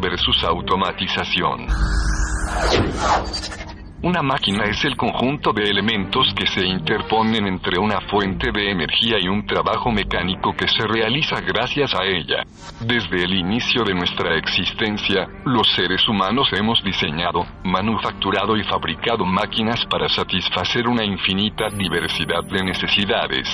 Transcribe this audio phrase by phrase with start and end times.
[0.00, 1.66] Versus automatización.
[4.00, 9.18] Una máquina es el conjunto de elementos que se interponen entre una fuente de energía
[9.20, 12.44] y un trabajo mecánico que se realiza gracias a ella.
[12.80, 19.84] Desde el inicio de nuestra existencia, los seres humanos hemos diseñado, manufacturado y fabricado máquinas
[19.90, 23.48] para satisfacer una infinita diversidad de necesidades.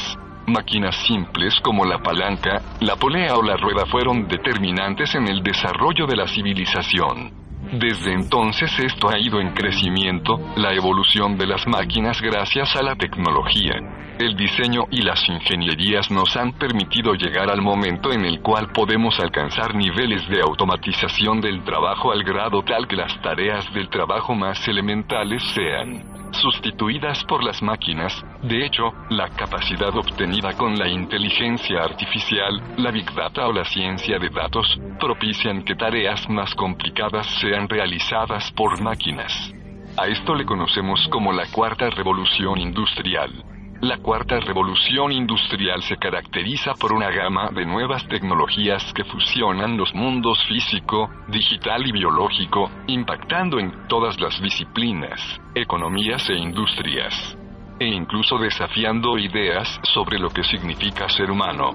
[0.46, 6.06] Máquinas simples como la palanca, la polea o la rueda fueron determinantes en el desarrollo
[6.06, 7.44] de la civilización.
[7.72, 12.94] Desde entonces esto ha ido en crecimiento, la evolución de las máquinas gracias a la
[12.94, 13.74] tecnología.
[14.18, 19.18] El diseño y las ingenierías nos han permitido llegar al momento en el cual podemos
[19.18, 24.68] alcanzar niveles de automatización del trabajo al grado tal que las tareas del trabajo más
[24.68, 28.24] elementales sean sustituidas por las máquinas.
[28.42, 34.18] De hecho, la capacidad obtenida con la inteligencia artificial, la big data o la ciencia
[34.18, 39.52] de datos propician que tareas más complicadas sean realizadas por máquinas.
[39.96, 43.53] A esto le conocemos como la cuarta revolución industrial.
[43.84, 49.94] La cuarta revolución industrial se caracteriza por una gama de nuevas tecnologías que fusionan los
[49.94, 55.20] mundos físico, digital y biológico, impactando en todas las disciplinas,
[55.54, 57.36] economías e industrias,
[57.78, 61.74] e incluso desafiando ideas sobre lo que significa ser humano.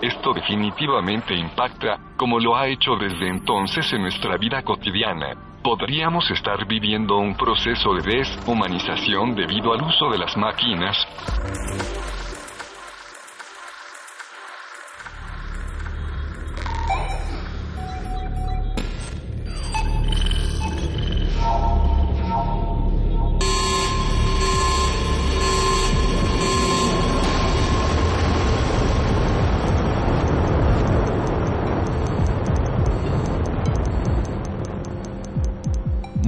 [0.00, 6.66] Esto definitivamente impacta, como lo ha hecho desde entonces en nuestra vida cotidiana, podríamos estar
[6.66, 10.96] viviendo un proceso de deshumanización debido al uso de las máquinas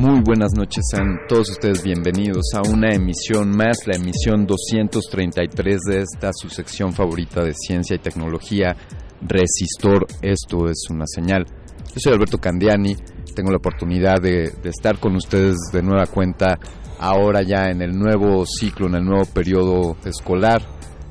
[0.03, 6.31] buenas noches, sean todos ustedes bienvenidos a una emisión más, la emisión 233 de esta
[6.33, 8.77] su sección favorita de ciencia y tecnología,
[9.21, 11.47] Resistor, esto es una señal.
[11.95, 12.97] Yo soy Alberto Candiani,
[13.37, 16.59] tengo la oportunidad de, estar con ustedes de nueva cuenta
[16.99, 20.63] ahora ya en el nuevo ciclo, en el nuevo periodo escolar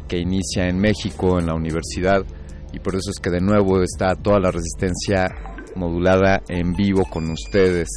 [0.10, 2.26] que inicia en México, en la universidad,
[2.74, 5.30] y por eso es que de nuevo está toda la resistencia
[5.76, 7.88] modulada en vivo con ustedes.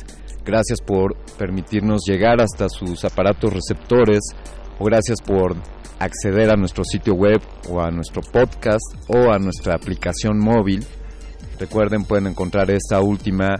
[0.44, 4.20] Gracias por permitirnos llegar hasta sus aparatos receptores
[4.78, 5.56] o gracias por
[5.98, 10.84] acceder a nuestro sitio web o a nuestro podcast o a nuestra aplicación móvil.
[11.58, 13.56] Recuerden, pueden encontrar esta última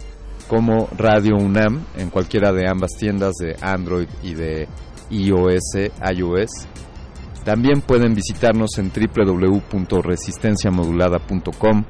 [0.47, 4.67] como Radio UNAM en cualquiera de ambas tiendas de Android y de
[5.09, 6.67] iOS, iOS.
[7.43, 11.83] También pueden visitarnos en www.resistenciamodulada.com,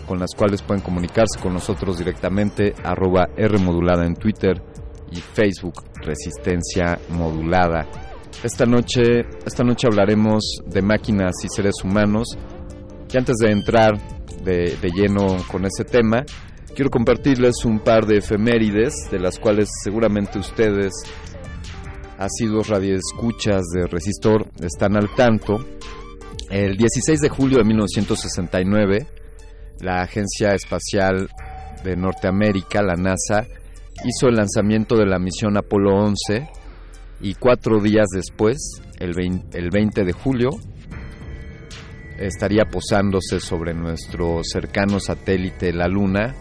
[0.07, 4.63] con las cuales pueden comunicarse con nosotros directamente, arroba en Twitter
[5.11, 7.87] y Facebook Resistencia Modulada.
[8.43, 12.37] Esta noche, esta noche hablaremos de máquinas y seres humanos.
[13.13, 13.99] Y antes de entrar
[14.45, 16.25] de, de lleno con ese tema,
[16.75, 20.93] quiero compartirles un par de efemérides de las cuales seguramente ustedes,
[22.19, 25.65] asiduos radioescuchas de Resistor, están al tanto.
[26.51, 29.07] El 16 de julio de 1969,
[29.81, 31.29] la Agencia Espacial
[31.83, 33.47] de Norteamérica, la NASA,
[34.05, 36.49] hizo el lanzamiento de la misión Apolo 11
[37.21, 38.57] y cuatro días después,
[39.01, 40.51] el 20, de julio,
[42.19, 46.35] estaría posándose sobre nuestro cercano satélite la Luna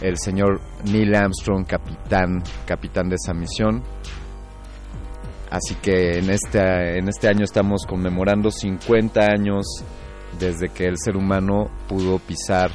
[0.00, 3.82] el señor Neil Armstrong, capitán, capitán de esa misión.
[5.50, 9.66] Así que en este, en este año estamos conmemorando 50 años
[10.38, 12.70] desde que el ser humano pudo pisar,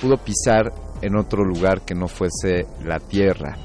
[0.00, 0.72] pudo pisar
[1.02, 3.56] en otro lugar que no fuese la Tierra.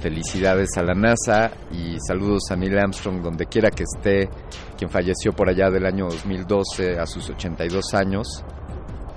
[0.00, 4.28] Felicidades a la NASA y saludos a Neil Armstrong donde quiera que esté,
[4.78, 8.44] quien falleció por allá del año 2012 a sus 82 años,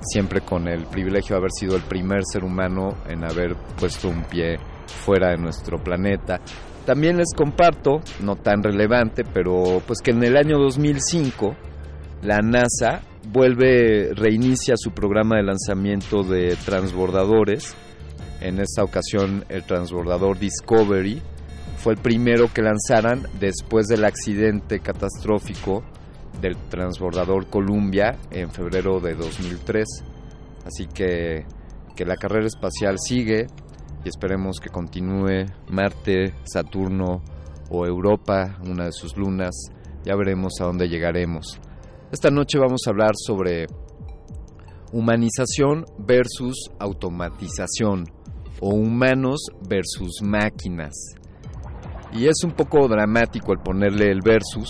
[0.02, 4.24] siempre con el privilegio de haber sido el primer ser humano en haber puesto un
[4.24, 4.58] pie
[5.06, 6.40] fuera de nuestro planeta.
[6.90, 11.56] También les comparto, no tan relevante, pero pues que en el año 2005
[12.24, 13.02] la NASA
[13.32, 17.76] vuelve, reinicia su programa de lanzamiento de transbordadores.
[18.42, 21.22] En esta ocasión el transbordador Discovery
[21.78, 25.84] fue el primero que lanzaran después del accidente catastrófico
[26.42, 29.86] del transbordador Columbia en febrero de 2003.
[30.66, 31.46] Así que,
[31.96, 33.46] que la carrera espacial sigue
[34.04, 37.22] y esperemos que continúe Marte, Saturno
[37.70, 39.56] o Europa, una de sus lunas.
[40.04, 41.60] Ya veremos a dónde llegaremos.
[42.12, 43.68] Esta noche vamos a hablar sobre
[44.92, 48.06] humanización versus automatización
[48.62, 50.96] o humanos versus máquinas.
[52.12, 54.70] Y es un poco dramático el ponerle el versus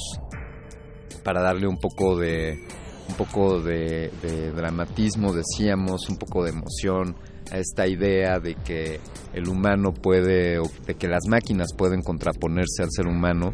[1.24, 2.60] para darle un poco de
[3.08, 7.16] un poco de, de dramatismo, decíamos, un poco de emoción
[7.52, 9.00] a esta idea de que
[9.34, 13.54] el humano puede, de que las máquinas pueden contraponerse al ser humano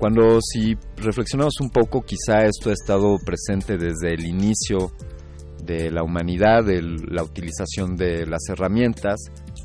[0.00, 4.92] cuando si reflexionamos un poco, quizá esto ha estado presente desde el inicio
[5.62, 9.20] de la humanidad, de la utilización de las herramientas.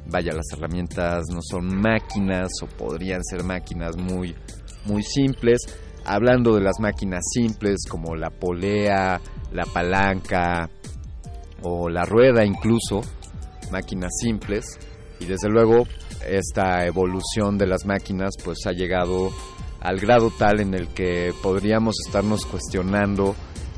[0.07, 4.35] Vaya, las herramientas no son máquinas o podrían ser máquinas muy,
[4.83, 5.61] muy simples.
[6.03, 9.21] Hablando de las máquinas simples como la polea,
[9.53, 10.69] la palanca
[11.61, 12.99] o la rueda incluso,
[13.71, 14.77] máquinas simples.
[15.19, 15.87] Y desde luego
[16.27, 19.31] esta evolución de las máquinas pues ha llegado
[19.79, 23.35] al grado tal en el que podríamos estarnos cuestionando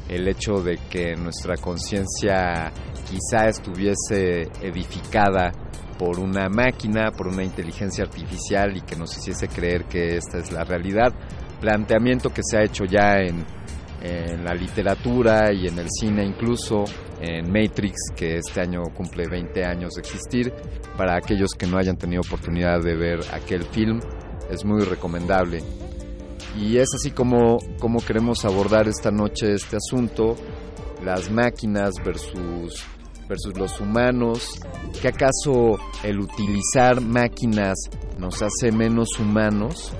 [0.07, 2.71] el hecho de que nuestra conciencia
[3.09, 5.51] quizá estuviese edificada
[5.97, 10.51] por una máquina, por una inteligencia artificial y que nos hiciese creer que esta es
[10.51, 11.13] la realidad.
[11.59, 13.43] Planteamiento que se ha hecho ya en,
[14.01, 16.83] en la literatura y en el cine incluso,
[17.19, 20.53] en Matrix, que este año cumple 20 años de existir.
[20.95, 23.99] Para aquellos que no hayan tenido oportunidad de ver aquel film,
[24.49, 25.63] es muy recomendable.
[26.55, 30.35] Y es así como, como queremos abordar esta noche este asunto,
[31.03, 32.83] las máquinas versus,
[33.27, 34.59] versus los humanos,
[35.01, 37.75] que acaso el utilizar máquinas
[38.17, 39.93] nos hace menos humanos,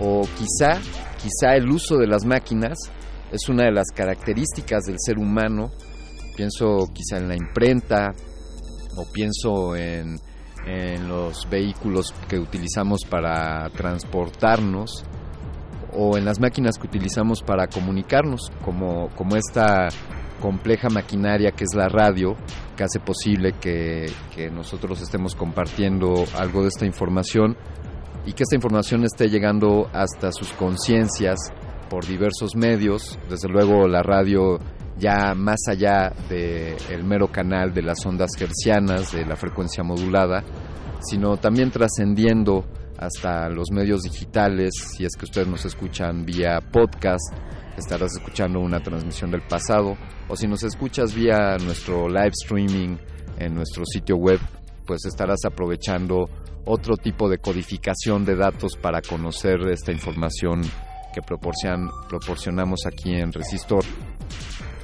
[0.00, 0.80] o quizá,
[1.22, 2.78] quizá el uso de las máquinas
[3.32, 5.70] es una de las características del ser humano,
[6.36, 8.12] pienso quizá en la imprenta,
[8.96, 10.18] o pienso en,
[10.66, 15.04] en los vehículos que utilizamos para transportarnos,
[15.92, 19.88] o en las máquinas que utilizamos para comunicarnos, como, como esta
[20.40, 22.34] compleja maquinaria que es la radio,
[22.76, 27.56] que hace posible que, que nosotros estemos compartiendo algo de esta información
[28.26, 31.38] y que esta información esté llegando hasta sus conciencias
[31.90, 33.18] por diversos medios.
[33.28, 34.58] Desde luego la radio
[34.96, 40.44] ya más allá del mero canal de las ondas hercianas, de la frecuencia modulada,
[41.00, 42.64] sino también trascendiendo
[42.98, 47.34] hasta los medios digitales, si es que ustedes nos escuchan vía podcast,
[47.78, 49.96] estarás escuchando una transmisión del pasado,
[50.28, 52.98] o si nos escuchas vía nuestro live streaming
[53.38, 54.38] en nuestro sitio web,
[54.86, 56.28] pues estarás aprovechando
[56.66, 60.60] otro tipo de codificación de datos para conocer esta información
[61.12, 63.84] que proporcionamos aquí en Resistor.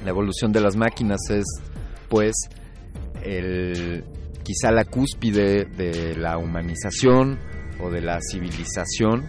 [0.03, 1.45] La evolución de las máquinas es,
[2.09, 2.35] pues,
[3.23, 4.03] el,
[4.43, 7.39] quizá la cúspide de la humanización
[7.81, 9.25] o de la civilización.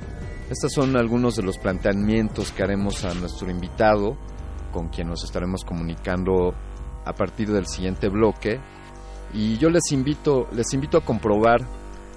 [0.51, 4.17] Estos son algunos de los planteamientos que haremos a nuestro invitado,
[4.73, 6.55] con quien nos estaremos comunicando
[7.05, 8.61] a partir del siguiente bloque.
[9.35, 11.61] Y yo les invito, les invito a comprobar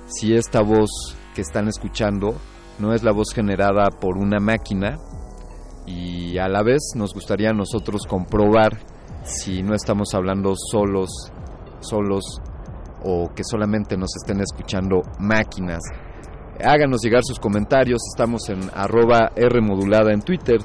[0.06, 0.90] si esta voz
[1.34, 2.36] que están escuchando
[2.80, 4.98] no es la voz generada por una máquina
[5.86, 8.80] y a la vez nos gustaría a nosotros comprobar
[9.24, 11.10] si no estamos hablando solos,
[11.80, 12.42] solos
[13.04, 15.82] o que solamente nos estén escuchando máquinas.
[16.64, 20.60] Háganos llegar sus comentarios, estamos en arroba R modulada en Twitter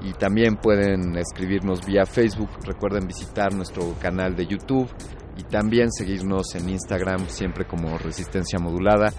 [0.00, 2.48] y también pueden escribirnos vía Facebook.
[2.64, 4.88] Recuerden visitar nuestro canal de YouTube
[5.36, 9.12] y también seguirnos en Instagram siempre como Resistencia Modulada.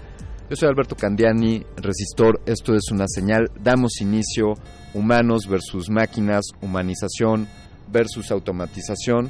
[0.48, 4.54] Yo soy Alberto Candiani, Resistor, esto es una señal, damos inicio,
[4.94, 7.48] humanos versus máquinas, humanización
[7.90, 9.28] versus automatización.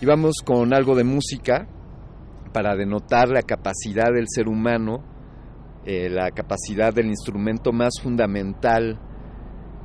[0.00, 1.68] Y vamos con algo de música
[2.54, 5.04] para denotar la capacidad del ser humano,
[5.84, 8.98] eh, la capacidad del instrumento más fundamental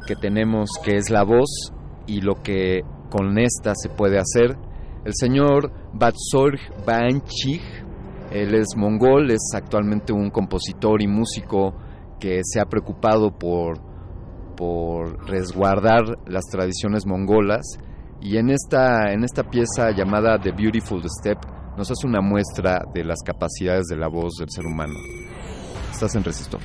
[0.07, 1.73] que tenemos, que es la voz,
[2.07, 4.55] y lo que con esta se puede hacer.
[5.03, 7.61] El señor Batsorg Banchig,
[8.33, 11.75] él es mongol, es actualmente un compositor y músico
[12.19, 13.79] que se ha preocupado por,
[14.57, 17.61] por resguardar las tradiciones mongolas
[18.21, 21.37] y en esta, en esta pieza llamada The Beautiful Step
[21.77, 24.93] nos hace una muestra de las capacidades de la voz del ser humano.
[25.91, 26.61] Estás en Resistor.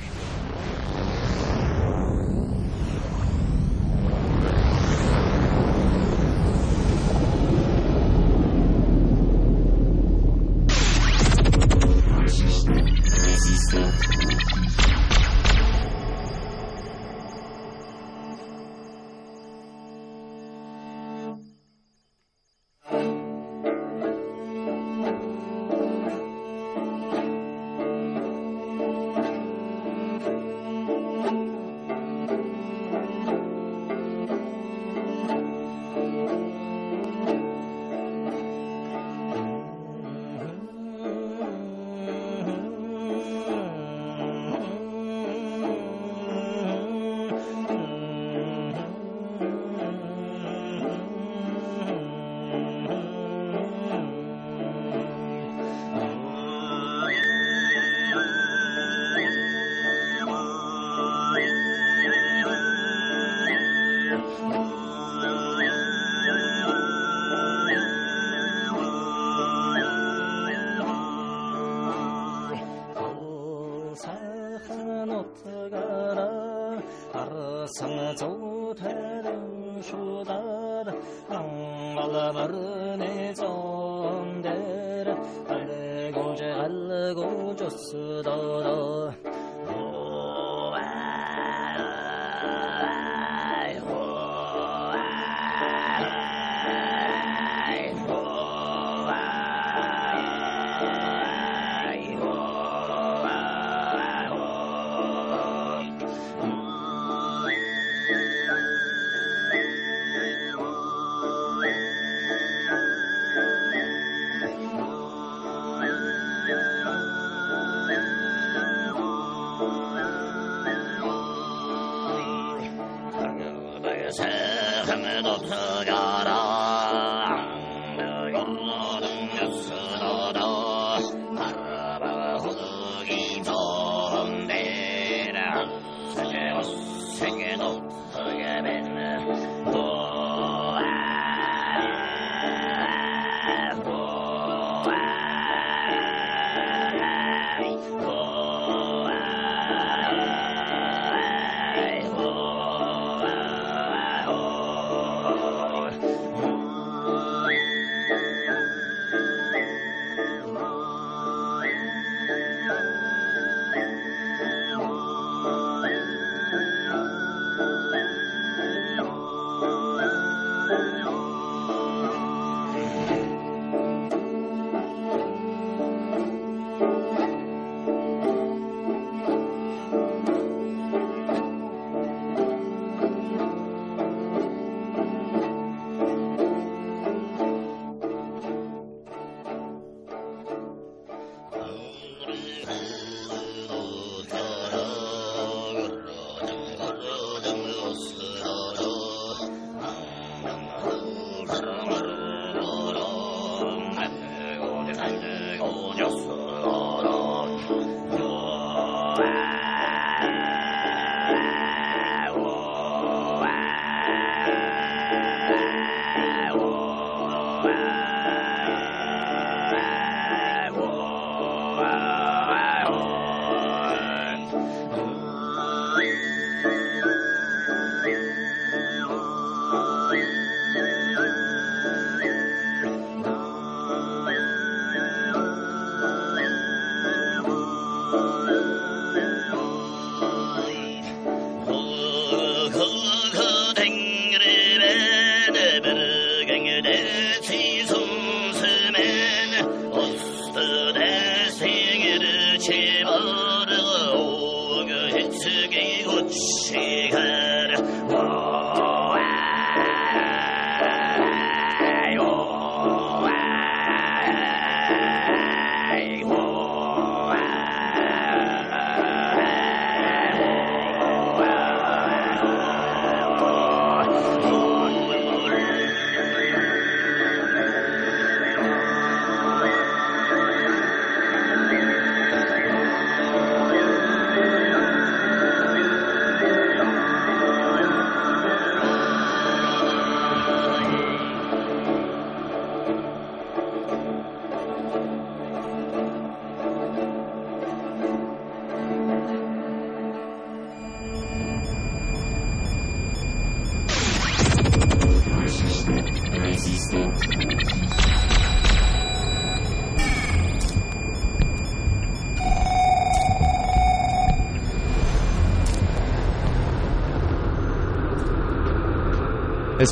[252.59, 253.48] 且慢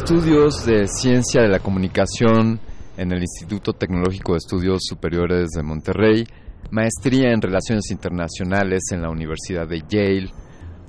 [0.10, 2.62] Estudios de Ciencia de la Comunicación
[2.96, 6.26] en el Instituto Tecnológico de Estudios Superiores de Monterrey,
[6.72, 10.32] maestría en Relaciones Internacionales en la Universidad de Yale,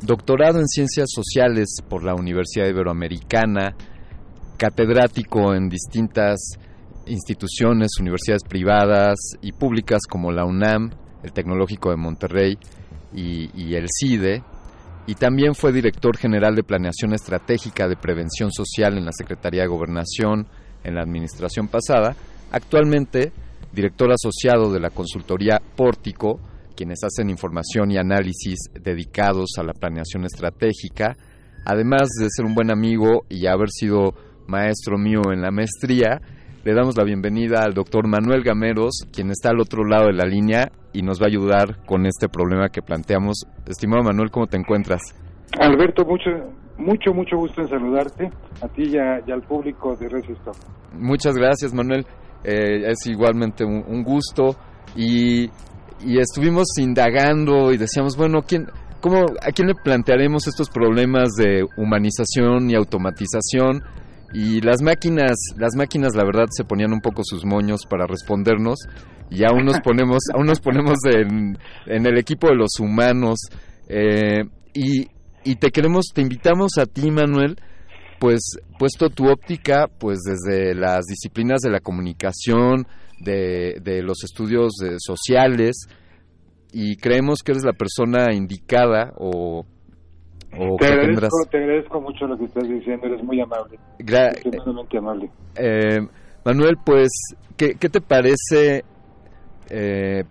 [0.03, 3.75] doctorado en Ciencias Sociales por la Universidad Iberoamericana,
[4.57, 6.39] catedrático en distintas
[7.07, 10.93] instituciones, universidades privadas y públicas como la UNAM,
[11.25, 12.57] el Tecnológico de Monterrey
[13.13, 14.45] y, y el CIDE,
[15.09, 19.69] y también fue director general de Planeación Estratégica de Prevención Social en la Secretaría de
[19.69, 20.47] Gobernación
[20.85, 22.15] en la administración pasada.
[22.53, 23.33] Actualmente,
[23.73, 26.39] director asociado de la consultoría Pórtico,
[26.77, 31.17] quienes hacen información y análisis dedicados a la planeación estratégica.
[31.65, 34.13] Además de ser un buen amigo y haber sido
[34.47, 36.21] maestro mío en la maestría,
[36.69, 40.27] le damos la bienvenida al doctor Manuel Gameros, quien está al otro lado de la
[40.27, 43.47] línea y nos va a ayudar con este problema que planteamos.
[43.67, 45.01] Estimado Manuel, ¿cómo te encuentras?
[45.59, 46.29] Alberto, mucho,
[46.77, 50.53] mucho, mucho gusto en saludarte, a ti y, al público de Resisto.
[50.93, 52.05] Muchas gracias, Manuel.
[52.45, 54.55] Eh, es igualmente un, gusto
[54.95, 55.45] y,
[56.05, 58.67] y, estuvimos indagando y decíamos, bueno, ¿quién,
[59.01, 63.81] cómo, ¿a quién le plantearemos estos problemas de humanización y automatización?
[64.33, 68.79] Y las máquinas, las máquinas la verdad se ponían un poco sus moños para respondernos.
[69.31, 73.39] Y aún nos ponemos, aún nos ponemos en, en el equipo de los humanos.
[73.89, 74.43] Eh,
[74.75, 75.07] y,
[75.45, 77.59] y te queremos, te invitamos a ti Manuel,
[78.21, 78.41] pues
[78.79, 82.87] puesto tu óptica, pues desde las disciplinas de la comunicación,
[83.21, 85.87] de, de los estudios eh, sociales.
[86.71, 89.65] Y creemos que eres la persona indicada o
[90.51, 93.79] te, agradezco, mucho lo que estás diciendo, eres muy amable.
[94.99, 95.31] amable.
[95.57, 96.01] Eh,
[96.45, 97.09] Manuel, pues,
[97.57, 98.85] ¿qué, te parece?
[99.71, 100.25] Eh,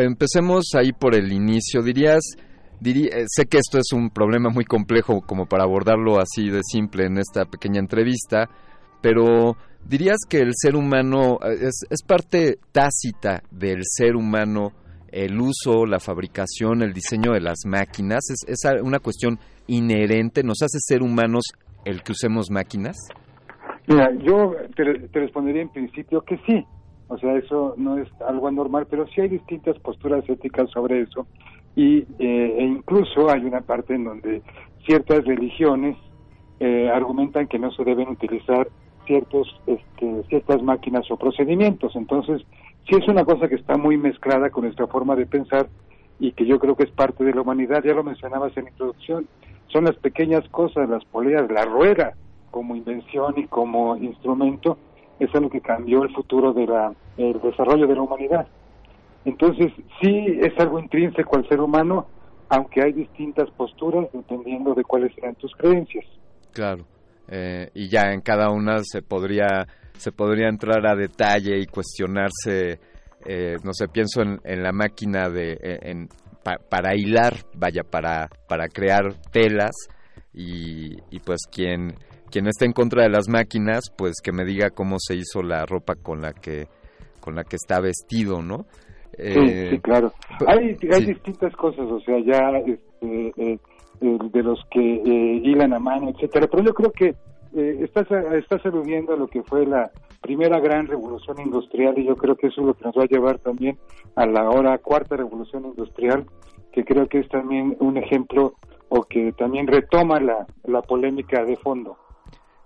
[0.00, 1.82] empecemos ahí por el inicio.
[1.82, 2.22] Dirías,
[2.84, 7.06] eh, sé que esto es un problema muy complejo como para abordarlo así de simple
[7.06, 8.48] en esta pequeña entrevista,
[9.00, 14.72] pero dirías que el ser humano es, es parte tácita del ser humano
[15.14, 18.28] el uso, la fabricación, el diseño de las máquinas?
[18.30, 20.42] ¿Es, es una cuestión inherente?
[20.42, 21.44] ¿Nos hace ser humanos
[21.84, 22.96] el que usemos máquinas?
[23.86, 24.84] Mira, yo te,
[25.20, 26.64] respondería en principio que sí.
[27.08, 31.26] O sea, eso no es algo anormal, pero sí hay distintas posturas éticas sobre eso.
[31.76, 34.42] Y, eh, e incluso hay una parte en donde
[34.86, 35.96] ciertas religiones
[36.60, 38.68] eh, argumentan que no se deben utilizar
[39.06, 41.94] ciertos este, ciertas máquinas o procedimientos.
[41.94, 42.42] Entonces,
[42.88, 45.68] sí es una cosa que está muy mezclada con nuestra forma de pensar
[46.18, 48.70] y que yo creo que es parte de la humanidad, ya lo mencionabas en la
[48.70, 49.26] introducción,
[49.68, 52.14] son las pequeñas cosas, las poleas, la rueda
[52.50, 54.78] como invención y como instrumento,
[55.18, 58.46] es lo que cambió el futuro del desarrollo de la humanidad.
[59.24, 62.06] Entonces, sí es algo intrínseco al ser humano,
[62.48, 66.04] aunque hay distintas posturas dependiendo de cuáles sean tus creencias.
[66.52, 66.84] Claro.
[67.26, 72.78] Eh, y ya en cada una se podría se podría entrar a detalle y cuestionarse
[73.26, 76.08] eh, no sé pienso en, en la máquina de eh, en,
[76.42, 79.72] para hilar vaya para para crear telas
[80.32, 81.94] y, y pues quien
[82.30, 85.64] quien esté en contra de las máquinas pues que me diga cómo se hizo la
[85.64, 86.66] ropa con la que
[87.20, 88.66] con la que está vestido no
[89.16, 90.12] sí, sí claro
[90.46, 93.58] hay hay distintas cosas o sea ya este,
[94.00, 96.46] de los que eh, hilan a mano, etcétera.
[96.50, 97.14] Pero yo creo que
[97.56, 99.90] eh, estás, estás aludiendo a lo que fue la
[100.20, 103.08] primera gran revolución industrial y yo creo que eso es lo que nos va a
[103.08, 103.78] llevar también
[104.16, 106.26] a la ahora cuarta revolución industrial,
[106.72, 108.54] que creo que es también un ejemplo
[108.88, 111.96] o que también retoma la, la polémica de fondo.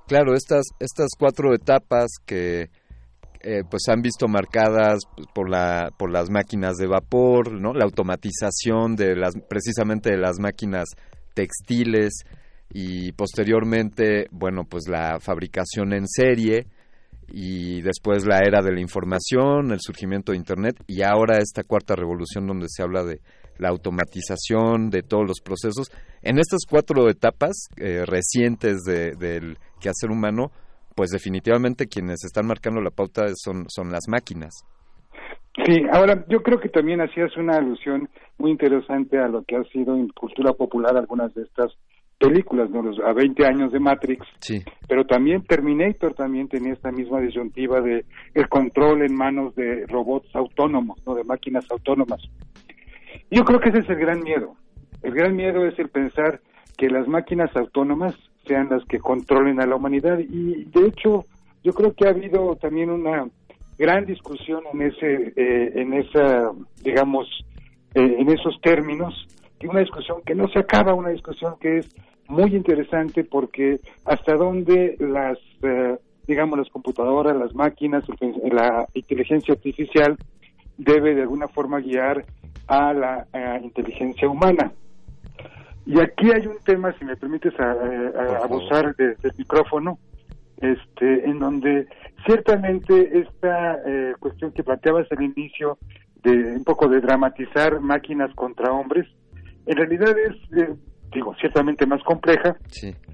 [0.07, 2.71] Claro, estas, estas cuatro etapas que
[3.41, 5.01] eh, pues han visto marcadas
[5.33, 7.73] por la por las máquinas de vapor, ¿no?
[7.73, 10.87] La automatización de las precisamente de las máquinas
[11.35, 12.25] textiles
[12.71, 16.67] y posteriormente, bueno, pues la fabricación en serie
[17.31, 21.95] y después la era de la información, el surgimiento de Internet y ahora esta cuarta
[21.95, 23.21] revolución donde se habla de
[23.59, 25.91] la automatización de todos los procesos.
[26.23, 30.51] En estas cuatro etapas eh, recientes del quehacer humano,
[30.95, 34.65] pues definitivamente quienes están marcando la pauta son, son las máquinas.
[35.65, 39.65] Sí, ahora yo creo que también hacías una alusión muy interesante a lo que ha
[39.65, 41.73] sido en cultura popular algunas de estas
[42.19, 42.83] películas, ¿no?
[43.07, 44.63] a 20 años de Matrix, sí.
[44.89, 48.05] pero también Terminator también tenía esta misma disyuntiva de
[48.35, 51.15] el control en manos de robots autónomos, ¿no?
[51.15, 52.21] de máquinas autónomas.
[53.31, 54.55] Yo creo que ese es el gran miedo.
[55.03, 56.41] El gran miedo es el pensar
[56.77, 58.15] que las máquinas autónomas
[58.47, 61.25] sean las que controlen a la humanidad y de hecho
[61.63, 63.29] yo creo que ha habido también una
[63.79, 66.51] gran discusión en ese, eh, en esa,
[66.83, 67.27] digamos,
[67.95, 69.15] eh, en esos términos,
[69.61, 71.95] y una discusión que no se acaba, una discusión que es
[72.29, 78.05] muy interesante porque hasta dónde las, eh, digamos, las computadoras, las máquinas,
[78.51, 80.17] la inteligencia artificial
[80.77, 82.25] debe de alguna forma guiar
[82.67, 83.27] a la
[83.63, 84.73] inteligencia humana.
[85.89, 89.99] Y aquí hay un tema, si me permites abusar del micrófono,
[90.61, 91.87] este, en donde
[92.27, 95.79] ciertamente esta eh, cuestión que planteabas al inicio
[96.23, 99.07] de un poco de dramatizar máquinas contra hombres,
[99.69, 100.75] en realidad es, eh,
[101.13, 102.57] digo, ciertamente más compleja,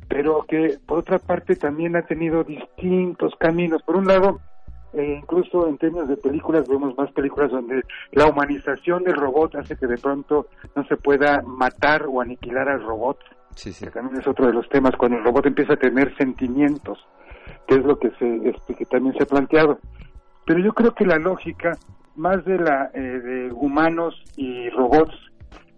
[0.08, 3.82] pero que por otra parte también ha tenido distintos caminos.
[3.82, 4.40] Por un lado,
[4.92, 9.76] eh, incluso en términos de películas, vemos más películas donde la humanización del robot hace
[9.76, 13.18] que de pronto no se pueda matar o aniquilar al robot.
[13.56, 13.84] Sí, sí.
[13.84, 16.98] Que también es otro de los temas, cuando el robot empieza a tener sentimientos
[17.66, 19.78] que es lo que se este, que también se ha planteado.
[20.46, 21.72] Pero yo creo que la lógica
[22.16, 25.14] más de la eh, de humanos y robots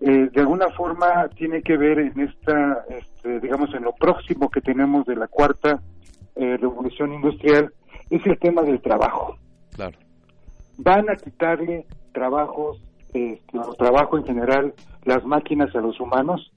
[0.00, 4.60] eh, de alguna forma tiene que ver en esta este, digamos en lo próximo que
[4.60, 5.80] tenemos de la cuarta
[6.34, 7.72] eh, revolución industrial
[8.10, 9.36] es el tema del trabajo.
[9.74, 9.98] Claro.
[10.78, 12.80] Van a quitarle trabajos,
[13.12, 13.40] este,
[13.78, 16.52] trabajo en general, las máquinas a los humanos.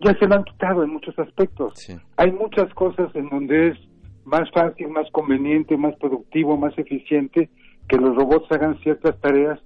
[0.00, 1.88] Ya se lo han quitado en muchos aspectos.
[2.16, 3.78] Hay muchas cosas en donde es
[4.24, 7.50] más fácil, más conveniente, más productivo, más eficiente
[7.88, 9.60] que los robots hagan ciertas tareas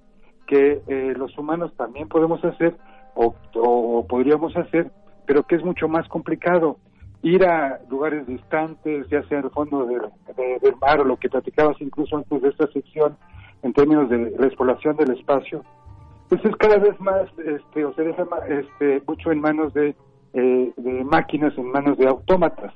[0.47, 2.75] que eh, los humanos también podemos hacer
[3.15, 4.91] o, podríamos hacer,
[5.25, 6.77] pero que es mucho más complicado.
[7.21, 12.17] Ir a lugares distantes, ya sea el fondo del mar o lo que platicabas incluso
[12.17, 13.17] antes de esta sección
[13.63, 15.63] en términos de la exploración del espacio,
[16.29, 19.95] pues es cada vez más, este, o se deja este, mucho en manos de,
[20.33, 22.73] eh, de máquinas, en manos de autómatas.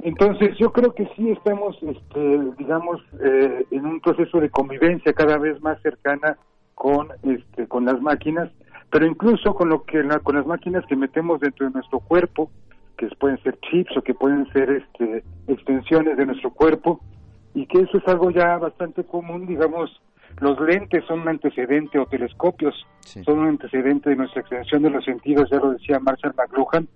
[0.00, 5.38] Entonces yo creo que sí estamos, este, digamos, eh, en un proceso de convivencia cada
[5.38, 6.36] vez más cercana
[6.74, 8.50] con, este, con las máquinas,
[8.94, 12.52] pero incluso con lo que con las máquinas que metemos dentro de nuestro cuerpo,
[12.96, 17.00] que pueden ser chips o que pueden ser este, extensiones de nuestro cuerpo,
[17.54, 20.00] y que eso es algo ya bastante común, digamos,
[20.38, 22.86] los lentes son un antecedente o telescopios
[23.24, 26.86] son un antecedente de nuestra extensión de los sentidos, ya lo decía Marshall McLuhan,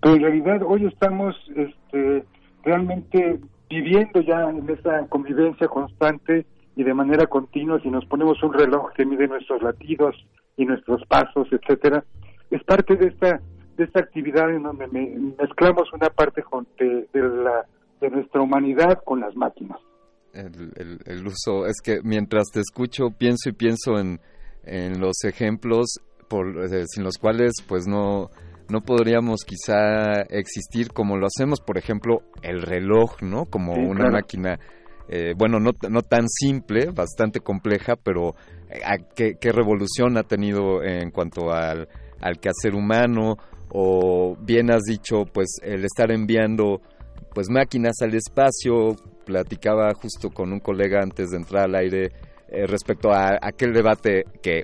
[0.00, 2.24] pero en realidad hoy estamos este,
[2.62, 8.52] realmente viviendo ya en esa convivencia constante y de manera continua, si nos ponemos un
[8.52, 10.14] reloj que mide nuestros latidos
[10.56, 12.04] y nuestros pasos, etcétera,
[12.50, 13.40] es parte de esta
[13.76, 16.44] de esta actividad en donde mezclamos una parte
[16.78, 17.66] de, la
[18.00, 19.78] de nuestra humanidad con las máquinas.
[20.32, 24.20] El, el, uso es que mientras te escucho pienso y pienso en,
[24.64, 28.30] en los ejemplos por eh, sin los cuales pues no
[28.68, 33.44] no podríamos quizá existir como lo hacemos, por ejemplo, el reloj, ¿no?
[33.44, 34.58] Como una máquina,
[35.08, 38.34] eh, bueno, no, no tan simple, bastante compleja, pero
[39.14, 41.88] qué, revolución ha tenido en cuanto al,
[42.20, 43.36] al quehacer humano,
[43.70, 46.80] o bien has dicho, pues el estar enviando
[47.34, 52.12] pues máquinas al espacio, platicaba justo con un colega antes de entrar al aire
[52.46, 54.62] eh, respecto a aquel debate que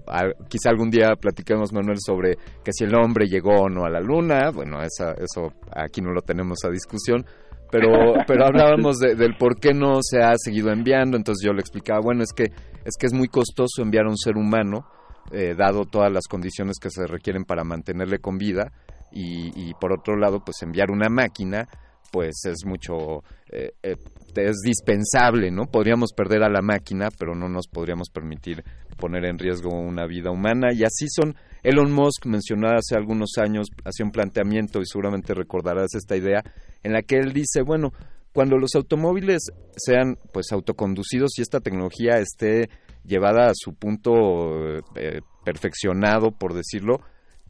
[0.48, 4.00] quizá algún día platiquemos, Manuel, sobre que si el hombre llegó o no a la
[4.00, 7.24] luna, bueno, esa, eso aquí no lo tenemos a discusión,
[7.70, 12.00] pero, pero hablábamos del por qué no se ha seguido enviando, entonces yo le explicaba,
[12.00, 12.52] bueno, es que
[12.84, 14.86] es, que es muy costoso enviar a un ser humano,
[15.32, 18.72] eh, dado todas las condiciones que se requieren para mantenerle con vida,
[19.12, 21.66] y, por otro lado, pues enviar una máquina,
[22.12, 23.96] pues es mucho, eh, eh,
[24.36, 25.66] es dispensable, ¿no?
[25.66, 28.64] Podríamos perder a la máquina, pero no nos podríamos permitir
[28.96, 30.68] poner en riesgo una vida humana.
[30.72, 35.94] Y así son, Elon Musk mencionaba hace algunos años, hacía un planteamiento, y seguramente recordarás
[35.94, 36.42] esta idea,
[36.82, 37.92] en la que él dice, bueno,
[38.32, 42.70] cuando los automóviles sean pues autoconducidos y esta tecnología esté
[43.04, 47.00] llevada a su punto eh, perfeccionado, por decirlo,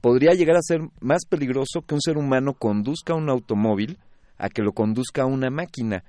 [0.00, 3.98] podría llegar a ser más peligroso que un ser humano conduzca un automóvil
[4.38, 6.02] a que lo conduzca una máquina.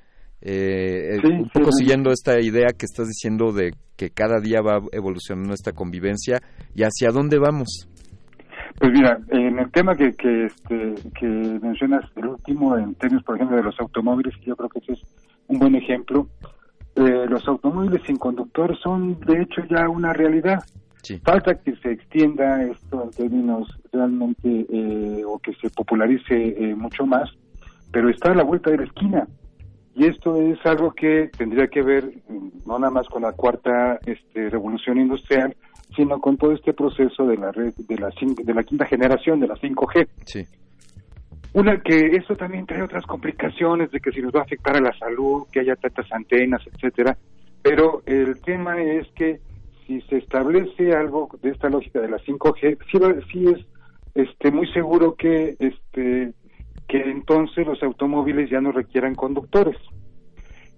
[0.44, 5.54] Eh, un poco siguiendo esta idea que estás diciendo de que cada día va evolucionando
[5.54, 6.42] esta convivencia
[6.74, 7.88] y hacia dónde vamos.
[8.82, 13.36] Pues mira, en el tema que, que, este, que mencionas, el último, en términos, por
[13.36, 15.02] ejemplo, de los automóviles, yo creo que ese es
[15.50, 16.28] un buen ejemplo.
[16.96, 20.64] Eh, los automóviles sin conductor son, de hecho, ya una realidad.
[21.24, 24.66] Falta que se extienda esto en términos realmente,
[25.28, 27.30] o que se popularice mucho más,
[27.92, 29.28] pero está a la vuelta de la esquina.
[29.94, 32.12] Y esto es algo que tendría que ver
[32.66, 35.56] no nada más con la cuarta este, revolución industrial,
[35.96, 39.48] sino con todo este proceso de la red de la de la quinta generación de
[39.48, 40.08] la 5G.
[40.26, 40.44] Sí.
[41.54, 44.82] Una que eso también trae otras complicaciones de que si nos va a afectar a
[44.82, 47.18] la salud, que haya tantas antenas, etcétera.
[47.62, 49.40] Pero el tema es que
[49.86, 53.00] si se establece algo de esta lógica de la 5G, sí,
[53.32, 53.66] sí es
[54.16, 56.34] este muy seguro que este
[56.88, 59.78] que entonces los automóviles ya no requieran conductores.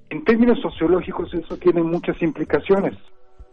[0.09, 2.93] En términos sociológicos eso tiene muchas implicaciones.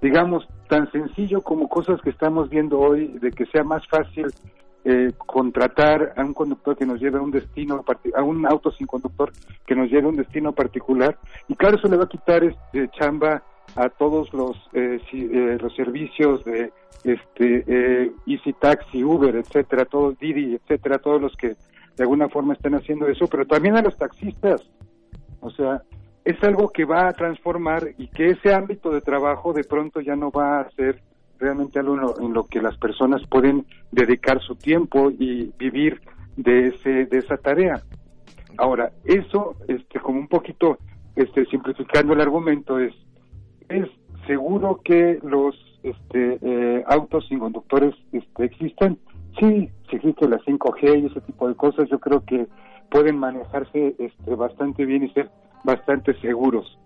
[0.01, 4.27] Digamos, tan sencillo como cosas que estamos viendo hoy, de que sea más fácil
[4.85, 7.85] eh, contratar a un conductor que nos lleve a un destino,
[8.15, 9.31] a un auto sin conductor
[9.67, 11.19] que nos lleve a un destino particular.
[11.49, 13.43] Y claro, eso le va a quitar este, chamba
[13.77, 16.73] a todos los eh, eh, los servicios de
[17.05, 21.57] este Easy Taxi, Uber, etcétera, todos Didi, etcétera, todos los que
[21.97, 24.63] de alguna forma están haciendo eso, pero también a los taxistas.
[25.41, 25.83] O sea,
[26.25, 30.17] es algo que va a transformar y que ese ámbito de trabajo de pronto ya
[30.17, 31.03] no va a ser
[31.39, 36.01] realmente algo en lo, que las personas pueden dedicar su tiempo y vivir
[36.37, 37.83] de ese de esa tarea.
[38.59, 40.79] Ahora, eso este como un poquito
[41.17, 42.95] este simplificando el argumento es
[43.69, 43.89] es
[44.27, 48.99] seguro que los este eh, autos sin conductores este, existan
[49.39, 52.47] Sí, si existe la 5G y ese tipo de cosas, yo creo que
[52.91, 55.31] pueden manejarse este, bastante bien y ser
[55.65, 56.79] bastante seguros.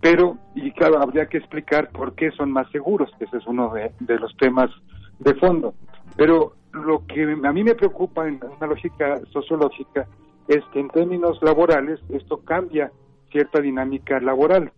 [0.00, 4.18] Pero, y claro, habría que explicar por qué son más seguros, ese es uno de,
[4.18, 4.70] los temas
[5.18, 5.74] de fondo.
[6.16, 10.06] Pero lo que a mí me preocupa en una lógica sociológica
[10.48, 12.92] es que en términos laborales esto cambia
[13.30, 14.70] cierta dinámica laboral.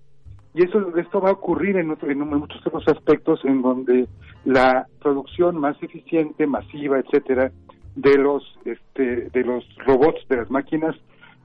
[0.54, 4.08] Y eso, esto va a ocurrir en, en muchos otros aspectos en donde
[4.44, 7.52] la producción más eficiente, masiva, etcétera,
[7.94, 10.96] de los, este, de los robots, de las máquinas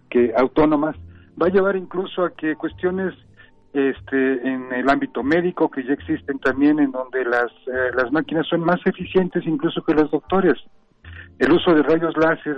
[0.09, 0.95] que autónomas,
[1.41, 3.13] va a llevar incluso a que cuestiones
[3.73, 8.47] este, en el ámbito médico que ya existen también en donde las, eh, las máquinas
[8.47, 10.59] son más eficientes incluso que los doctores.
[11.39, 12.57] El uso de rayos láser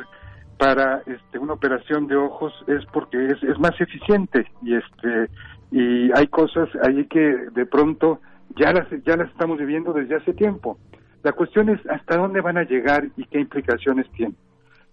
[0.57, 5.29] para este, una operación de ojos es porque es, es más eficiente y este
[5.71, 8.19] y hay cosas ahí que de pronto
[8.55, 10.77] ya las ya las estamos viviendo desde hace tiempo.
[11.23, 14.37] La cuestión es hasta dónde van a llegar y qué implicaciones tienen.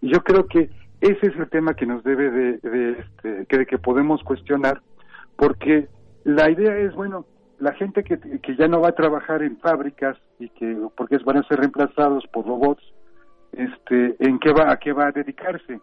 [0.01, 0.71] Y yo creo que
[1.03, 4.81] ese es el tema que nos debe de, de, este, que, de que podemos cuestionar,
[5.37, 5.89] porque
[6.25, 7.27] la idea es, bueno,
[7.59, 11.39] la gente que, que ya no va a trabajar en fábricas y que porque van
[11.39, 12.83] a ser reemplazados por robots,
[13.53, 15.81] este, en qué va, a qué va a dedicarse.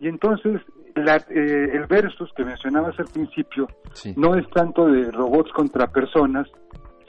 [0.00, 0.60] Y entonces
[0.94, 3.68] la, eh, el versus que mencionabas al principio
[4.16, 6.48] no es tanto de robots contra personas,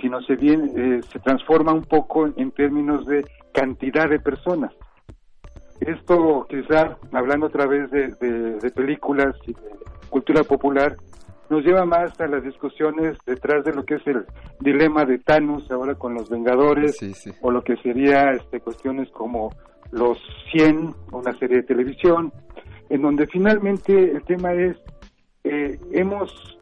[0.01, 4.73] sino se bien eh, se transforma un poco en términos de cantidad de personas.
[5.79, 8.09] Esto quizá, hablando a través de,
[8.61, 9.61] de, películas y de
[10.09, 10.97] cultura popular,
[11.49, 14.25] nos lleva más a las discusiones detrás de lo que es el
[14.59, 16.99] dilema de Thanos ahora con los Vengadores
[17.41, 19.51] o lo que sería este cuestiones como
[19.91, 20.17] los
[20.51, 22.33] 100, una serie de televisión,
[22.89, 24.77] en donde finalmente el tema es,
[25.43, 26.56] eh, hemos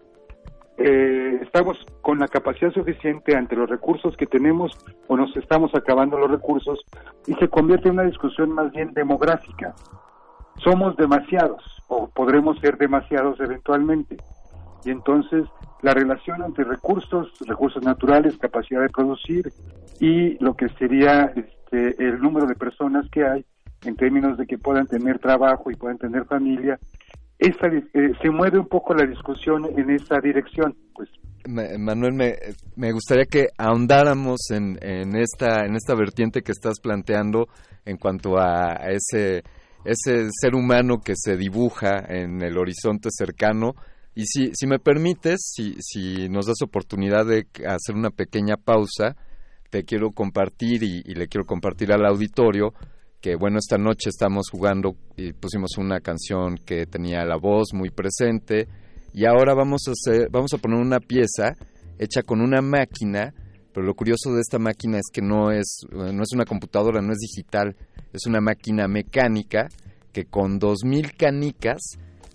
[0.77, 6.17] eh, estamos con la capacidad suficiente ante los recursos que tenemos o nos estamos acabando
[6.19, 6.79] los recursos
[7.27, 9.73] y se convierte en una discusión más bien demográfica.
[10.57, 14.17] Somos demasiados o podremos ser demasiados eventualmente.
[14.83, 15.45] Y entonces
[15.81, 19.51] la relación entre recursos, recursos naturales, capacidad de producir
[19.99, 23.45] y lo que sería este, el número de personas que hay
[23.85, 26.79] en términos de que puedan tener trabajo y puedan tener familia,
[27.39, 30.75] esa, eh, se mueve un poco la discusión en esa dirección.
[30.93, 31.09] Pues.
[31.47, 32.35] Manuel, me,
[32.75, 37.47] me, gustaría que ahondáramos en, en, esta, en esta vertiente que estás planteando
[37.85, 39.43] en cuanto a ese,
[39.83, 43.73] ese ser humano que se dibuja en el horizonte cercano.
[44.15, 49.15] Y si, si me permites, si, si nos das oportunidad de hacer una pequeña pausa,
[49.69, 52.73] te quiero compartir y le quiero compartir al auditorio
[53.25, 57.89] que bueno, esta noche estamos jugando y pusimos una canción que tenía la voz muy
[57.89, 58.67] presente
[59.15, 61.53] y ahora vamos a vamos a poner una pieza
[61.97, 63.33] hecha con una máquina,
[63.73, 67.13] pero lo curioso de esta máquina es que no es no es una computadora, no
[67.13, 67.75] es digital,
[68.13, 69.69] es una máquina mecánica
[70.13, 71.81] que con dos mil canicas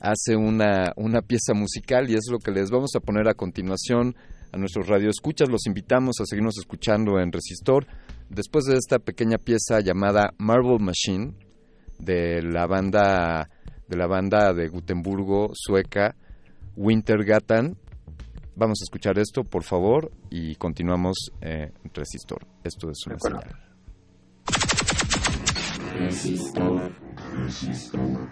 [0.01, 4.17] hace una, una pieza musical y es lo que les vamos a poner a continuación
[4.51, 5.49] a nuestros radioescuchas.
[5.49, 7.87] Los invitamos a seguirnos escuchando en Resistor
[8.31, 11.35] después de esta pequeña pieza llamada Marble Machine
[11.99, 13.51] de la banda
[13.89, 16.15] de la banda de Gutenburgo sueca
[16.77, 17.77] Wintergatan.
[18.55, 22.47] Vamos a escuchar esto, por favor, y continuamos eh, Resistor.
[22.63, 23.57] Esto es una señal.
[25.99, 26.93] Resistor.
[27.37, 28.29] Resistor.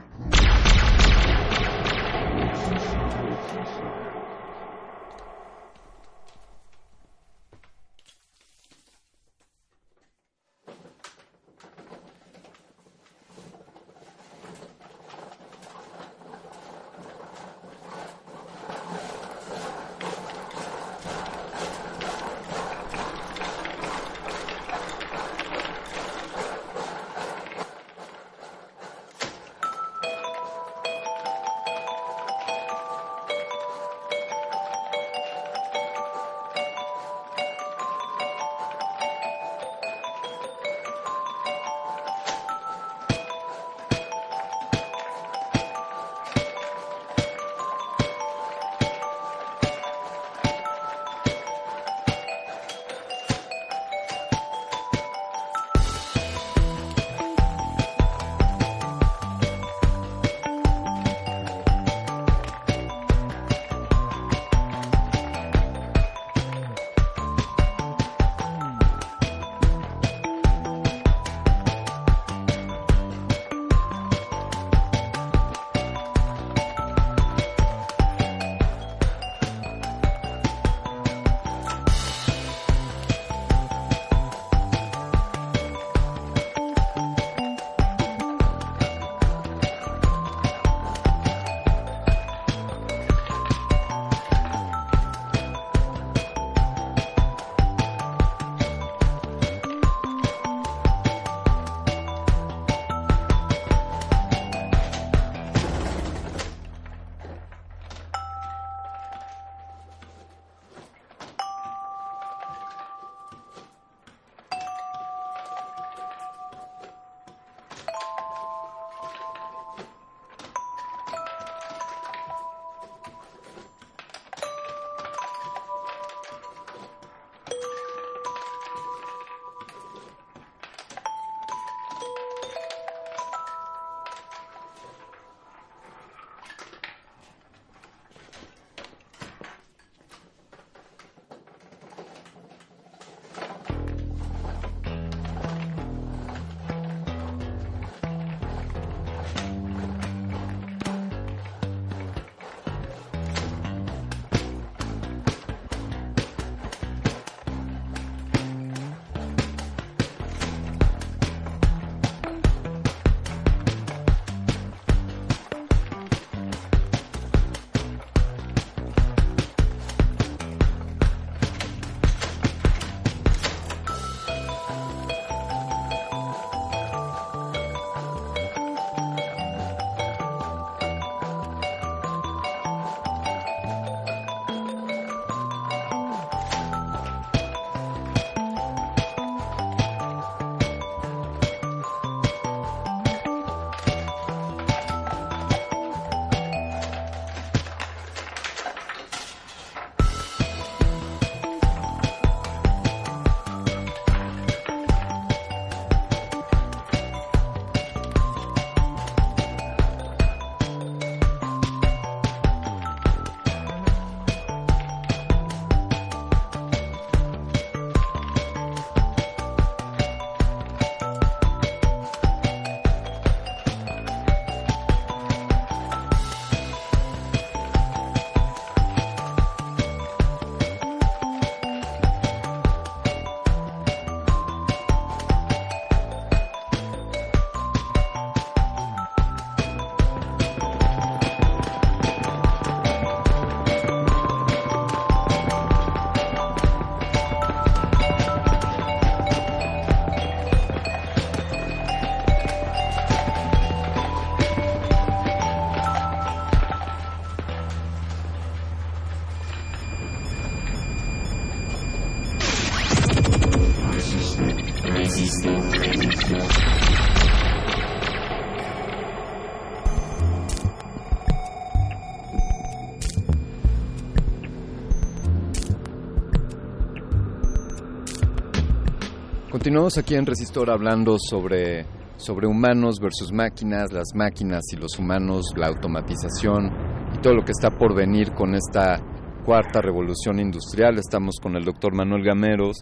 [279.69, 281.85] Continuamos aquí en Resistor hablando sobre,
[282.17, 286.73] sobre humanos versus máquinas, las máquinas y los humanos, la automatización
[287.15, 288.99] y todo lo que está por venir con esta
[289.45, 290.97] cuarta revolución industrial.
[290.97, 292.79] Estamos con el doctor Manuel Gameros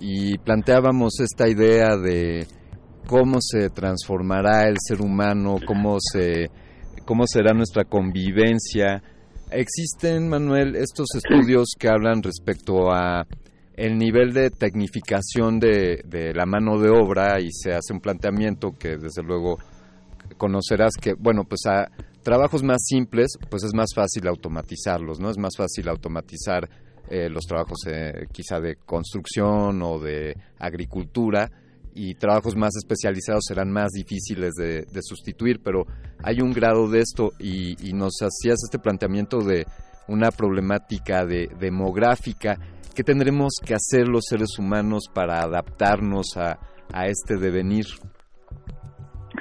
[0.00, 2.48] y planteábamos esta idea de
[3.06, 6.50] cómo se transformará el ser humano, cómo, se,
[7.04, 9.04] cómo será nuestra convivencia.
[9.52, 13.24] Existen, Manuel, estos estudios que hablan respecto a
[13.76, 18.72] el nivel de tecnificación de, de, la mano de obra y se hace un planteamiento
[18.78, 19.58] que desde luego
[20.36, 21.88] conocerás que, bueno, pues a
[22.22, 25.30] trabajos más simples, pues es más fácil automatizarlos, ¿no?
[25.30, 26.68] Es más fácil automatizar
[27.10, 31.50] eh, los trabajos eh, quizá de construcción o de agricultura
[31.94, 35.84] y trabajos más especializados serán más difíciles de, de sustituir, pero
[36.22, 39.66] hay un grado de esto y, y nos hacías este planteamiento de
[40.08, 42.58] una problemática de, demográfica
[42.94, 46.60] ¿Qué tendremos que hacer los seres humanos para adaptarnos a,
[46.92, 47.86] a este devenir?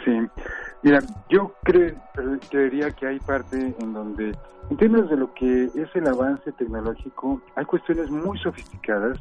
[0.04, 0.12] Sí,
[0.82, 1.00] mira,
[1.30, 1.96] yo creo,
[2.50, 4.32] creería que hay parte en donde,
[4.72, 9.20] en términos de lo que es el avance tecnológico, hay cuestiones muy sofisticadas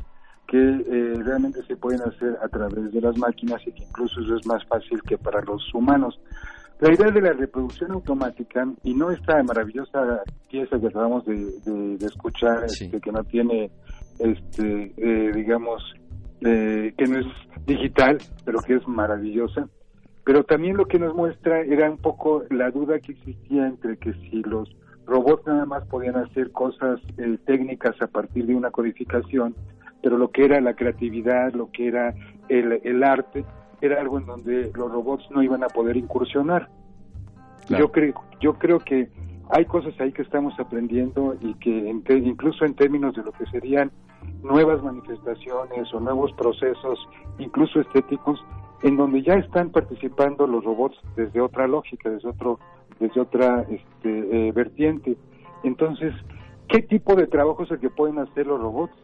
[0.49, 4.37] que eh, realmente se pueden hacer a través de las máquinas y que incluso eso
[4.37, 6.18] es más fácil que para los humanos.
[6.80, 11.97] La idea de la reproducción automática y no esta maravillosa pieza que acabamos de, de,
[11.99, 12.87] de escuchar, sí.
[12.87, 13.70] este, que no tiene
[14.23, 15.83] este, eh, digamos,
[16.41, 17.27] eh, que no es
[17.66, 19.68] digital, pero que es maravillosa.
[20.25, 24.12] Pero también lo que nos muestra era un poco la duda que existía entre que
[24.14, 24.75] si los
[25.07, 29.55] robots nada más podían hacer cosas eh, técnicas a partir de una codificación,
[30.01, 32.14] pero lo que era la creatividad, lo que era
[32.49, 33.45] el, el arte,
[33.81, 36.68] era algo en donde los robots no iban a poder incursionar.
[37.66, 37.87] Claro.
[37.87, 39.09] Yo creo, yo creo que
[39.51, 43.33] hay cosas ahí que estamos aprendiendo y que en te, incluso en términos de lo
[43.33, 43.91] que serían
[44.43, 46.99] nuevas manifestaciones o nuevos procesos,
[47.39, 48.45] incluso estéticos,
[48.83, 52.59] en donde ya están participando los robots desde otra lógica, desde otro,
[52.99, 55.16] desde otra este, eh, vertiente.
[55.62, 56.12] Entonces,
[56.68, 58.95] ¿qué tipo de trabajo es el que pueden hacer los robots?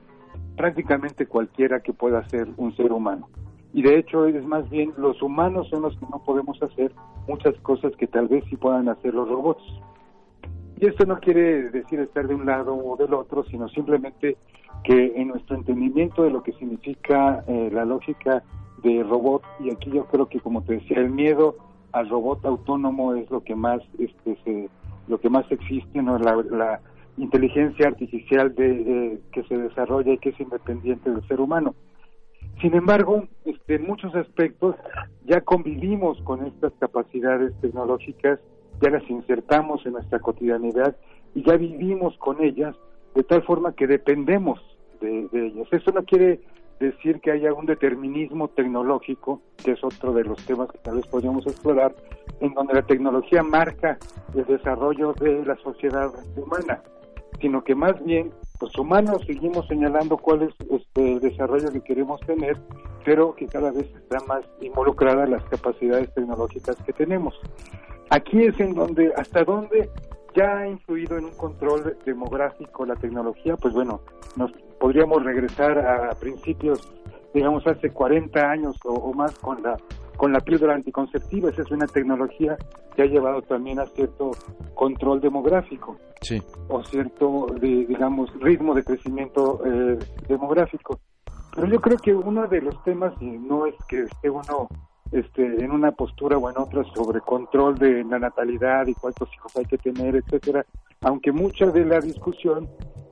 [0.57, 3.29] Prácticamente cualquiera que pueda hacer un ser humano.
[3.73, 6.93] Y de hecho es más bien los humanos son los que no podemos hacer
[7.29, 9.63] muchas cosas que tal vez sí puedan hacer los robots.
[10.81, 14.37] Y esto no quiere decir estar de un lado o del otro, sino simplemente
[14.85, 18.45] que en nuestro entendimiento de lo que significa eh, la lógica
[18.83, 21.57] de robot, y aquí yo creo que como te decía, el miedo
[21.91, 24.69] al robot autónomo es lo que más este se,
[25.09, 26.81] lo que más existe, no la, la
[27.17, 31.75] inteligencia artificial de, eh, que se desarrolla y que es independiente del ser humano.
[32.61, 34.77] Sin embargo, este, en muchos aspectos
[35.25, 38.39] ya convivimos con estas capacidades tecnológicas
[38.81, 40.97] ya las insertamos en nuestra cotidianidad
[41.35, 42.77] y ya vivimos con ellas
[43.15, 44.61] de tal forma que dependemos
[45.01, 45.69] de, de ellas.
[45.73, 46.41] Eso no quiere
[46.79, 51.07] decir que haya un determinismo tecnológico, que es otro de los temas que tal vez
[51.07, 51.95] podríamos explorar,
[52.41, 53.99] en donde la tecnología marca
[54.35, 56.83] el desarrollo de la sociedad humana,
[57.41, 62.21] sino que más bien los humanos seguimos señalando cuál es este, el desarrollo que queremos
[62.21, 62.57] tener,
[63.05, 67.41] pero que cada vez están más involucradas las capacidades tecnológicas que tenemos.
[68.11, 69.91] Aquí es en donde, hasta dónde
[70.35, 74.01] ya ha influido en un control demográfico la tecnología, pues bueno,
[74.37, 76.81] nos podríamos regresar a principios,
[77.35, 79.77] digamos, hace 40 años o, o más con la
[80.19, 81.49] con la píldora anticonceptiva.
[81.49, 82.59] Esa es una tecnología
[82.95, 84.33] que ha llevado también a cierto
[84.75, 85.97] control demográfico.
[86.21, 86.43] Sí.
[86.69, 89.99] O cierto, de, digamos, ritmo de crecimiento eh,
[90.29, 90.99] demográfico.
[91.55, 94.69] Pero yo creo que uno de los temas, y no es que esté uno
[95.13, 99.57] este, en una postura o en otra sobre control de la natalidad y cuántos hijos
[99.57, 100.65] hay que tener, etcétera,
[101.01, 102.69] aunque mucha de la discusión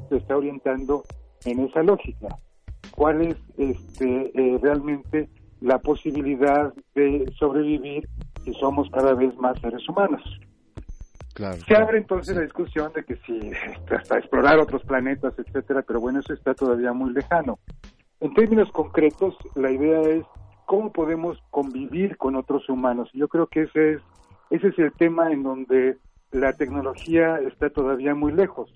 [0.08, 1.02] se está orientando
[1.44, 2.28] en esa lógica.
[2.94, 5.28] ¿Cuál es este, eh, realmente
[5.60, 8.08] la posibilidad de sobrevivir
[8.44, 10.22] si somos cada vez más seres humanos.
[11.34, 13.50] Claro, Se abre entonces la discusión de que si
[13.94, 17.58] hasta explorar otros planetas, etcétera, pero bueno, eso está todavía muy lejano.
[18.20, 20.24] En términos concretos, la idea es
[20.66, 23.08] cómo podemos convivir con otros humanos.
[23.14, 24.02] Yo creo que ese es
[24.50, 25.96] ese es el tema en donde
[26.30, 28.72] la tecnología está todavía muy lejos.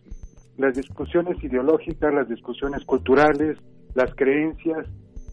[0.57, 3.59] Las discusiones ideológicas, las discusiones culturales,
[3.95, 4.87] las creencias,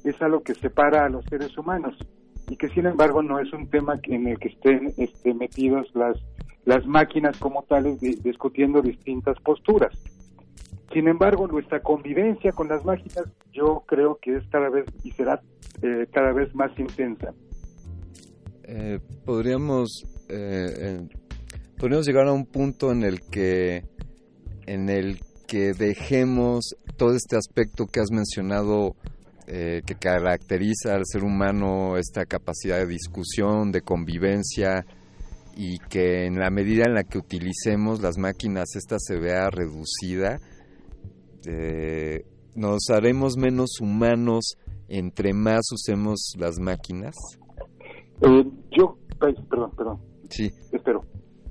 [0.04, 1.98] es algo que separa a los seres humanos
[2.50, 6.18] y que sin embargo no es un tema en el que estén este, metidos las,
[6.66, 9.94] las máquinas como tales discutiendo distintas posturas.
[10.94, 15.42] Sin embargo, nuestra convivencia con las máquinas yo creo que es cada vez y será
[15.82, 17.34] eh, cada vez más intensa.
[18.64, 21.08] Eh, podríamos eh,
[21.78, 23.84] podríamos llegar a un punto en el que
[24.66, 28.96] en el que dejemos todo este aspecto que has mencionado
[29.48, 34.86] que caracteriza al ser humano, esta capacidad de discusión, de convivencia,
[35.56, 40.40] y que en la medida en la que utilicemos las máquinas esta se vea reducida,
[41.46, 42.26] eh,
[42.56, 44.58] nos haremos menos humanos
[44.88, 47.16] entre más usemos las máquinas?
[48.22, 50.00] Eh, yo, perdón, perdón.
[50.30, 50.52] Sí.
[50.72, 51.04] Espero.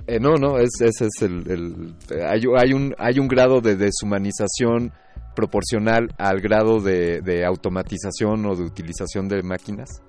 [0.06, 4.92] Eh, no, no, ese es el, hay, hay, un, hay un grado de deshumanización
[5.34, 10.02] proporcional al grado de, automatización o de utilización de máquinas.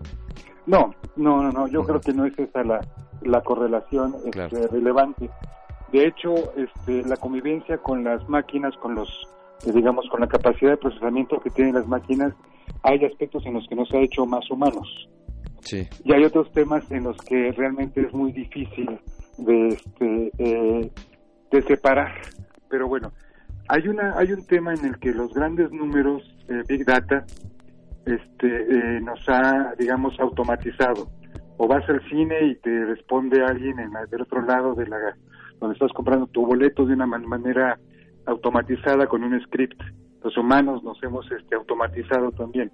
[0.67, 1.67] No, no, no, no.
[1.67, 2.79] yo creo que no es esa la,
[3.23, 5.29] la correlación este, relevante.
[5.91, 9.09] De hecho, este, la convivencia con las máquinas, con los
[9.65, 12.33] digamos, con la capacidad de procesamiento que tienen las máquinas,
[12.83, 15.09] hay aspectos en los que nos ha hecho más humanos.
[15.61, 15.87] Sí.
[16.03, 18.99] Y hay otros temas en los que realmente es muy difícil
[19.37, 20.91] de, este, eh,
[21.51, 22.13] de separar.
[22.69, 23.11] Pero bueno,
[23.67, 27.25] hay, una, hay un tema en el que los grandes números, eh, Big Data,
[28.05, 31.09] este, nos ha, digamos, automatizado.
[31.57, 34.97] O vas al cine y te responde alguien en del otro lado de la
[35.59, 37.79] donde estás comprando tu boleto de una manera
[38.27, 39.81] automatizada con un script.
[40.23, 42.71] Los humanos nos hemos este, automatizado también.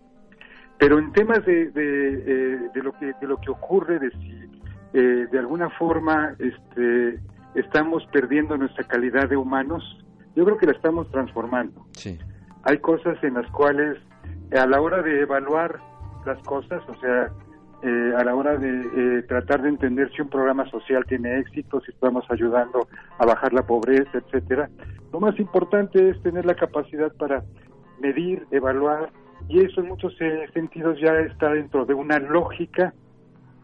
[0.77, 4.49] Pero en temas de, de, eh, lo que de lo que ocurre, de si
[4.93, 7.19] eh, de alguna forma este,
[7.55, 9.83] estamos perdiendo nuestra calidad de humanos,
[10.35, 11.85] yo creo que la estamos transformando.
[11.91, 12.19] Sí.
[12.63, 13.97] Hay cosas en las cuales
[14.51, 15.79] a la hora de evaluar
[16.25, 17.31] las cosas, o sea,
[17.83, 21.81] eh, a la hora de eh, tratar de entender si un programa social tiene éxito,
[21.81, 24.69] si estamos ayudando a bajar la pobreza, etcétera.
[25.11, 27.43] Lo más importante es tener la capacidad para
[27.99, 29.11] medir, evaluar,
[29.49, 32.93] y eso en muchos eh, sentidos ya está dentro de una lógica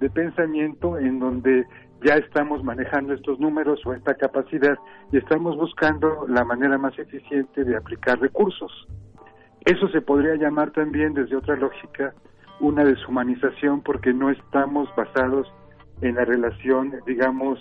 [0.01, 1.65] de pensamiento en donde
[2.03, 4.77] ya estamos manejando estos números o esta capacidad
[5.13, 8.87] y estamos buscando la manera más eficiente de aplicar recursos.
[9.65, 12.13] Eso se podría llamar también desde otra lógica
[12.59, 15.51] una deshumanización porque no estamos basados
[16.01, 17.59] en la relación, digamos,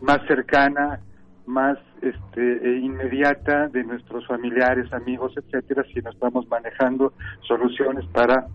[0.00, 1.00] más cercana,
[1.46, 7.14] más este, e inmediata de nuestros familiares, amigos, etcétera, sino estamos manejando
[7.46, 8.46] soluciones para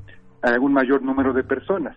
[0.60, 1.96] un mayor número de personas.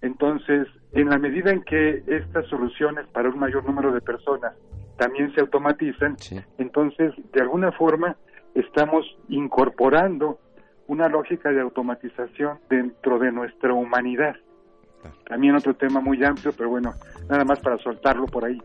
[0.00, 4.54] Entonces, en la medida en que estas soluciones para un mayor número de personas
[4.96, 6.16] también se automatizan,
[6.58, 8.16] entonces, de alguna forma,
[8.54, 10.38] estamos incorporando
[10.88, 14.36] una lógica de automatización dentro de nuestra humanidad.
[15.28, 16.92] También otro tema muy amplio, pero bueno,
[17.28, 18.58] nada más para soltarlo por ahí.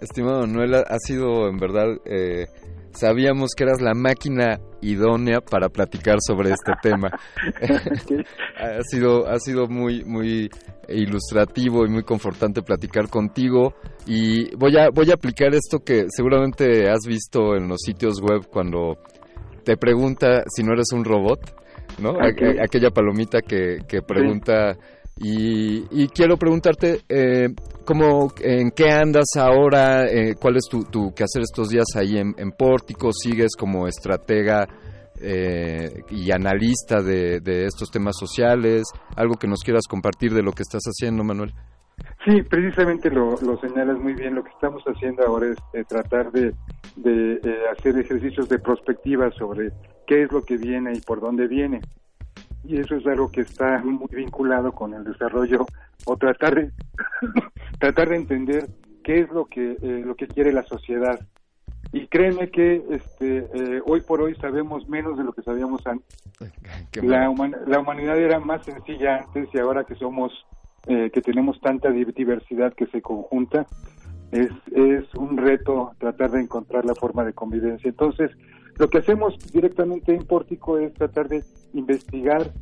[0.00, 2.46] estimado Manuel, ha sido en verdad, eh,
[2.90, 7.10] sabíamos que eras la máquina idónea para platicar sobre este tema.
[8.56, 10.50] ha sido, ha sido muy, muy
[10.88, 13.74] ilustrativo y muy confortante platicar contigo
[14.06, 18.46] y voy a, voy a aplicar esto que seguramente has visto en los sitios web
[18.50, 18.96] cuando
[19.68, 21.40] te pregunta si no eres un robot,
[21.98, 22.14] ¿no?
[22.22, 24.74] Aquella palomita que, que pregunta...
[25.20, 27.48] Y, quiero preguntarte, eh,
[27.84, 30.06] ¿cómo, ¿en qué andas ahora?
[30.06, 33.12] Eh, ¿Cuál es tu, tu quehacer estos días ahí en, en Pórtico?
[33.12, 34.66] ¿Sigues como estratega
[35.20, 38.84] eh, y analista de, de, estos temas sociales?
[39.16, 41.52] ¿Algo que nos quieras compartir de lo que estás haciendo, Manuel?
[42.24, 44.34] Sí, precisamente lo, lo señalas muy bien.
[44.34, 46.54] Lo que estamos haciendo ahora es eh, tratar de,
[46.96, 49.72] de eh, hacer ejercicios de prospectiva sobre
[50.06, 51.80] qué es lo que viene y por dónde viene.
[52.64, 55.66] Y eso es algo que está muy vinculado con el desarrollo
[56.04, 56.70] o tratar de
[57.78, 58.66] tratar de entender
[59.04, 61.20] qué es lo que eh, lo que quiere la sociedad.
[61.92, 66.16] Y créeme que este hoy por hoy sabemos menos de lo que sabíamos antes.
[67.02, 67.32] La,
[67.66, 70.32] la humanidad era más sencilla antes y ahora que somos
[70.90, 73.66] eh, que tenemos tanta diversidad que se conjunta,
[74.32, 77.88] es, es un reto tratar de encontrar la forma de convivencia.
[77.88, 78.30] Entonces,
[78.76, 82.52] lo que hacemos directamente en Pórtico es tratar de investigar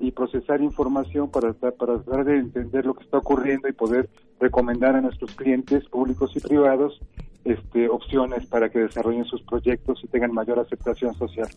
[0.00, 4.08] y procesar información para, para tratar de entender lo que está ocurriendo y poder
[4.40, 7.00] recomendar a nuestros clientes públicos y privados
[7.44, 11.48] este, opciones para que desarrollen sus proyectos y tengan mayor aceptación social.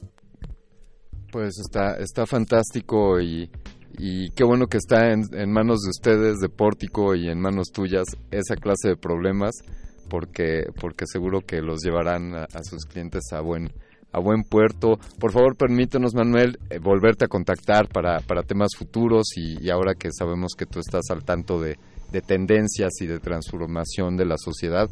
[1.31, 3.49] Pues está, está fantástico y
[3.97, 8.05] y qué bueno que está en, manos de ustedes, de Pórtico, y en manos tuyas
[8.31, 9.55] esa clase de problemas,
[10.09, 13.71] porque, porque seguro que los llevarán a, sus clientes a buen,
[14.11, 14.99] a buen puerto.
[15.19, 20.09] Por favor, permítanos, Manuel, eh, volverte a contactar para, para temas futuros y, ahora que
[20.11, 21.77] sabemos que tú estás al tanto de,
[22.11, 24.89] de tendencias y de transformación de la sociedad,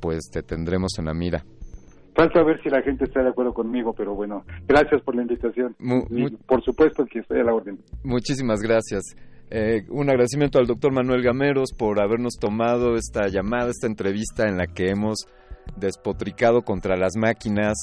[0.00, 1.44] pues te tendremos en la mira.
[2.18, 5.76] Falta ver si la gente está de acuerdo conmigo, pero bueno, gracias por la invitación.
[6.10, 7.78] y por supuesto que estoy a la orden.
[8.02, 9.14] Muchísimas gracias.
[9.50, 14.58] Eh, un agradecimiento al doctor Manuel Gameros por habernos tomado esta llamada, esta entrevista en
[14.58, 15.28] la que hemos
[15.76, 17.74] despotricado contra las máquinas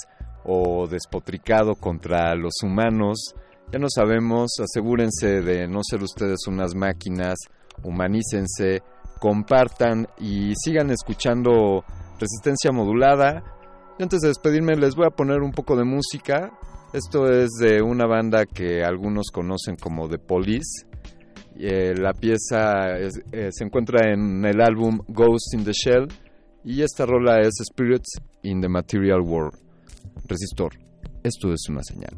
[0.43, 3.36] o despotricado contra los humanos.
[3.71, 7.36] Ya no sabemos, asegúrense de no ser ustedes unas máquinas,
[7.83, 8.83] humanícense,
[9.21, 11.86] compartan y sigan escuchando
[12.19, 13.55] Resistencia Modulada.
[13.97, 16.51] Y antes de despedirme les voy a poner un poco de música.
[16.93, 20.85] Esto es de una banda que algunos conocen como The Police.
[21.57, 26.07] Eh, la pieza eh, se encuentra en el álbum Ghost in the Shell
[26.65, 29.57] y esta rola es Spirits in the Material World.
[30.27, 30.73] Resistor,
[31.23, 32.17] esto es una señal.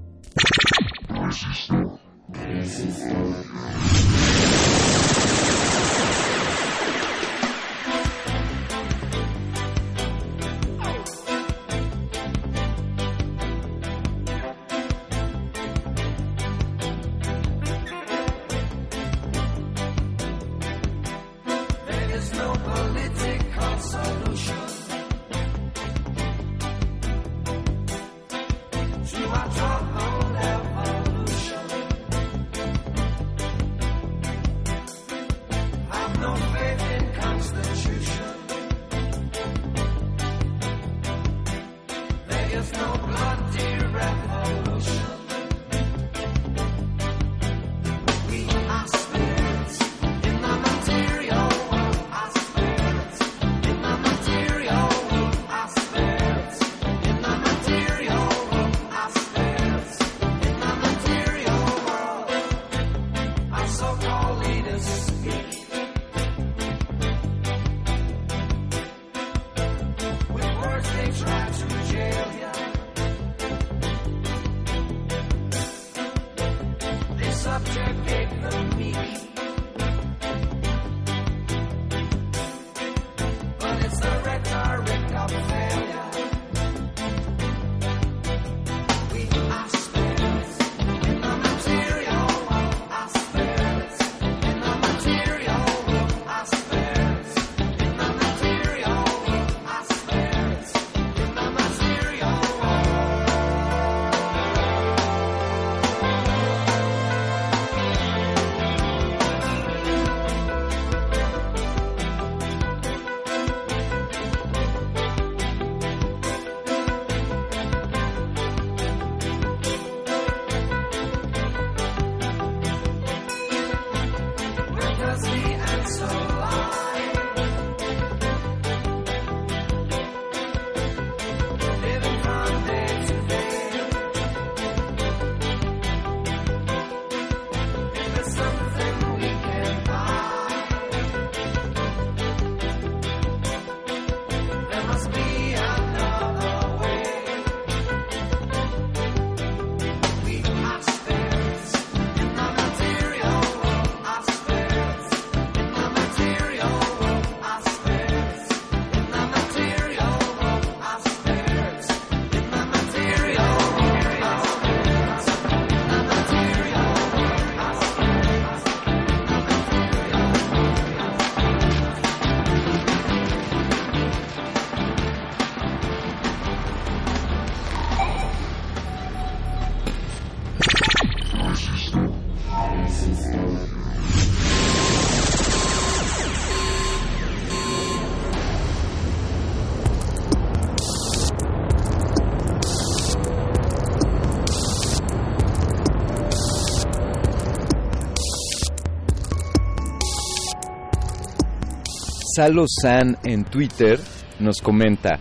[202.38, 204.00] Salo San en Twitter
[204.40, 205.20] nos comenta,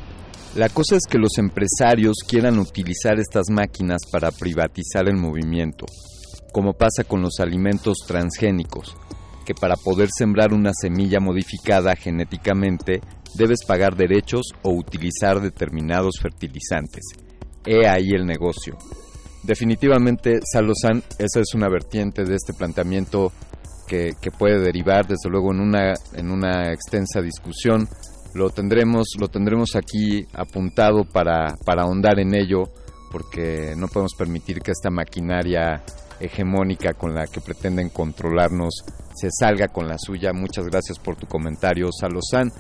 [0.55, 5.87] la cosa es que los empresarios quieran utilizar estas máquinas para privatizar el movimiento,
[6.53, 8.95] como pasa con los alimentos transgénicos,
[9.47, 13.01] que para poder sembrar una semilla modificada genéticamente
[13.35, 17.03] debes pagar derechos o utilizar determinados fertilizantes.
[17.65, 18.77] He ahí el negocio.
[19.43, 23.33] Definitivamente, Salosan, esa es una vertiente de este planteamiento
[23.87, 27.89] que, puede derivar desde luego en una, en una extensa discusión.
[28.35, 32.65] Lo tendremos, lo tendremos aquí apuntado para, para ahondar en ello,
[33.11, 35.83] porque no podemos permitir que esta maquinaria
[36.21, 38.85] hegemónica con la que pretenden controlarnos
[39.15, 40.33] se salga con la suya.
[40.33, 42.51] Muchas gracias por tu comentario, Salozán.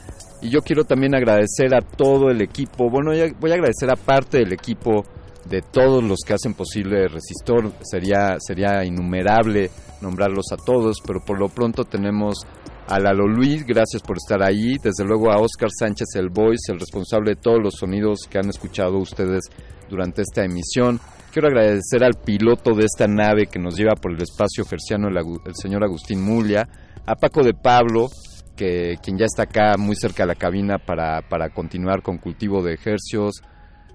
[0.40, 3.10] Y yo quiero también agradecer a todo el equipo, bueno,
[3.40, 5.04] voy a agradecer a parte del equipo
[5.48, 7.72] de todos los que hacen posible Resistor.
[7.82, 9.70] Sería, sería innumerable
[10.00, 12.46] nombrarlos a todos, pero por lo pronto tenemos
[12.88, 14.76] a Lalo Luis, gracias por estar ahí.
[14.82, 18.48] Desde luego a Oscar Sánchez, el voice, el responsable de todos los sonidos que han
[18.48, 19.44] escuchado ustedes
[19.88, 21.00] durante esta emisión.
[21.32, 25.16] Quiero agradecer al piloto de esta nave que nos lleva por el espacio ferciano, el,
[25.18, 26.66] el señor Agustín Mulia,
[27.04, 28.08] a Paco de Pablo,
[28.56, 32.62] que, quien ya está acá muy cerca de la cabina para, para continuar con cultivo
[32.62, 33.42] de ejercios.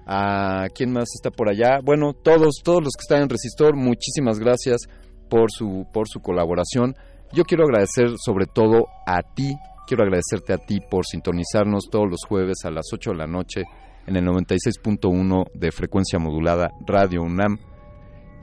[0.06, 1.80] ¿A quién más está por allá?
[1.82, 4.88] Bueno, todos, todos los que están en Resistor, muchísimas gracias
[5.28, 6.94] por su, por su colaboración.
[7.32, 9.54] Yo quiero agradecer sobre todo a ti,
[9.86, 13.62] quiero agradecerte a ti por sintonizarnos todos los jueves a las 8 de la noche
[14.06, 17.58] en el 96.1 de frecuencia modulada Radio UNAM.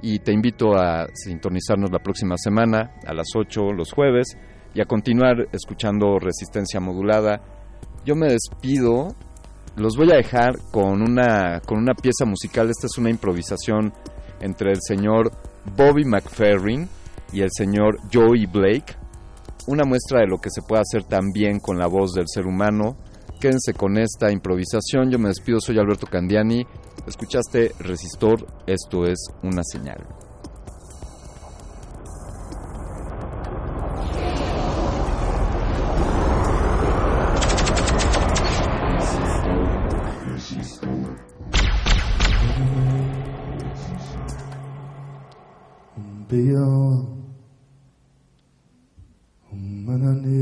[0.01, 4.37] Y te invito a sintonizarnos la próxima semana a las 8 los jueves
[4.73, 7.41] y a continuar escuchando Resistencia Modulada.
[8.05, 9.15] Yo me despido,
[9.75, 13.93] los voy a dejar con una, con una pieza musical, esta es una improvisación
[14.41, 15.31] entre el señor
[15.75, 16.87] Bobby McFerrin
[17.31, 18.95] y el señor Joey Blake,
[19.67, 22.97] una muestra de lo que se puede hacer también con la voz del ser humano.
[23.39, 25.11] Quédense con esta improvisación.
[25.11, 26.65] Yo me despido, soy Alberto Candiani.
[27.07, 30.05] Escuchaste Resistor, esto es una señal.
[46.29, 47.19] beyond.
[49.51, 50.37] Umanani,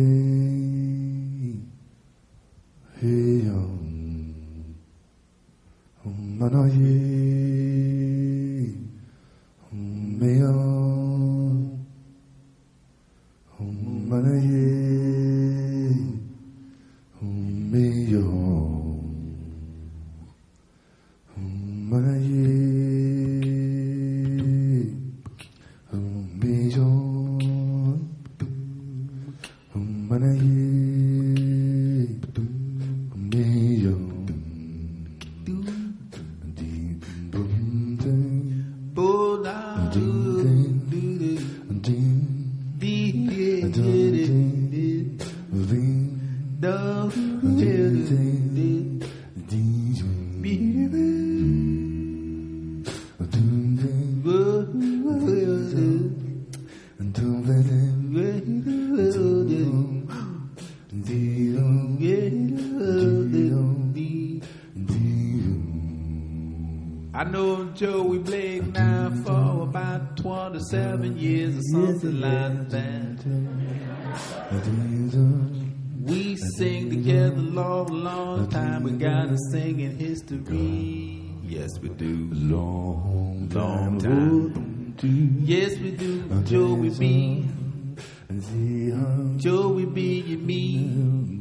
[2.99, 3.87] Heyon,
[6.05, 7.17] Umanayi,
[70.69, 73.25] 27 years or something like that.
[76.01, 78.83] We sing together long, long time.
[78.83, 81.23] We got a singing history.
[81.43, 82.29] Yes, we do.
[82.33, 84.95] Long, long time.
[85.45, 86.23] Yes, we do.
[86.43, 87.45] Joey B.
[89.37, 91.39] Joey B and me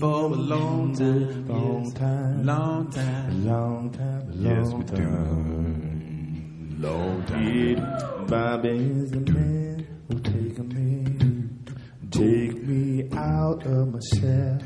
[0.00, 5.04] for a long time, long time, long time, long time, yes we do.
[6.86, 8.13] Long time.
[8.26, 11.04] Bobby is the man who take me,
[12.10, 14.58] take me out of my shell,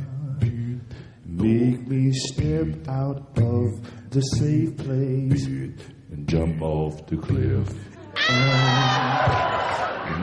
[1.24, 7.68] make me step out of the safe place and jump off the cliff.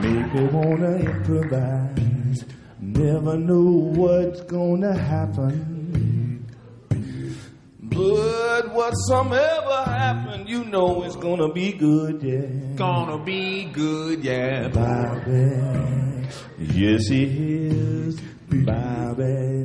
[0.00, 2.44] Make me wanna improvise.
[2.80, 5.75] Never know what's gonna happen.
[7.88, 12.46] But whatsoever happen, you know it's gonna be good, yeah.
[12.76, 14.68] Gonna be good, yeah.
[14.68, 16.26] Bobby,
[16.58, 17.24] yes he
[17.68, 18.20] is.
[18.48, 19.62] Bobby,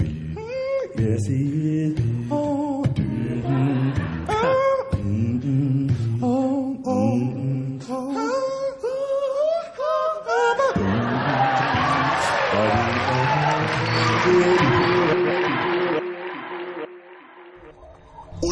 [0.95, 1.99] yes he is.
[2.32, 4.26] Oh, mm-hmm.
[4.30, 6.24] oh, mm-hmm.
[6.24, 8.32] oh, oh, oh.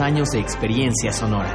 [0.00, 1.54] 82 años de experiencia sonora.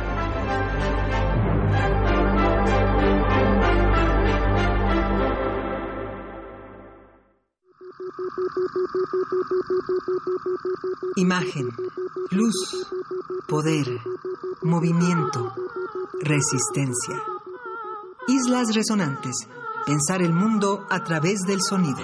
[11.15, 11.69] Imagen,
[12.31, 12.87] luz,
[13.47, 13.87] poder,
[14.61, 15.53] movimiento,
[16.21, 17.21] resistencia.
[18.27, 19.47] Islas Resonantes.
[19.85, 22.03] Pensar el mundo a través del sonido.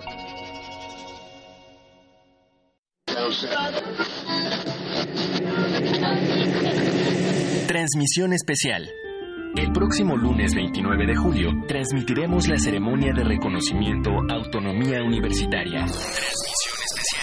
[7.67, 8.91] Transmisión especial.
[9.55, 15.85] El próximo lunes 29 de julio transmitiremos la ceremonia de reconocimiento Autonomía Universitaria.
[15.85, 17.20] Transmisión especial.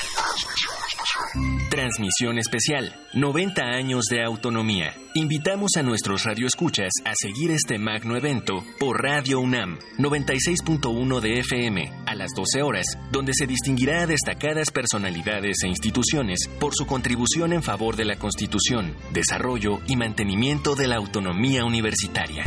[1.70, 2.94] Transmisión especial.
[3.14, 4.94] 90 años de autonomía.
[5.14, 11.92] Invitamos a nuestros radioescuchas a seguir este magno evento por Radio UNAM 96.1 de FM
[12.06, 17.52] a las 12 horas, donde se distinguirá a destacadas personalidades e instituciones por su contribución
[17.52, 22.46] en favor de la Constitución, desarrollo y mantenimiento de la autonomía universitaria.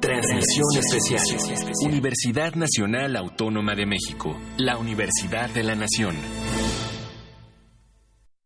[0.00, 1.22] Transmisión especial.
[1.84, 6.16] Universidad Nacional Autónoma de México, la Universidad de la Nación.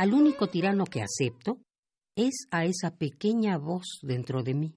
[0.00, 1.58] Al único tirano que acepto
[2.16, 4.74] es a esa pequeña voz dentro de mí.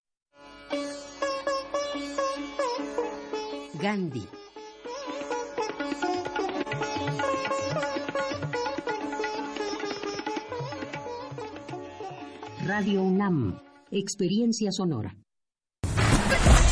[3.76, 4.28] Gandhi.
[12.66, 13.62] Radio UNAM.
[13.92, 15.16] Experiencia sonora.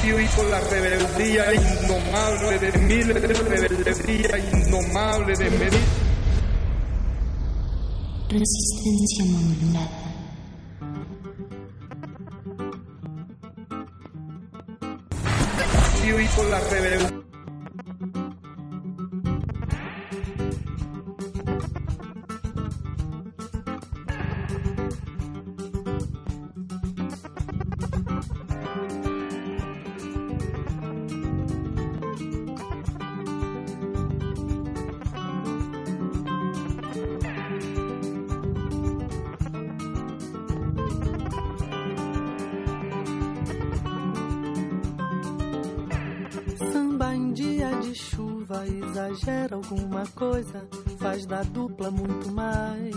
[0.04, 6.11] y con la rebeldía indomable de miles de rebeldía indomable de medir.
[8.32, 10.01] Resistencia modulada.
[16.49, 17.20] la.
[48.68, 50.68] Exagera alguma coisa,
[50.99, 52.95] faz da dupla muito mais.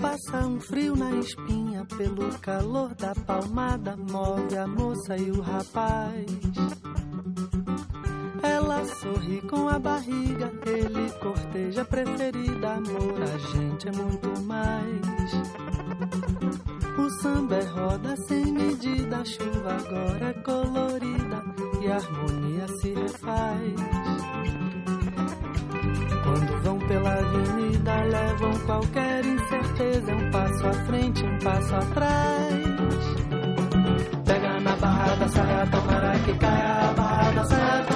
[0.00, 6.26] Passa um frio na espinha pelo calor da palmada, move a moça e o rapaz.
[8.42, 15.00] Ela sorri com a barriga, ele corteja preferida, amor, a gente é muito mais.
[16.98, 21.39] O samba é roda sem medida, a chuva agora é colorida
[21.80, 23.74] e a harmonia se refaz.
[26.22, 32.54] Quando vão pela avenida, levam qualquer incerteza, um passo à frente, um passo atrás.
[34.26, 37.89] Pega na barra da saia, tomara que caia a barra da saia,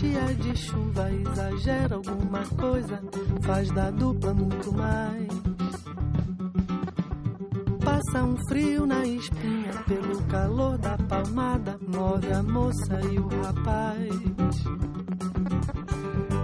[0.00, 2.98] dia de chuva exagera alguma coisa,
[3.42, 5.28] faz da dupla muito mais.
[7.84, 14.14] Passa um frio na espinha pelo calor da palmada, move a moça e o rapaz.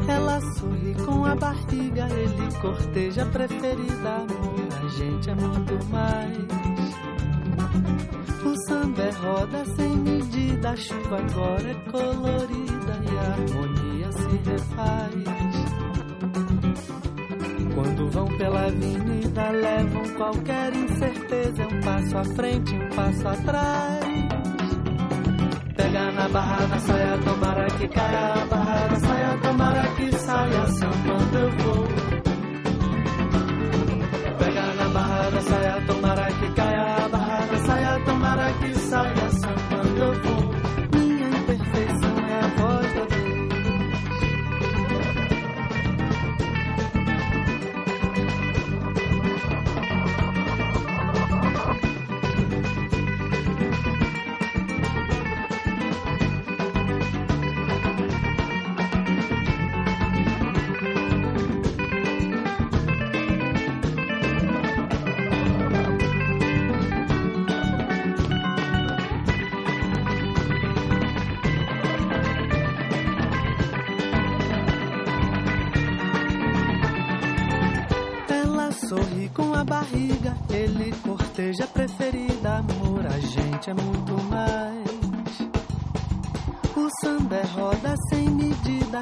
[0.06, 4.26] Ela sorri com a barriga, ele corteja a preferida,
[4.84, 6.36] a gente é muito mais.
[8.46, 14.50] O samba é roda sem medida, a chuva agora é colorida e a harmonia se
[14.50, 15.26] refaz.
[17.74, 21.62] Quando vão pela avenida, levam qualquer incerteza.
[21.62, 24.04] É um passo à frente, um passo atrás.
[25.76, 30.66] Pega na barra da saia, tomara que caia a barra da saia, tomara que saia,
[30.68, 31.86] sambando eu vou.
[34.38, 37.25] Pega na barra da saia, tomara que caia a barra
[38.46, 39.25] da saia, tomara que saia,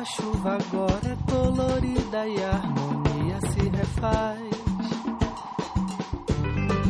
[0.04, 4.38] a chuva agora é colorida e a harmonia se refaz.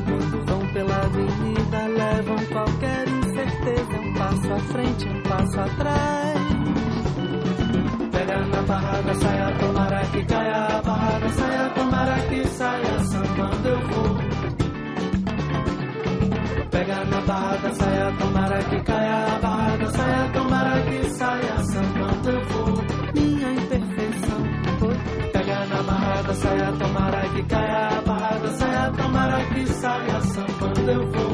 [0.04, 4.00] Quando vão pela avenida, levam qualquer incerteza.
[4.00, 6.40] Um passo à frente, um passo atrás.
[8.10, 13.04] Pega na barra da saia, tomara que caia a barra da saia, tomara que saia,
[13.04, 14.18] sambando eu vou.
[16.68, 21.64] Pega na barra da saia, tomara que caia a barra da saia, tomara que saia,
[21.64, 22.83] sambando eu vou.
[26.26, 31.33] Da saia, tomara que caia a barra da saia, tomara que saia, sambando eu vou.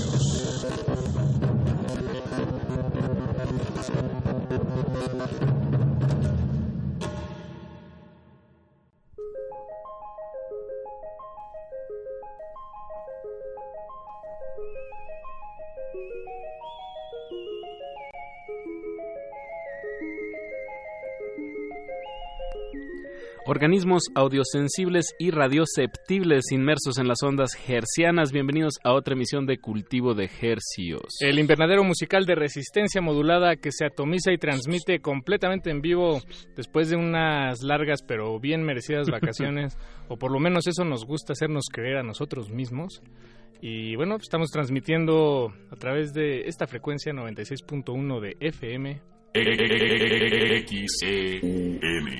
[23.53, 28.31] Organismos audiosensibles y radioceptibles inmersos en las ondas hercianas.
[28.31, 31.17] Bienvenidos a otra emisión de Cultivo de Hercios.
[31.19, 36.21] El invernadero musical de resistencia modulada que se atomiza y transmite completamente en vivo
[36.55, 39.77] después de unas largas pero bien merecidas vacaciones,
[40.07, 43.01] o por lo menos eso nos gusta hacernos creer a nosotros mismos.
[43.59, 49.10] Y bueno, pues estamos transmitiendo a través de esta frecuencia 96.1 de FM.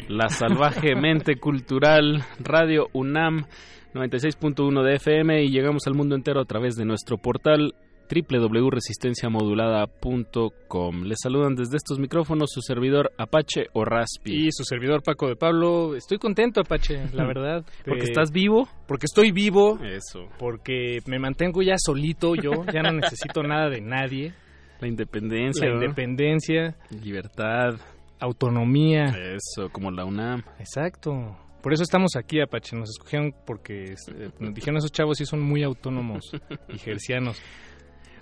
[0.07, 3.45] La salvaje mente cultural, Radio UNAM
[3.93, 7.75] 96.1 de FM y llegamos al mundo entero a través de nuestro portal
[8.13, 11.03] www.resistenciamodulada.com.
[11.03, 14.47] Les saludan desde estos micrófonos su servidor Apache o Raspi.
[14.47, 15.95] Y su servidor Paco de Pablo.
[15.95, 17.63] Estoy contento, Apache, la verdad.
[17.85, 18.67] Porque Eh, estás vivo.
[18.87, 19.79] Porque estoy vivo.
[19.83, 20.27] Eso.
[20.39, 22.65] Porque me mantengo ya solito yo.
[22.73, 24.33] Ya no necesito nada de nadie.
[24.81, 25.67] La independencia.
[25.67, 25.81] La ¿no?
[25.81, 26.75] independencia.
[26.89, 27.75] Libertad.
[28.19, 29.05] Autonomía.
[29.05, 30.43] Eso, como la UNAM.
[30.59, 31.37] Exacto.
[31.61, 32.75] Por eso estamos aquí, Apache.
[32.75, 36.31] Nos escogieron porque eh, nos dijeron esos chavos sí son muy autónomos
[36.69, 37.41] y gercianos.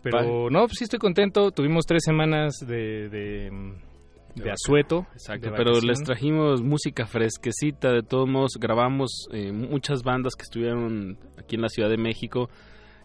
[0.03, 1.51] Pero no, pues sí estoy contento.
[1.51, 3.51] Tuvimos tres semanas de, de,
[4.35, 5.05] de asueto.
[5.13, 7.91] Exacto, de pero les trajimos música fresquecita.
[7.91, 12.49] De todos modos, grabamos eh, muchas bandas que estuvieron aquí en la Ciudad de México.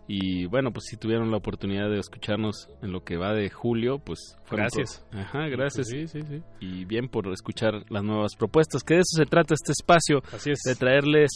[0.07, 3.99] Y bueno, pues si tuvieron la oportunidad de escucharnos en lo que va de julio,
[3.99, 5.03] pues fueron Gracias.
[5.13, 5.89] Ajá, gracias.
[5.89, 6.43] Sí, sí, sí.
[6.61, 10.51] Y bien por escuchar las nuevas propuestas, que de eso se trata este espacio, Así
[10.51, 10.59] es.
[10.67, 11.31] de traerles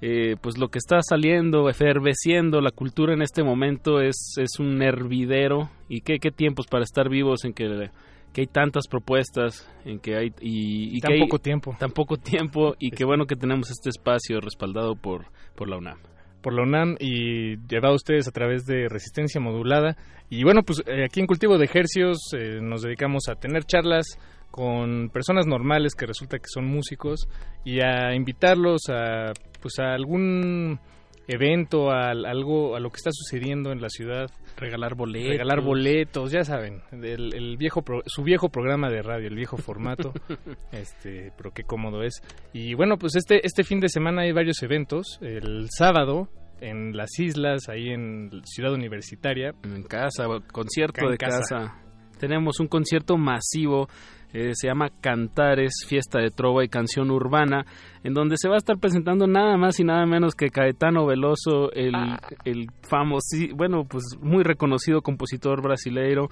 [0.00, 4.82] eh, pues lo que está saliendo, eferveciendo, la cultura en este momento es, es un
[4.82, 7.90] hervidero y qué, qué tiempos para estar vivos en que,
[8.32, 11.76] que hay tantas propuestas, en que hay y, y Tan que hay poco tiempo.
[11.78, 15.98] tan poco tiempo y qué bueno que tenemos este espacio respaldado por, por la UNAM.
[16.42, 19.96] Por la UNAM y llevado a ustedes a través de Resistencia Modulada.
[20.30, 24.18] Y bueno, pues eh, aquí en Cultivo de Ejercios eh, nos dedicamos a tener charlas
[24.50, 27.28] con personas normales que resulta que son músicos
[27.64, 30.80] y a invitarlos a pues a algún
[31.28, 34.30] evento, a, algo, a lo que está sucediendo en la ciudad.
[34.56, 35.30] Regalar boletos.
[35.30, 40.12] Regalar boletos, ya saben, el, el viejo su viejo programa de radio, el viejo formato,
[40.72, 42.22] este, pero qué cómodo es.
[42.52, 45.18] Y bueno, pues este, este fin de semana hay varios eventos.
[45.20, 46.28] El sábado,
[46.60, 49.52] en las islas, ahí en Ciudad Universitaria.
[49.62, 51.76] En casa, concierto de casa.
[52.18, 53.88] Tenemos un concierto masivo
[54.32, 57.64] eh, se llama Cantares, Fiesta de Trova y Canción Urbana,
[58.04, 61.72] en donde se va a estar presentando nada más y nada menos que Caetano Veloso,
[61.72, 62.20] el, ah.
[62.44, 66.28] el famoso, bueno, pues muy reconocido compositor brasileiro.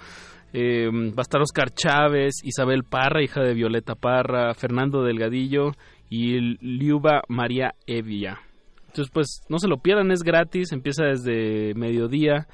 [0.53, 5.73] Eh, va a estar Oscar Chávez, Isabel Parra, hija de Violeta Parra, Fernando Delgadillo
[6.09, 8.39] y Liuba María Evia.
[8.87, 12.47] Entonces, pues no se lo pierdan, es gratis, empieza desde mediodía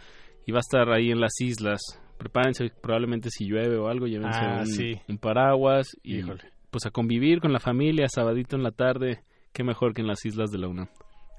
[0.47, 4.39] y va a estar ahí en las islas prepárense probablemente si llueve o algo, llévense
[4.41, 4.65] ah,
[5.09, 6.23] un, paraguas y
[6.71, 10.25] pues a convivir con la familia, sabadito en la tarde, qué mejor que en las
[10.25, 10.89] islas de la UNAM.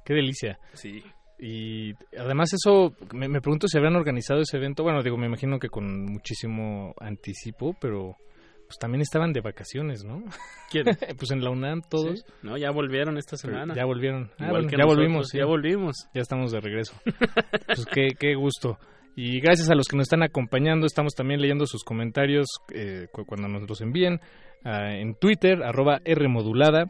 [0.05, 0.59] Qué delicia.
[0.73, 1.01] Sí.
[1.39, 5.69] Y además eso, me, pregunto si habrán organizado ese evento, bueno, digo, me imagino que
[5.69, 8.17] con muchísimo anticipo, pero
[8.67, 10.23] pues también estaban de vacaciones, ¿no?
[10.71, 10.85] ¿Quién?
[11.17, 12.25] pues en la UNAM todos.
[12.43, 13.73] No, ya volvieron esta semana.
[13.75, 14.31] ya volvieron.
[14.39, 15.31] Ah, ya volvimos.
[15.33, 15.95] Ya volvimos.
[16.13, 16.93] Ya estamos de regreso.
[17.65, 18.77] pues qué, qué gusto.
[19.15, 23.47] Y gracias a los que nos están acompañando, estamos también leyendo sus comentarios eh, cuando
[23.47, 24.19] nos los envíen
[24.65, 26.85] ah, en Twitter, arroba Rmodulada.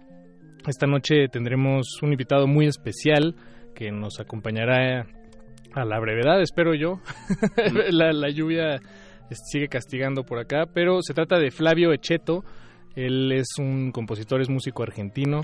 [0.65, 3.35] Esta noche tendremos un invitado muy especial
[3.75, 5.05] que nos acompañará
[5.73, 7.01] a la brevedad, espero yo.
[7.91, 8.79] la, lluvia
[9.51, 12.45] sigue castigando por acá, pero se trata de Flavio Echeto.
[12.95, 15.41] Él es un compositor, es músico argentino.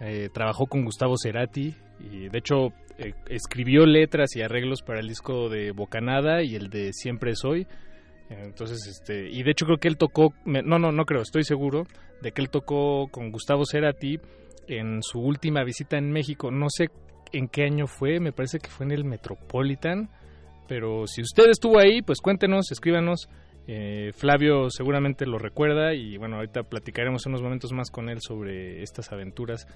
[0.00, 2.68] Eh, trabajó con Gustavo Cerati y de hecho
[2.98, 7.66] eh, escribió letras y arreglos para el disco de Bocanada y el de Siempre Soy.
[8.30, 11.86] Entonces, este, y de hecho creo que él tocó, no, no, no creo, estoy seguro
[12.20, 14.18] de que él tocó con Gustavo Cerati
[14.66, 16.50] en su última visita en México.
[16.50, 16.88] No sé
[17.32, 20.10] en qué año fue, me parece que fue en el Metropolitan.
[20.68, 23.28] Pero si usted estuvo ahí, pues cuéntenos, escríbanos.
[23.70, 28.82] Eh, Flavio seguramente lo recuerda y bueno, ahorita platicaremos unos momentos más con él sobre
[28.82, 29.66] estas aventuras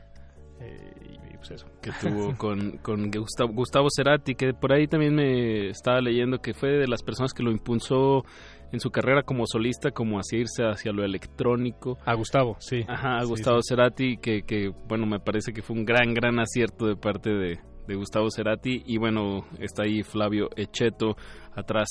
[0.61, 1.67] eh, y, pues eso.
[1.83, 6.55] Que tuvo con, con Gustavo, Gustavo, Cerati, que por ahí también me estaba leyendo que
[6.55, 8.25] fue de las personas que lo impulsó
[8.73, 11.99] en su carrera como solista, como hacia irse hacia lo electrónico.
[12.07, 12.87] A Gustavo, sí.
[12.89, 16.87] Ajá, a Gustavo Cerati, que, que bueno, me parece que fue un gran, gran acierto
[16.87, 21.17] de parte de, de Gustavo Cerati y bueno, está ahí Flavio Echeto
[21.55, 21.89] atrás,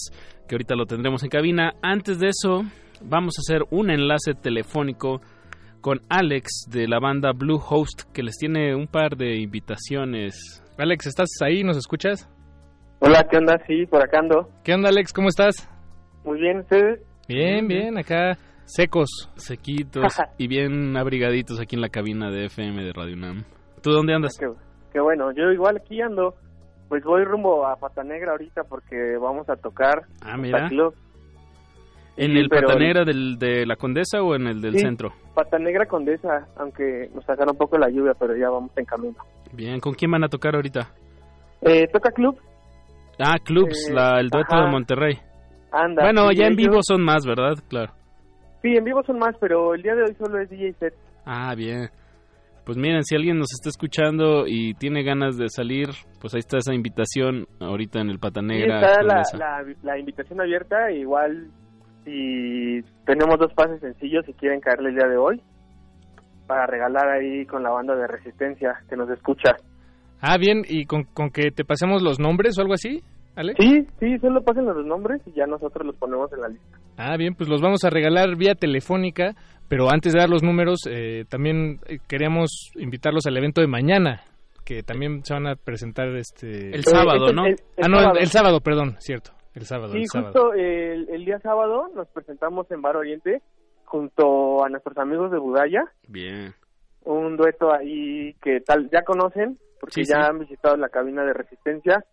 [0.48, 1.74] que ahorita lo tendremos en cabina.
[1.82, 2.64] Antes de eso,
[3.02, 5.22] vamos a hacer un enlace telefónico
[5.82, 10.64] con Alex de la banda Blue Host, que les tiene un par de invitaciones.
[10.78, 11.64] Alex, ¿estás ahí?
[11.64, 12.30] ¿Nos escuchas?
[13.00, 13.60] Hola, ¿qué onda?
[13.66, 14.50] Sí, por acá ando.
[14.64, 15.12] ¿Qué onda, Alex?
[15.12, 15.68] ¿Cómo estás?
[16.24, 17.02] Muy bien, ¿ustedes?
[17.28, 19.10] Bien, bien, acá secos.
[19.36, 23.44] Sequitos y bien abrigaditos aquí en la cabina de FM de Radio UNAM.
[23.82, 24.34] ¿Tú dónde andas?
[24.92, 26.36] Qué, bueno, yo igual aquí ando.
[26.90, 30.04] Pues voy rumbo a Pata Negra ahorita porque vamos a tocar.
[30.22, 30.70] Ah, mira.
[32.18, 35.14] ¿En el Patanegra del, de la Condesa o en el del centro?
[35.34, 39.16] Patanegra Condesa, aunque nos sacaron un poco la lluvia, pero ya vamos en camino.
[39.54, 40.92] Bien, ¿con quién van a tocar ahorita?
[41.62, 42.38] Eh, toca Club.
[43.20, 45.18] Ah, Clubs, eh, la, el dueto de Monterrey.
[45.72, 46.04] Anda.
[46.04, 47.54] Bueno, ya en vivo son más, ¿verdad?
[47.70, 47.94] Claro.
[48.62, 50.94] Sí, en vivo son más, pero el día de hoy solo es DJ set.
[51.26, 51.90] Ah, bien.
[52.66, 55.90] Pues miren, si alguien nos está escuchando y tiene ganas de salir,
[56.20, 58.80] pues ahí está esa invitación ahorita en el Patanegra.
[58.80, 61.50] Sí, está la, la, la, invitación abierta, igual
[62.06, 65.42] y tenemos dos pases sencillos si quieren caerle el día de hoy
[66.48, 69.56] para regalar ahí con la banda de resistencia que nos escucha.
[70.20, 73.02] Ah, bien, ¿y con, con que te pasemos los nombres o algo así,
[73.36, 73.58] Alex?
[73.60, 76.78] Sí, sí, solo pasen los nombres y ya nosotros los ponemos en la lista.
[76.98, 79.34] Ah, bien, pues los vamos a regalar vía telefónica,
[79.72, 84.20] pero antes de dar los números, eh, también eh, queríamos invitarlos al evento de mañana,
[84.66, 86.76] que también se van a presentar este...
[86.76, 87.44] El sábado, eh, ¿no?
[87.82, 89.32] ah, no, el sábado, perdón, cierto.
[89.56, 89.94] El sábado.
[89.94, 93.42] Sí, justo El, día sábado nos presentamos en Bar Oriente
[93.86, 95.86] junto a nuestros amigos de Budaya.
[96.06, 96.54] Bien.
[97.06, 102.04] Un dueto ahí que tal ya conocen porque ya han visitado la cabina de resistencia,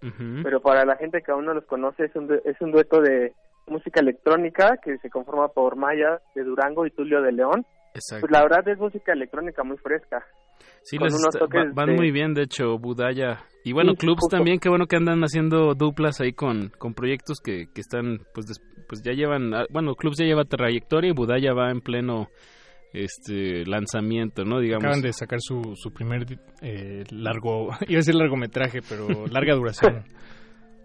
[0.44, 3.32] pero para la gente que aún no los conoce es un, es un dueto de
[3.68, 7.64] música electrónica que se conforma por Maya de Durango y Tulio de León.
[7.94, 8.26] Exacto.
[8.26, 10.24] Pues la verdad es música electrónica muy fresca.
[10.82, 13.44] Sí, les van muy bien, de hecho, Budaya.
[13.64, 17.66] Y bueno, clubs también, qué bueno que andan haciendo duplas ahí con, con proyectos que,
[17.74, 18.46] que están, pues,
[18.88, 22.28] pues ya llevan, ah, bueno, clubs ya lleva trayectoria y Budaya va en pleno
[22.92, 24.60] este lanzamiento, ¿no?
[24.60, 24.84] Digamos.
[24.84, 26.24] Acaban de sacar su, su primer
[26.62, 30.04] eh, largo, iba a decir largometraje, pero larga duración.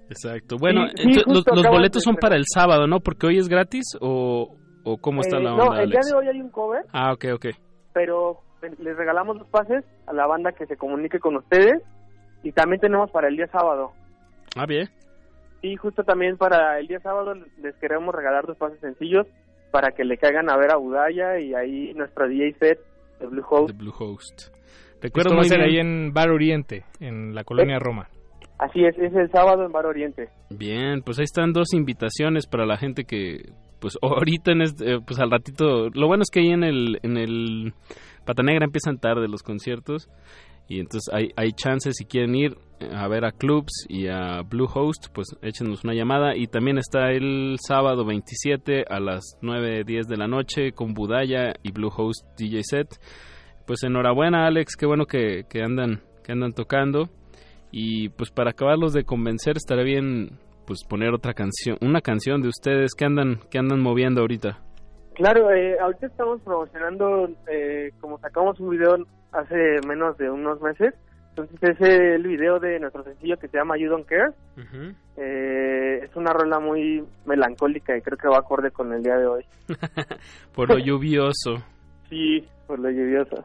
[0.09, 0.57] Exacto.
[0.59, 0.85] Bueno,
[1.25, 2.99] los, boletos son para el sábado, ¿no?
[2.99, 5.65] Porque hoy es gratis o, o cómo está la onda.
[5.65, 6.85] No, el día de hoy hay un cover.
[6.91, 7.45] Ah, ok, ok.
[7.93, 8.39] Pero
[8.79, 11.81] les regalamos los pases a la banda que se comunique con ustedes
[12.43, 13.91] y también tenemos para el día sábado.
[14.55, 14.89] Ah, bien.
[15.61, 19.25] Y justo también para el día sábado les queremos regalar dos pases sencillos
[19.71, 22.79] para que le caigan a ver a Budaya y ahí nuestro DJ set
[23.19, 23.71] de Blue Host.
[23.71, 24.53] De Blue Host.
[25.01, 28.07] Recuerdo muy ahí en Bar Oriente, en la colonia Roma.
[28.63, 30.29] Así es, es el sábado en Bar Oriente.
[30.49, 35.19] Bien, pues ahí están dos invitaciones para la gente que, pues ahorita, en este, pues
[35.19, 37.73] al ratito, lo bueno es que ahí en el, en el
[38.25, 40.09] Pata Negra empiezan tarde los conciertos
[40.67, 42.57] y entonces hay, hay chances si quieren ir
[42.93, 46.37] a ver a Clubs y a Bluehost, pues échenos una llamada.
[46.37, 51.71] Y también está el sábado 27 a las 9.10 de la noche con Budaya y
[51.71, 52.87] Bluehost DJ set.
[53.67, 57.09] Pues enhorabuena Alex, qué bueno que, que, andan, que andan tocando.
[57.75, 60.37] Y pues para acabarlos de convencer estaría bien
[60.67, 64.59] pues poner otra canción, una canción de ustedes que andan, que andan moviendo ahorita.
[65.15, 68.95] Claro, eh, ahorita estamos promocionando, eh, como sacamos un video
[69.31, 70.93] hace menos de unos meses,
[71.29, 74.33] entonces es el video de nuestro sencillo que se llama You Don't Care.
[75.17, 79.25] eh, es una rola muy melancólica y creo que va acorde con el día de
[79.25, 79.45] hoy.
[80.55, 81.63] por lo lluvioso.
[82.07, 83.43] sí, por lo lluvioso.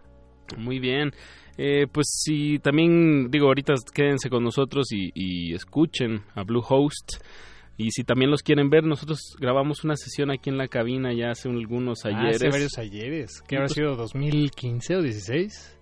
[0.58, 1.12] Muy bien.
[1.60, 7.20] Eh, pues si también, digo, ahorita quédense con nosotros y, y escuchen a Bluehost.
[7.76, 11.30] Y si también los quieren ver, nosotros grabamos una sesión aquí en la cabina ya
[11.30, 12.36] hace algunos ah, ayeres.
[12.36, 13.42] hace varios ayeres.
[13.46, 15.80] ¿Qué habrá sido, 2015 o 16?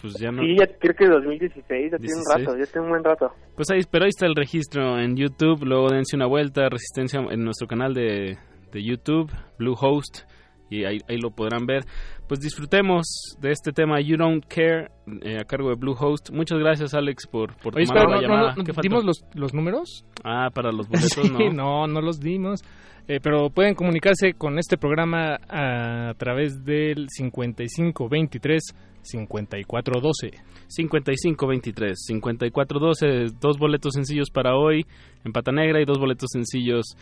[0.00, 0.42] Pues ya no...
[0.42, 3.32] Sí, ya creo que 2016, ya tiene un rato, ya tiene un buen rato.
[3.54, 7.44] Pues ahí, pero ahí está el registro en YouTube, luego dense una vuelta, Resistencia en
[7.44, 8.38] nuestro canal de,
[8.72, 10.22] de YouTube, Bluehost,
[10.70, 11.84] y ahí, ahí lo podrán ver.
[12.28, 13.04] Pues disfrutemos
[13.40, 14.88] de este tema You Don't Care
[15.22, 16.30] eh, a cargo de Bluehost.
[16.30, 18.54] Muchas gracias Alex por, por Oye, tomar espera, la no, llamada.
[18.56, 18.82] no.
[18.82, 20.04] ¿Dimos los, los números?
[20.24, 21.52] Ah, para los boletos Sí, no.
[21.52, 22.62] no, no los dimos.
[23.06, 28.62] Eh, pero pueden comunicarse con este programa a, través del 5523
[29.02, 30.30] 5412.
[30.68, 34.86] 5523 5412, dos boletos sencillos para hoy
[35.24, 36.96] en Pata Negra y dos boletos sencillos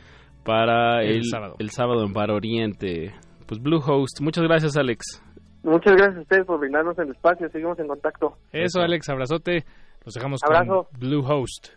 [0.45, 1.55] para El el, sábado.
[1.61, 3.13] el sábado en Bar Oriente.
[3.53, 5.23] Pues Bluehost, muchas gracias Alex.
[5.63, 8.39] Muchas gracias a ustedes por brindarnos el espacio, seguimos en contacto.
[8.51, 9.67] Eso, Alex, abrazote.
[10.07, 10.89] Los dejamos Abrazo.
[10.91, 11.69] con Bluehost.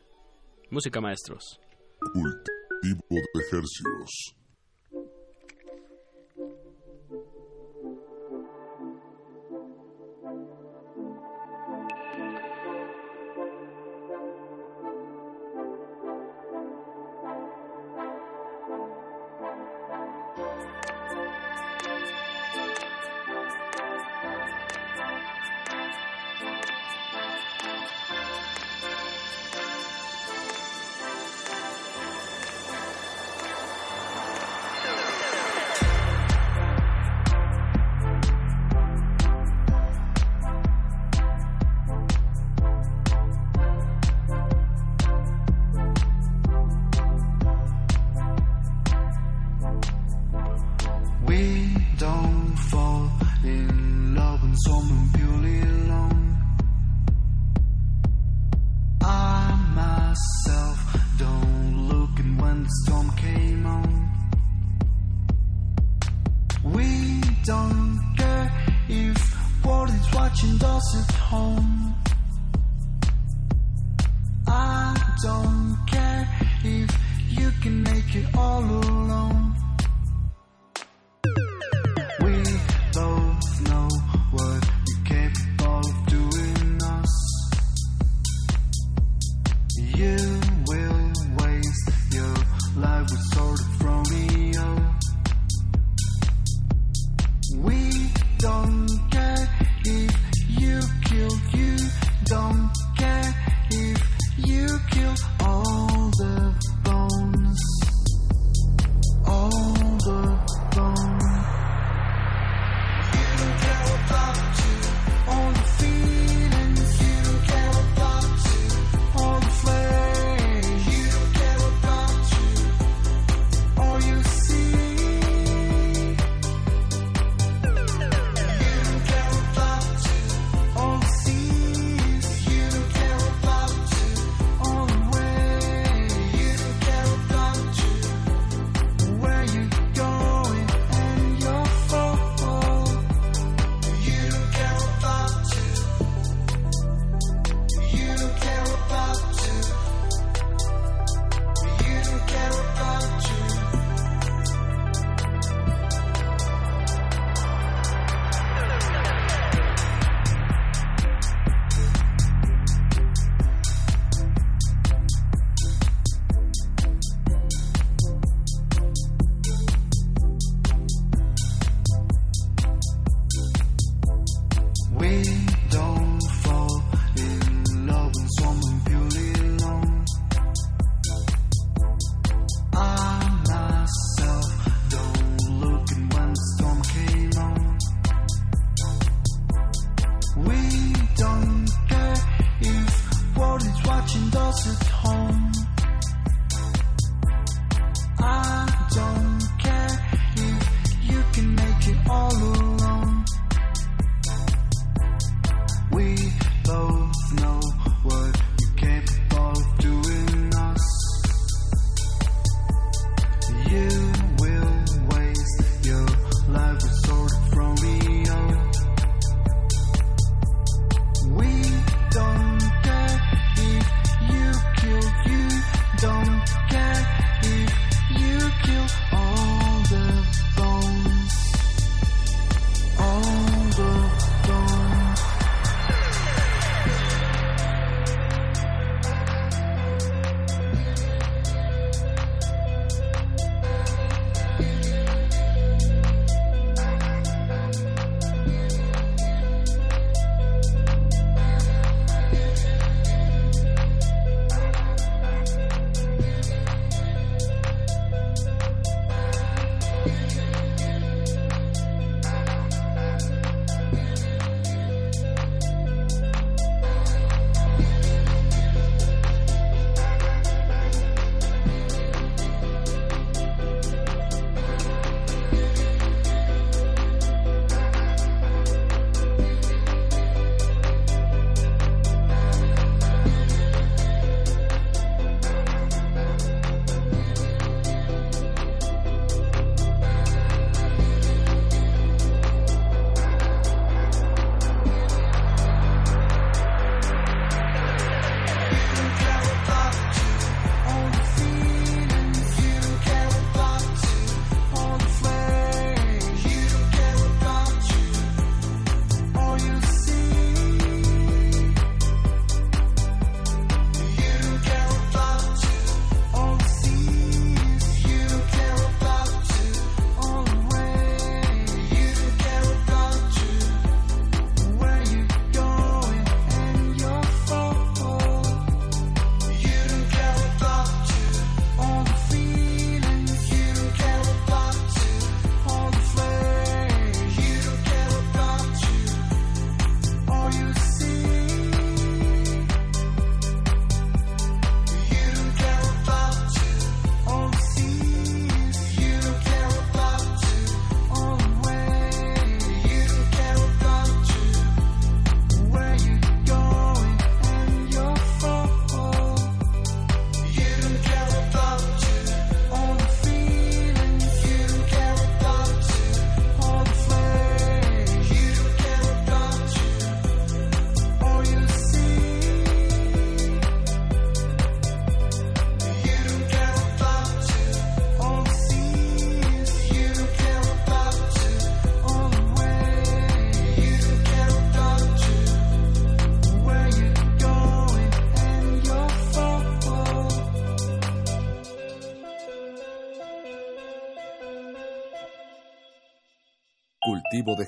[0.71, 1.59] Música maestros.
[1.99, 4.37] Cultivo de ejercicios.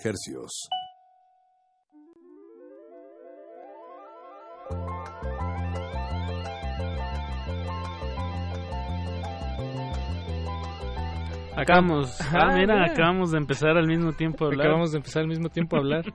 [0.04, 0.70] De hercios.
[11.56, 12.86] Acabamos, ah, mira, mira.
[12.86, 14.68] acabamos de empezar al mismo tiempo a hablar.
[14.68, 16.06] Acabamos de empezar al mismo tiempo a hablar.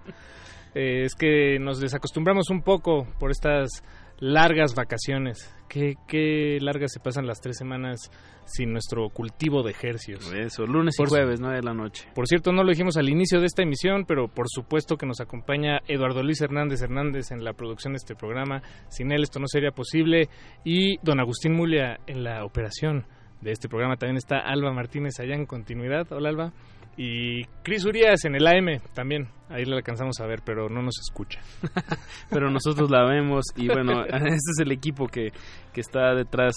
[0.74, 3.84] Eh, es que nos desacostumbramos un poco por estas
[4.20, 5.54] largas vacaciones.
[5.73, 8.11] Qué, qué largas se pasan las tres semanas
[8.44, 10.31] sin nuestro cultivo de ejercicios.
[10.35, 12.07] Eso, lunes y Por- jueves, 9 de la noche.
[12.15, 15.23] Por cierto, no lo dijimos al inicio de esta emisión, pero por supuesto que nos
[15.23, 18.61] acompaña Eduardo Luis Hernández Hernández en la producción de este programa.
[18.90, 20.28] Sin él esto no sería posible.
[20.62, 23.07] Y don Agustín Mulia en la operación
[23.43, 23.97] de este programa.
[23.97, 26.10] También está Alba Martínez allá en continuidad.
[26.12, 26.52] Hola Alba.
[26.97, 29.28] Y Cris Urias en el AM también.
[29.48, 31.40] Ahí le alcanzamos a ver, pero no nos escucha.
[32.31, 35.32] Pero nosotros la vemos y bueno, este es el equipo que,
[35.73, 36.55] que está detrás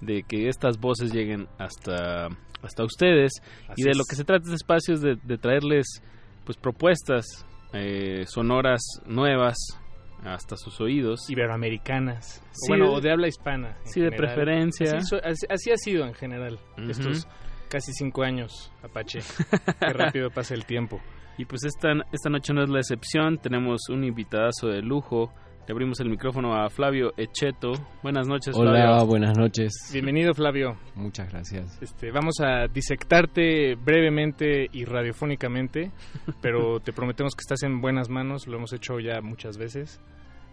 [0.00, 2.28] de que estas voces lleguen hasta,
[2.62, 3.32] hasta ustedes.
[3.68, 3.96] Así y de es.
[3.96, 6.02] lo que se trata este espacio es de, de traerles
[6.44, 9.56] pues propuestas eh, sonoras nuevas
[10.24, 11.28] hasta sus oídos.
[11.30, 12.42] Iberoamericanas.
[12.42, 13.76] O Sí, bueno, de- o de habla hispana.
[13.84, 14.96] sí, de preferencia.
[14.98, 17.26] Así, so- así- así ha sido en general estos
[17.68, 19.20] casi cinco años, Apache.
[19.80, 21.00] Qué rápido pasa el tiempo.
[21.38, 25.32] Y pues esta, esta noche no es la excepción, tenemos un invitadazo de lujo.
[25.70, 27.70] Le abrimos el micrófono a Flavio Echeto.
[28.02, 29.06] Buenas noches, Hola, Flavio.
[29.06, 29.72] buenas noches.
[29.92, 30.76] Bienvenido, Flavio.
[30.96, 31.80] Muchas gracias.
[31.80, 35.92] Este, vamos a disectarte brevemente y radiofónicamente,
[36.42, 38.48] pero te prometemos que estás en buenas manos.
[38.48, 40.00] Lo hemos hecho ya muchas veces.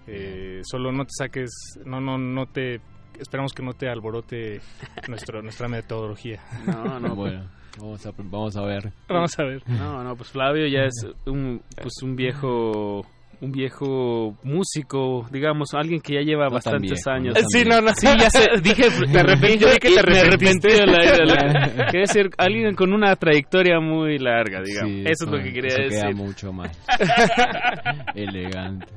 [0.06, 1.50] Eh, solo no te saques,
[1.84, 2.80] no, no, no te
[3.20, 4.62] esperamos que no te alborote
[5.10, 6.44] nuestro, nuestra metodología.
[6.68, 7.50] No, no, bueno,
[7.80, 8.94] vamos a, vamos a ver.
[9.10, 9.64] Vamos a ver.
[9.68, 13.04] No, no, pues Flavio ya es un, pues un viejo
[13.40, 17.36] un viejo músico, digamos, alguien que ya lleva No bastantes viejo, años.
[17.36, 17.90] no Sí, no, no.
[17.94, 20.74] Sí, ya sé, dije, Te arrepentí, yo vi que te me arrepentiste.
[20.74, 24.92] arrepentí de la- de la- Quiere decir, alguien con una trayectoria muy larga, digamos.
[24.92, 26.02] Sí, eso, es lo que quería eso decir.
[26.02, 26.72] queda mucho más
[28.16, 28.88] elegante.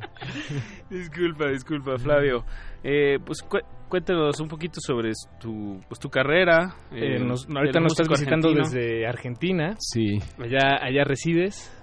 [0.88, 2.44] Disculpa, disculpa, Flavio.
[2.82, 3.58] Eh, pues cu-
[3.88, 6.74] cuéntanos un poquito sobre tu, pues, tu carrera.
[6.92, 8.74] Eh, eh, nos- ahorita nos estás visitando argentino.
[8.80, 9.74] desde Argentina.
[9.78, 10.18] Sí.
[10.38, 11.76] Allá, allá resides.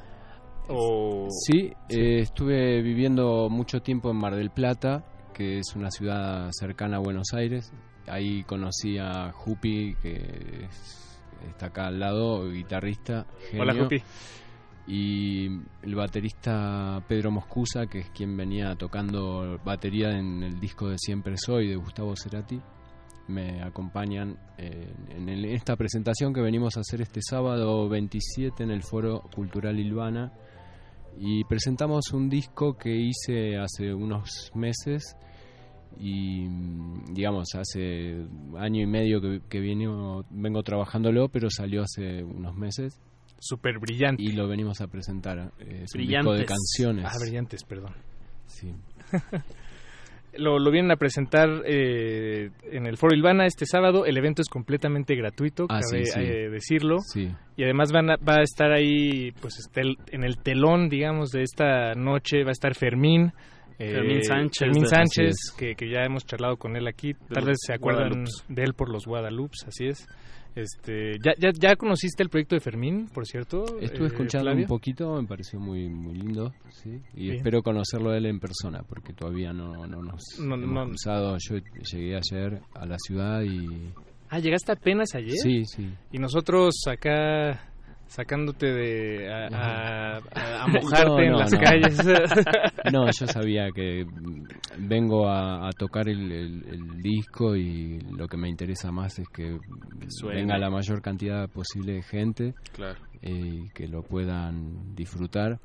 [0.69, 1.27] O...
[1.30, 5.03] Sí, eh, estuve viviendo mucho tiempo en Mar del Plata,
[5.34, 7.72] que es una ciudad cercana a Buenos Aires.
[8.07, 11.19] Ahí conocí a Jupi, que es-
[11.49, 13.26] está acá al lado, guitarrista.
[13.57, 13.73] Hola.
[13.76, 14.02] Jupi.
[14.88, 15.48] Y
[15.84, 21.35] el baterista Pedro Moscusa, que es quien venía tocando batería en el disco de Siempre
[21.38, 22.60] Soy de Gustavo Cerati.
[23.27, 28.72] Me acompañan eh, en el- esta presentación que venimos a hacer este sábado 27 en
[28.72, 30.31] el Foro Cultural Ilvana
[31.20, 35.16] y presentamos un disco que hice hace unos meses
[36.00, 38.26] y mm, digamos hace
[38.58, 43.00] año y medio que, que vengo, vengo trabajándolo pero salió hace unos meses.
[43.40, 44.24] Súper brillante.
[44.24, 47.06] Y lo venimos a presentar eh, es un disco de canciones.
[47.06, 47.94] Ah, brillantes, perdón.
[48.48, 48.74] Sí.
[50.36, 54.06] lo, lo vienen a presentar eh, en el Foro Ilvana este sábado.
[54.06, 56.20] El evento es completamente gratuito, Ah, cabe sí, sí.
[56.20, 56.98] eh, decirlo.
[56.99, 57.30] Sí.
[57.56, 61.30] Y además van a- va a estar ahí, pues este, el- en el telón, digamos,
[61.32, 63.32] de esta noche, va a estar Fermín.
[63.80, 67.14] eh, Fermín Sánchez, Fermín de- Sánchez, que, que ya hemos charlado con él aquí.
[67.32, 70.08] Tal vez se acuerdan de él por los Guadalupes, así es.
[70.58, 73.64] Este, ¿ya, ya, ¿Ya conociste el proyecto de Fermín, por cierto?
[73.80, 77.36] Estuve eh, escuchando un poquito, me pareció muy muy lindo, sí, y Bien.
[77.38, 80.86] espero conocerlo él en persona, porque todavía no, no nos No, hemos no.
[80.88, 81.38] cruzado.
[81.38, 81.58] Yo
[81.92, 83.94] llegué ayer a la ciudad y...
[84.30, 85.38] Ah, ¿llegaste apenas ayer?
[85.38, 85.94] Sí, sí.
[86.12, 87.70] Y nosotros acá
[88.08, 91.60] sacándote de a, a- a- a mojarte No, en las no.
[91.60, 91.98] calles.
[92.92, 94.06] No, yo sabía que
[94.78, 99.28] vengo a, a tocar el, el- el disco y lo que me interesa más es
[99.30, 99.58] que,
[100.24, 103.00] venga la mayor cantidad posible de gente Claro.
[103.22, 103.32] eh,
[103.66, 105.60] y que lo puedan disfrutar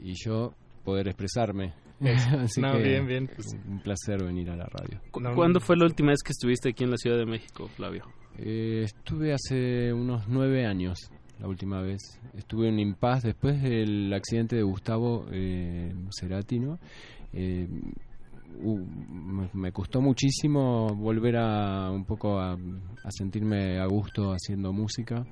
[0.00, 0.52] y yo
[0.84, 1.72] poder expresarme.
[2.40, 3.56] Así No, que bien, bien, pues.
[3.66, 5.00] un placer venir a la radio.
[5.10, 8.04] ¿Cu- ¿Cuándo fue la última vez que estuviste aquí en la Ciudad de México, Flavio?
[8.36, 10.98] Eh, estuve hace unos nueve años,
[11.40, 12.20] la última vez.
[12.34, 16.60] Estuve en Impas después del accidente de Gustavo eh, Cerati.
[17.32, 17.68] Eh,
[18.62, 18.78] uh,
[19.52, 22.56] me, costó muchísimo volver a un poco a
[23.10, 25.26] sentirme a gusto haciendo música.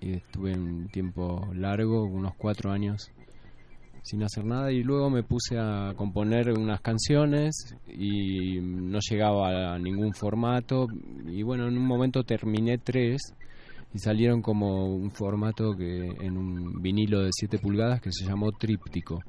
[0.00, 3.10] Y estuve un tiempo largo, unos cuatro años,
[4.08, 9.78] sin hacer nada y luego me puse a componer unas canciones y no llegaba a
[9.78, 10.86] ningún formato
[11.26, 13.34] y bueno en un momento terminé tres
[13.94, 18.52] y salieron como un formato que en un vinilo de 7 pulgadas que se llamó
[18.52, 19.20] tríptico.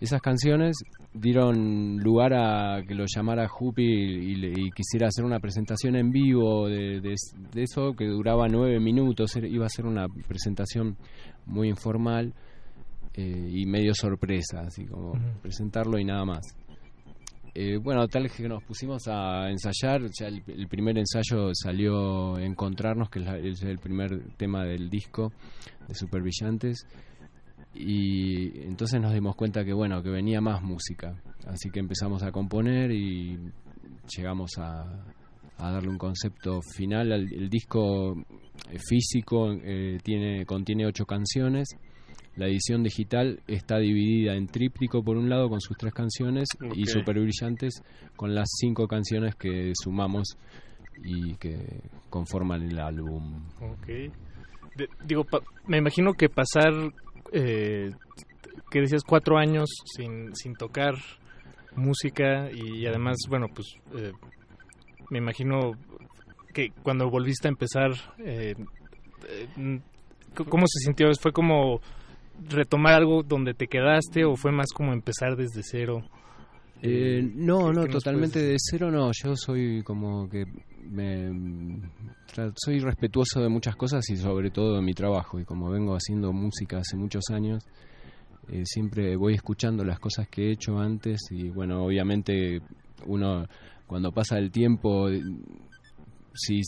[0.00, 0.76] Esas canciones
[1.14, 6.68] dieron lugar a que lo llamara Jupi y, y quisiera hacer una presentación en vivo
[6.68, 7.14] de, de-
[7.52, 9.36] de eso que duraba nueve minutos.
[9.36, 10.96] Iba a ser una presentación
[11.46, 12.34] muy informal
[13.14, 16.40] eh, y medio sorpresa, así como presentarlo y nada más.
[17.56, 23.20] Eh, bueno, tal que nos pusimos a ensayar, ya el, primer ensayo salió Encontrarnos, que
[23.20, 25.32] es, el primer tema del disco
[25.86, 26.84] de Super Brillantes,
[27.72, 31.14] y entonces nos dimos cuenta que bueno, que venía más música,
[31.46, 33.38] así que empezamos a componer y
[34.16, 34.84] llegamos a,
[35.56, 37.12] darle un concepto final.
[37.12, 38.16] al- El, disco
[38.88, 41.68] físico eh, tiene contiene ocho canciones.
[42.36, 46.86] La edición digital está dividida en tríptico por un lado con sus tres canciones y
[46.86, 47.82] super brillantes
[48.16, 50.36] con las cinco canciones que sumamos
[51.04, 51.80] y que
[52.10, 53.40] conforman el álbum.
[53.60, 53.86] Ok.
[54.76, 56.72] De- digo, pa- me imagino que pasar,
[57.32, 57.92] eh,
[58.70, 60.94] que decías, cuatro años sin, sin tocar
[61.76, 64.12] música y además, bueno, pues eh,
[65.10, 65.72] me imagino
[66.52, 68.54] que cuando volviste a empezar, eh,
[69.28, 69.80] eh,
[70.48, 71.08] ¿cómo se sintió?
[71.20, 71.80] ¿Fue como
[72.48, 76.02] retomar algo donde te quedaste o fue más como empezar desde cero?
[76.82, 79.10] Eh, no, ¿qué- no, totalmente de cero no.
[79.12, 80.44] Yo soy como que
[80.90, 81.30] me
[82.56, 85.38] soy respetuoso de muchas cosas y sobre todo de mi trabajo.
[85.40, 87.64] Y como vengo haciendo música hace muchos años,
[88.50, 92.60] eh, siempre voy escuchando las cosas que he hecho antes y bueno, obviamente
[93.06, 93.46] uno
[93.86, 95.08] cuando pasa el tiempo
[96.34, 96.60] si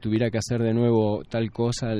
[0.00, 1.94] tuviera que hacer de nuevo tal cosa,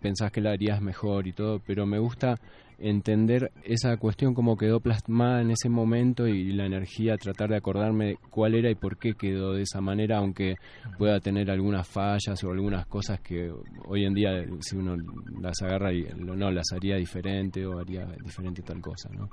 [0.00, 2.34] pensás que la harías mejor y todo, pero me gusta
[2.78, 8.16] entender esa cuestión como quedó plasmada en ese momento y la energía, tratar de acordarme
[8.30, 10.56] cuál era y por qué quedó de esa manera, aunque
[10.98, 13.52] pueda tener algunas fallas o algunas cosas que
[13.86, 14.96] hoy en día si uno
[15.40, 19.28] las agarra y no las haría diferente o haría diferente tal cosa, ¿no?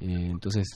[0.00, 0.66] Eh, entonces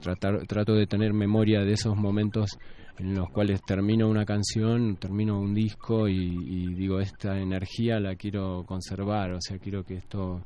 [0.00, 2.58] tratar, trato de tener memoria de esos momentos
[3.00, 8.64] en los cuales termino una canción, termino un disco y, digo, esta energía la quiero
[8.66, 10.42] conservar, o sea, quiero que esto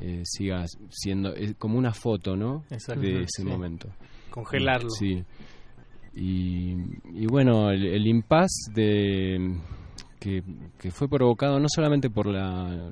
[0.00, 2.64] eh, siga siendo como una foto, ¿no?
[2.68, 3.88] de ese momento.
[4.30, 4.90] Congelarlo.
[4.90, 5.24] Sí.
[6.14, 9.58] Y, bueno, el, el impasse de
[10.18, 10.42] que,
[10.78, 12.90] que, fue provocado no solamente por la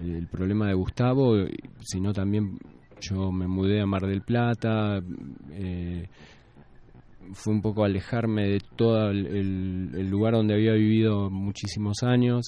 [0.00, 1.34] el problema de Gustavo,
[1.80, 2.58] sino también
[3.00, 5.02] yo me mudé a Mar del Plata,
[5.52, 6.08] eh,
[7.32, 12.46] fue un poco alejarme de todo el, lugar donde había vivido muchísimos años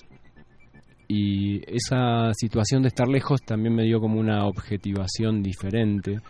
[1.15, 6.21] y esa situación de estar lejos también me dio como una objetivación diferente.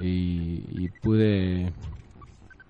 [0.00, 1.72] Y, pude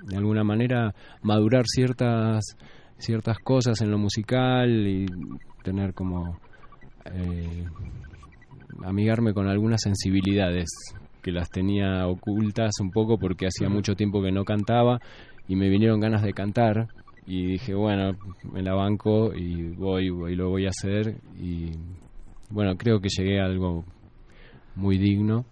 [0.07, 2.57] de alguna manera madurar ciertas
[2.99, 5.07] ciertas cosas en lo musical y
[5.63, 6.41] tener como
[7.05, 7.65] eh,
[8.83, 10.69] amigarme con algunas sensibilidades
[11.23, 14.99] que las tenía ocultas un poco porque hacía mucho tiempo que no cantaba
[15.47, 16.89] y me vinieron ganas de cantar
[17.29, 18.17] y dije, bueno,
[18.51, 21.73] me la banco y voy y lo voy a hacer y
[22.49, 23.85] bueno, creo que llegué a algo
[24.75, 25.45] muy digno.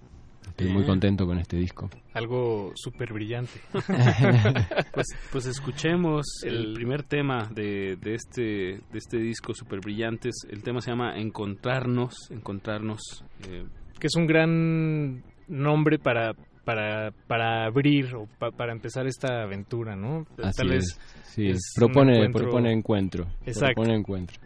[0.49, 1.91] Estoy muy contento con este disco.
[2.15, 3.61] Algo súper brillante.
[4.95, 10.35] pues, pues escuchemos el primer tema de, de, este, de este disco súper brillantes.
[10.49, 13.23] El tema se llama Encontrarnos, Encontrarnos.
[13.51, 13.67] Eh,
[14.01, 16.33] que es un gran nombre para
[16.67, 18.27] para, para abrir o
[18.57, 20.27] para empezar esta aventura, ¿no?
[20.37, 23.27] tal vez sí, propone, encuentro, propone encuentro.
[23.47, 23.77] Exacto.
[23.77, 24.41] Propone encuentro.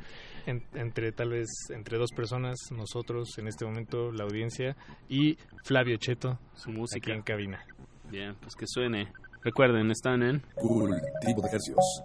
[0.46, 4.76] entre tal vez entre dos personas, nosotros en este momento, la audiencia,
[5.08, 7.64] y Flavio Cheto, su música aquí en cabina.
[8.10, 9.08] Bien, pues que suene.
[9.42, 12.02] Recuerden, están en Cultivo de Ejercicios.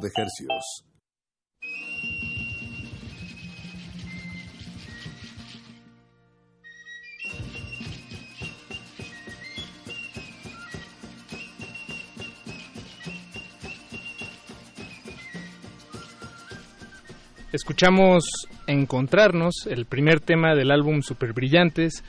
[0.00, 0.84] De ejercios.
[17.52, 18.24] Escuchamos
[18.66, 22.04] Encontrarnos, el primer tema del álbum Super Brillantes,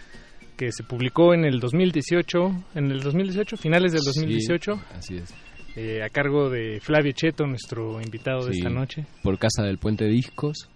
[0.57, 4.75] que se publicó en el 2018, en el 2018, finales del 2018.
[4.75, 5.33] Sí, así es.
[5.79, 9.05] Eh, a cargo de Flavio Cheto, nuestro invitado de esta noche.
[9.21, 10.67] Por Casa del Puente Discos,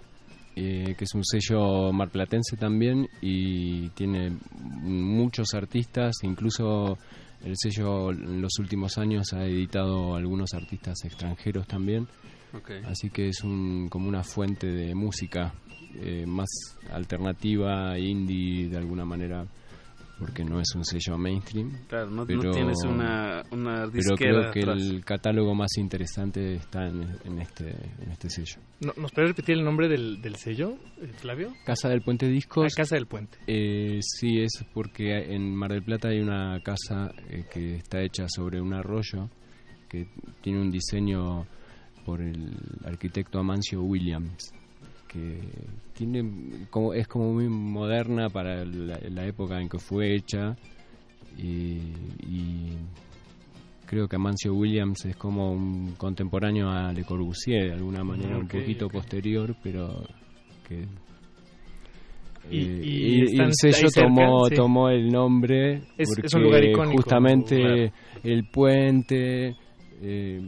[0.56, 6.99] eh, que es un sello marplatense también y tiene muchos artistas, incluso
[7.44, 12.07] el sello en los últimos años ha editado algunos artistas extranjeros también.
[12.86, 15.52] Así que es un, como una fuente de música
[15.95, 19.48] eh, más alternativa, indie de alguna manera,
[20.22, 21.72] porque no es un sello mainstream.
[21.89, 24.81] Claro, no- no pero- tienes una- una Pero disquera creo que atrás.
[24.81, 28.61] el catálogo más interesante está en, en este, en este sello.
[28.81, 31.52] No- ¿Nos puedes repetir el nombre del, del sello, eh, Flavio?
[31.65, 32.72] Casa del Puente Discos.
[32.72, 33.39] Ah, Casa del Puente.
[33.48, 38.27] Eh, sí, es porque en Mar del Plata hay una casa eh, que está hecha
[38.30, 39.27] sobre un arroyo
[39.89, 40.07] que
[40.41, 41.48] tiene un diseño
[42.06, 44.52] por el arquitecto Amancio Williams
[45.11, 45.39] que
[45.93, 46.23] tiene
[46.69, 50.55] como es como muy moderna para la, la época en que fue hecha
[51.38, 51.79] y,
[52.27, 52.77] y
[53.85, 58.47] creo que Amancio Williams es como un contemporáneo a Le Corbusier de alguna manera un
[58.47, 60.03] poquito posterior pero
[60.67, 60.85] que
[62.49, 64.55] Y- eh, y el sello cerca, tomó, sí.
[64.55, 67.91] tomó el nombre Es- porque es un lugar icónico, justamente claro.
[68.23, 69.55] el puente
[70.01, 70.41] eh,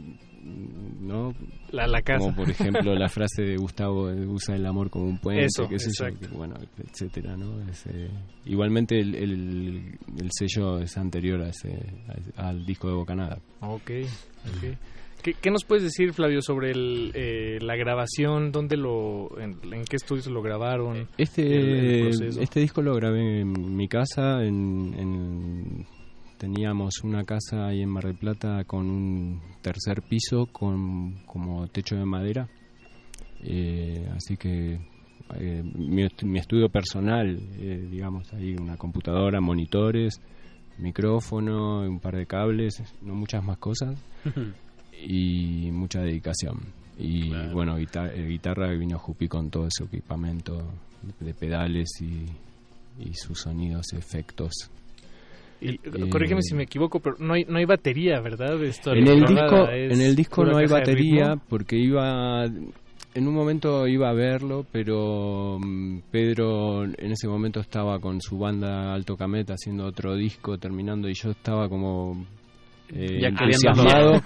[1.00, 1.32] no
[1.74, 2.18] La- la casa.
[2.20, 5.76] como por ejemplo la frase de Gustavo usa el amor como un puente Eso, yo,
[5.76, 6.28] exacto.
[6.30, 8.08] que, bueno etcétera no Es, eh,
[8.46, 11.70] igualmente el, el, el sello es anterior a ese,
[12.36, 13.90] a- al disco de Bocanada Ok,
[14.46, 14.76] ok.
[15.22, 18.52] ¿Qué, qué nos puedes decir, Flavio, sobre el, eh, la grabación?
[18.52, 20.96] ¿Dónde lo, en, en qué estudios lo grabaron?
[20.98, 22.40] el- Este, el proceso?
[22.42, 24.44] este disco lo grabé en mi casa.
[24.44, 25.86] En, en-
[26.44, 31.96] teníamos una casa ahí en Mar del Plata con un tercer piso con como techo
[31.96, 32.46] de madera.
[33.42, 34.78] Eh, así que
[35.36, 40.20] eh, mi, mi estudio personal, eh, digamos, ahí una computadora, monitores,
[40.76, 43.98] micrófono, un par de cables, no muchas más cosas
[45.08, 46.60] y mucha dedicación.
[46.98, 50.62] Y bueno, guita- eh, guitarra vino Jupi con todo ese equipamiento
[51.20, 52.26] de pedales y,
[53.02, 54.52] y sus sonidos, efectos.
[55.64, 58.62] Y, Eh, corrígeme si me equivoco, pero no hay, no hay batería, ¿verdad?
[58.62, 62.44] Esto en el disco, en el disco no hay batería porque iba
[63.14, 68.38] en un momento iba a verlo, pero mm, Pedro en ese momento estaba con su
[68.38, 72.26] banda Alto Camet haciendo otro disco terminando y yo estaba como
[72.92, 74.20] eh, Ya entusiasmado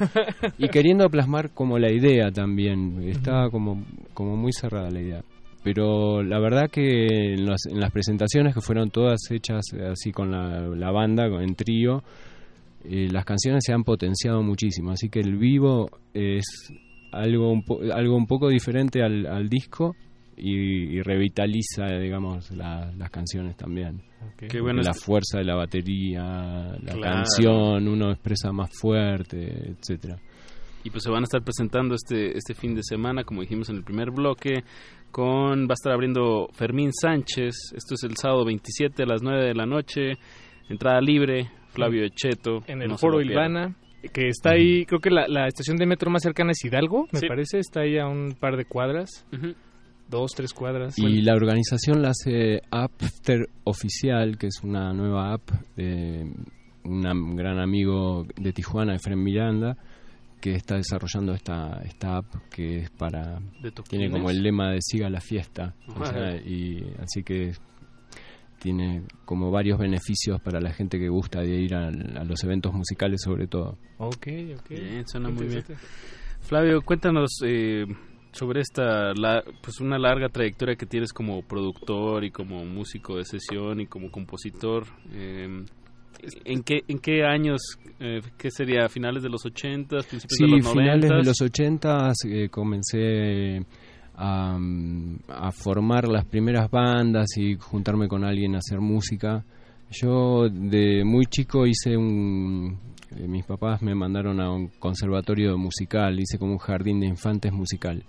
[0.59, 3.03] y queriendo plasmar como la idea también.
[3.09, 3.85] Estaba como,
[4.15, 5.23] como muy cerrada la idea.
[5.65, 10.31] Pero la verdad que en, las- en las presentaciones que fueron todas hechas así con
[10.31, 12.03] la, la banda, con- en trío,
[12.85, 14.93] eh, las canciones se han potenciado muchísimo.
[14.93, 16.45] Así que el vivo es
[17.13, 19.95] algo un, po- algo un poco diferente al, al disco
[20.37, 20.53] y,
[20.97, 24.01] y revitaliza, digamos, la- las canciones también.
[24.37, 27.01] Qué Porque bueno la es- fuerza de la batería, la Claro.
[27.01, 30.17] canción, uno expresa más fuerte, etcétera.
[30.89, 33.77] Y pues se van a estar presentando este, este fin de semana, como dijimos en
[33.77, 34.65] el primer bloque,
[35.11, 37.75] con va a estar abriendo Fermín Sánchez.
[37.77, 40.13] Esto es el sábado 27 a las 9 de la noche.
[40.71, 42.63] Entrada libre, Flavio Echeto.
[42.67, 43.21] En el no Foro.
[43.21, 43.77] Ilvana,
[44.15, 47.19] que está ahí, creo que la, la estación de metro más cercana es Hidalgo, me
[47.21, 47.29] Sí.
[47.29, 49.27] parece, está ahí a un par de cuadras,
[50.09, 50.99] dos, tres cuadras.
[50.99, 56.33] Y la organización la hace After Oficial, que es una nueva app de
[56.85, 59.77] un gran amigo de Tijuana, Efren Miranda,
[60.41, 63.41] que está desarrollando esta, esta app que es para...
[63.89, 65.75] Tiene como el lema de siga la fiesta.
[65.89, 66.13] o Ajá.
[66.13, 67.53] sea, y así que
[68.61, 72.73] tiene como varios beneficios para la gente que gusta de ir a, a los eventos
[72.75, 73.79] musicales sobre todo.
[73.99, 74.27] Ok,
[74.59, 74.69] ok.
[74.71, 75.65] Bien, suena muy bien.
[76.41, 77.85] Flavio, cuéntanos eh,
[78.33, 83.25] sobre esta, la, pues una larga trayectoria que tienes como productor y como músico de
[83.25, 84.87] sesión y como compositor.
[85.13, 85.65] eh,
[86.45, 87.61] ¿En qué, en qué años,
[88.01, 90.73] eh, qué sería, finales de los 80, principios Sí, de los 90?
[90.73, 93.65] finales de los 80 eh, comencé
[94.17, 94.59] a,
[95.29, 99.45] a formar las primeras bandas y juntarme con alguien a hacer música.
[99.91, 102.77] Yo de muy chico hice un...
[103.17, 107.53] eh, mis papás me mandaron a un conservatorio musical, hice como un jardín de infantes
[107.53, 108.03] musical.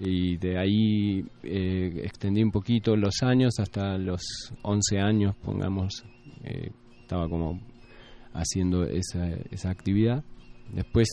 [0.00, 4.22] Y de ahí eh, extendí un poquito los años, hasta los
[4.62, 6.04] 11 años, pongamos,
[6.44, 6.70] eh,
[7.08, 7.58] estaba como
[8.34, 10.22] haciendo esa, esa actividad.
[10.74, 11.08] Después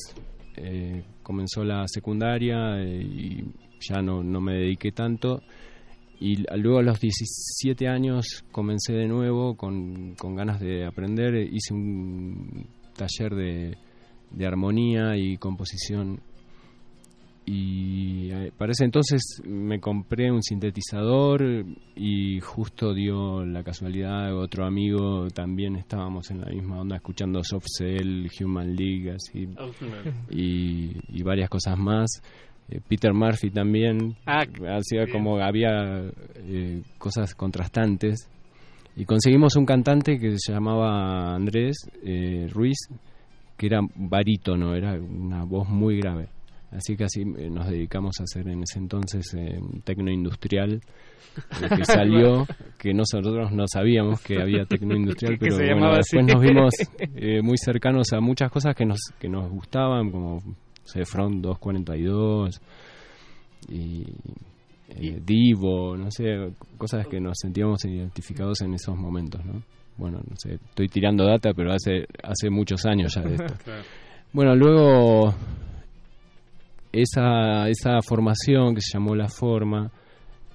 [0.57, 3.45] eh, comenzó la secundaria eh, y
[3.79, 5.41] ya no, no me dediqué tanto.
[6.19, 11.33] Y luego a los 17 años comencé de nuevo con, con ganas de aprender.
[11.35, 12.67] Hice un
[12.97, 13.77] taller de,
[14.31, 16.19] de armonía y composición
[17.45, 21.65] y eh, para ese entonces me compré un sintetizador
[21.95, 27.67] y justo dio la casualidad otro amigo también estábamos en la misma onda escuchando Soft
[27.77, 29.47] Cell, Human League así
[30.31, 32.21] y, y varias cosas más.
[32.69, 34.43] Eh, Peter Murphy también Ah,
[34.75, 38.27] hacía como había eh, cosas contrastantes.
[38.95, 42.77] Y conseguimos un cantante que se llamaba Andrés eh, Ruiz
[43.57, 46.27] que era barítono era una voz muy grave
[46.75, 50.81] Así que así eh, nos dedicamos a hacer en ese entonces eh, tecno industrial
[51.61, 52.45] eh, que salió,
[52.77, 56.33] que nosotros no sabíamos que había tecno industrial, pero bueno, después así.
[56.33, 56.73] nos vimos
[57.15, 60.41] eh, muy cercanos a muchas cosas que nos que nos gustaban, como
[60.83, 62.61] sé, Front 242
[63.69, 64.03] y
[64.89, 69.63] eh, Divo, no sé, cosas que nos sentíamos identificados en esos momentos, ¿no?
[69.97, 73.53] Bueno, no sé, estoy tirando data, pero hace hace muchos años ya de esto.
[74.33, 75.33] Bueno, luego
[77.01, 79.91] esa, esa formación que se llamó La Forma,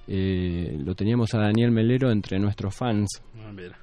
[0.07, 3.21] eh, lo teníamos a Daniel Melero entre nuestros fans.
[3.39, 3.77] Ah, mira.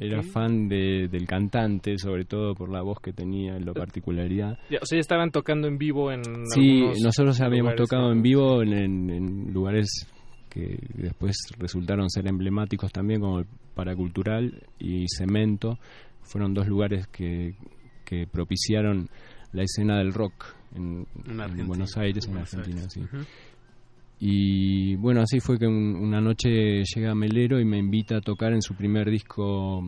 [0.00, 4.56] Era fan de, del cantante, sobre todo por la voz que tenía, la particularidad.
[4.70, 6.22] Ya, o sea, ya estaban tocando en vivo en
[6.54, 10.06] Sí, nosotros habíamos tocado en vivo en, en- en lugares
[10.48, 15.78] que después resultaron ser emblemáticos también, como el Paracultural y Cemento.
[16.20, 17.54] Fueron dos lugares que,
[18.04, 19.08] que propiciaron
[19.52, 21.06] la escena del rock en.
[21.66, 22.92] Buenos Aires, en Argentina, Aires.
[22.92, 23.00] sí.
[24.24, 28.52] Y bueno, así fue que un- una noche llega Melero y me invita a tocar
[28.52, 29.82] en su primer disco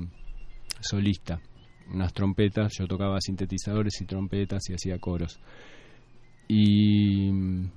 [0.81, 1.41] solista.
[1.93, 5.39] Unas trompetas, yo tocaba sintetizadores y trompetas y hacía coros.
[6.49, 7.71] Y mm,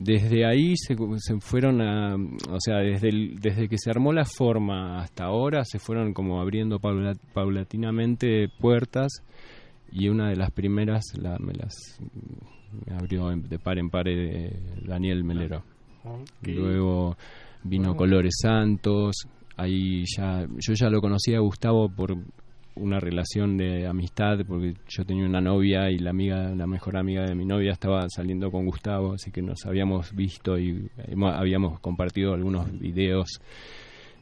[0.00, 2.16] desde ahí se, se fueron a.
[2.16, 6.40] O sea, desde, el- desde que se armó la forma hasta ahora, se fueron como
[6.40, 9.22] abriendo paula- paulatinamente puertas.
[9.92, 11.74] Y una de las primeras la, me las
[12.86, 14.52] me abrió de par en par eh,
[14.86, 15.64] Daniel Melero.
[16.04, 16.46] Ok.
[16.48, 17.16] Luego
[17.64, 17.96] vino.
[17.96, 19.16] Colores Santos.
[19.56, 20.46] Ahí ya.
[20.58, 22.16] Yo ya lo conocía a Gustavo por
[22.76, 27.24] una relación de amistad porque yo tenía una novia y la amiga la mejor amiga
[27.26, 31.80] de mi novia estaba saliendo con Gustavo así que nos habíamos visto y hemos- habíamos
[31.80, 33.40] compartido algunos videos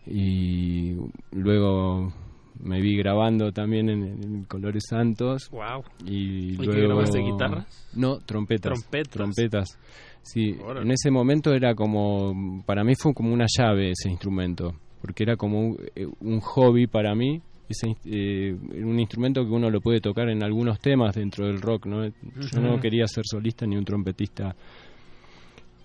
[0.07, 0.95] y
[1.32, 2.12] luego
[2.60, 5.85] me vi grabando también en, en Colores Santos Wow.
[6.06, 7.89] y ¿Y qué luego grabaste, guitarras?
[7.94, 9.12] no trompetas Trompetas.
[9.12, 9.78] trompetas
[10.22, 10.86] sí Órale.
[10.86, 15.36] en ese momento era como para mí fue como una llave ese instrumento porque era
[15.36, 20.01] como un, eh, un hobby para mí ese eh, un instrumento que uno lo puede
[20.01, 23.85] tocar en algunos temas dentro del rock no yo no quería ser solista ni un
[23.85, 24.56] trompetista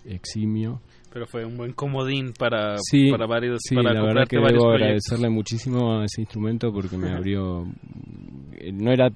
[0.06, 0.82] eximio
[1.14, 4.72] Pero fue un buen comodín para, sí, para varios sí, para la verdad que debo
[4.72, 7.68] agradecerle muchísimo a ese instrumento porque me abrió
[8.54, 9.12] eh, no era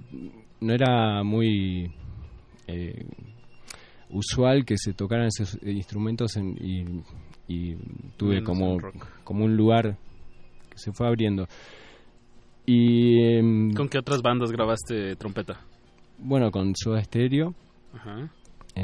[0.62, 1.92] no era muy
[2.68, 3.04] eh,
[4.12, 6.84] usual que se tocaran esos instrumentos en- y,
[7.52, 7.76] y
[8.16, 8.78] tuve Menos como
[9.24, 9.98] como un lugar
[10.70, 11.48] que se fue abriendo.
[12.66, 15.62] Y em, ¿Con qué otras bandas grabaste trompeta?
[16.20, 17.56] bueno con Soda Stereo.
[17.94, 18.30] Ajá.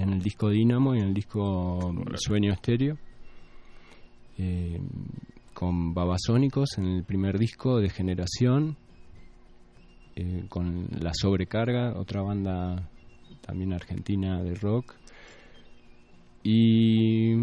[0.01, 2.97] En el disco Dynamo y en el disco Sueño Estéreo.
[4.37, 4.79] Eh,
[5.53, 8.75] con Babasónicos en el primer disco de Generación.
[10.15, 12.87] eh, con La Sobrecarga, otra banda
[13.41, 14.95] también argentina de rock.
[16.43, 17.33] Y.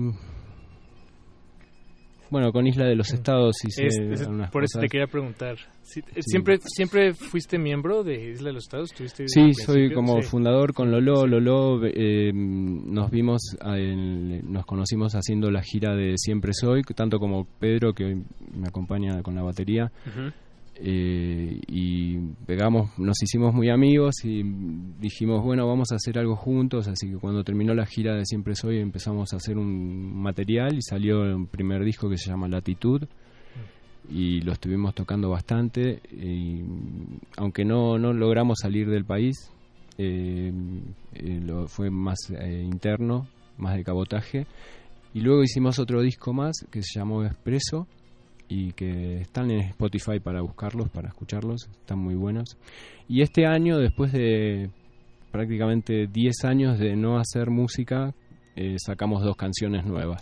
[2.30, 3.98] Bueno, con Isla de los Estados hice Es-
[4.52, 4.80] por eso cosas.
[4.82, 5.56] te quería preguntar.
[5.82, 6.00] Sí.
[6.20, 8.90] ¿Siempre, ¿Siempre fuiste miembro de Isla de los Estados?
[8.92, 10.28] ¿Tuviste Sí, soy como Sí.
[10.28, 11.26] fundador con Lolo.
[11.26, 13.40] Lolo, eh, nos vimos,
[14.44, 18.22] nos conocimos haciendo la gira de Siempre Soy, tanto como Pedro, que hoy
[18.54, 19.90] me acompaña con la batería.
[20.82, 22.16] Y
[22.46, 24.42] pegamos, nos hicimos muy amigos y
[24.98, 26.88] dijimos, bueno, vamos a hacer algo juntos.
[26.88, 30.82] Así que cuando terminó la gira de Siempre Soy empezamos a hacer un material y
[30.82, 33.02] salió un primer disco que se llama Latitud
[34.10, 36.62] y lo estuvimos tocando bastante y
[37.36, 39.52] aunque no, no logramos salir del país
[39.98, 40.52] eh,
[41.14, 44.46] eh, fue más eh, interno más de cabotaje
[45.14, 47.86] y luego hicimos otro disco más que se llamó Expreso
[48.50, 52.58] y que están en Spotify para buscarlos para escucharlos están muy buenos
[53.08, 54.68] y este año después de
[55.30, 58.12] prácticamente 10 años de no hacer música
[58.56, 60.20] eh, sacamos dos canciones nuevas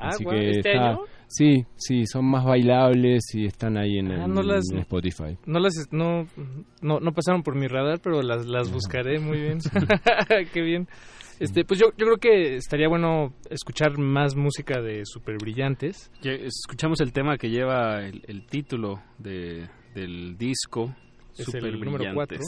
[0.00, 1.00] Ah, Así guau, que ¿este está- año?
[1.28, 5.36] Sí, sí, son más bailables y están ahí en, Ah, el- no las- en Spotify.
[5.46, 6.26] No las no,
[6.80, 9.58] no, no pasaron por mi radar, pero las, las buscaré muy bien.
[10.52, 10.88] Qué bien.
[11.38, 16.10] Este, pues yo, yo creo que estaría bueno escuchar más música de Super Brillantes.
[16.24, 20.92] Escuchamos el tema que lleva el, el título de, del disco,
[21.36, 22.40] Es Super el número Brillantes.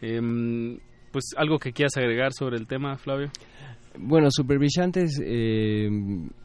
[0.00, 0.78] Em,
[1.10, 3.30] pues algo que quieras agregar sobre el tema, Flavio.
[3.98, 5.88] Bueno, Super Brillantes, eh,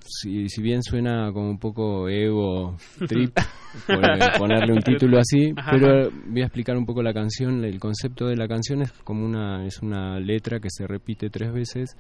[0.06, 2.76] si, si bien suena como un poco ego
[3.08, 3.32] trip
[3.88, 5.72] poner- ponerle un título así, Ajá.
[5.72, 7.64] pero voy a explicar un poco la canción.
[7.64, 11.54] El concepto de la canción es como una es una letra que se repite tres
[11.54, 11.96] veces,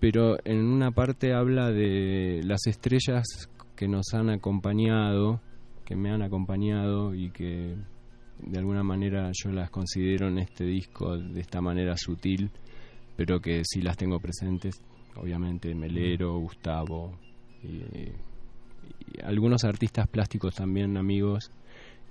[0.00, 3.24] pero en una parte habla de las estrellas
[3.74, 5.40] que nos han acompañado,
[5.84, 7.74] que me han acompañado y que
[8.38, 12.50] de alguna manera yo las considero en este disco de esta manera sutil
[13.16, 14.80] pero que sí las tengo presentes,
[15.16, 17.18] obviamente Melero, Gustavo
[17.62, 18.12] y, y
[19.24, 21.50] algunos artistas plásticos también amigos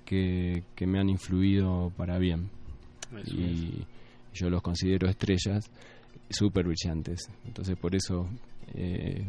[0.04, 2.48] que, que me han influido para bien
[3.16, 3.84] Eso y
[4.34, 5.70] yo los considero estrellas
[6.28, 8.28] súper brillantes, entonces por eso
[8.74, 9.24] eh,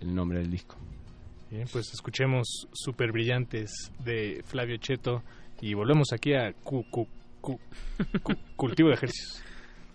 [0.00, 0.76] el nombre del disco.
[1.50, 3.70] Bien, pues escuchemos Super Brillantes
[4.04, 5.22] de Flavio Cheto
[5.62, 7.08] y volvemos aquí a Cu- Cu-
[7.40, 7.58] Cu-
[8.22, 9.42] Cu- Cultivo de Ejercicios.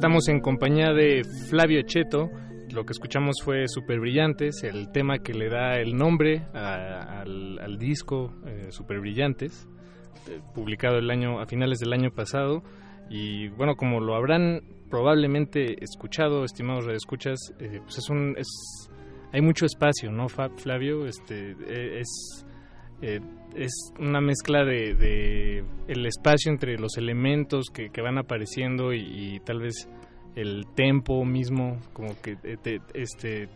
[0.00, 2.30] Estamos en compañía de Flavio Cheto.
[2.72, 8.32] Lo que escuchamos fue Super Brillantes, el tema que le da el nombre al, disco
[8.46, 9.68] eh, Super Brillantes,
[10.26, 12.62] eh, publicado el año a finales del año pasado.
[13.10, 18.88] Y bueno, como lo habrán probablemente escuchado, estimados radioescuchas, eh, pues es un es
[19.34, 21.04] hay mucho espacio, ¿no, Flavio?
[21.04, 22.46] Este eh, es
[23.02, 23.20] eh,
[23.56, 29.00] es una mezcla de, de el espacio entre los elementos que, que van apareciendo y,
[29.00, 29.88] y tal vez
[30.36, 33.48] el tempo mismo como que eh, te- este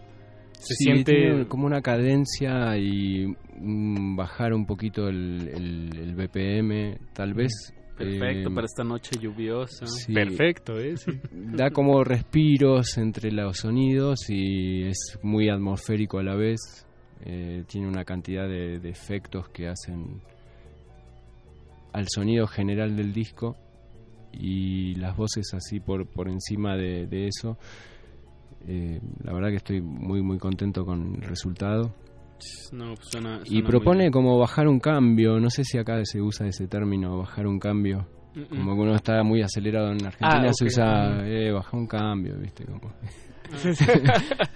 [0.59, 3.27] se Sí, siente tiene como una cadencia y
[3.59, 7.53] mm, bajar un poquito el, el- el BPM, tal vez.
[7.97, 9.87] Perfecto eh, para esta noche lluviosa.
[9.87, 10.13] sí.
[10.13, 10.97] perfecto ¿eh?
[10.97, 11.13] Sí.
[11.33, 16.87] Da como respiros entre los sonidos y es muy atmosférico a la vez.
[17.25, 20.21] Eh, tiene una cantidad de, de efectos que hacen
[21.93, 23.57] al sonido general del disco
[24.33, 27.57] y las voces así por, por encima de, de eso.
[28.67, 31.95] Eh, la verdad que estoy muy muy contento con el resultado.
[32.73, 36.67] No, suena- Y propone como bajar un cambio, no sé si acá se usa ese
[36.67, 38.07] término, bajar un cambio.
[38.49, 42.37] Como que uno está muy acelerado en Argentina, Ah, se usa eh, bajar un cambio,
[42.39, 42.65] ¿viste?
[42.65, 42.81] Como...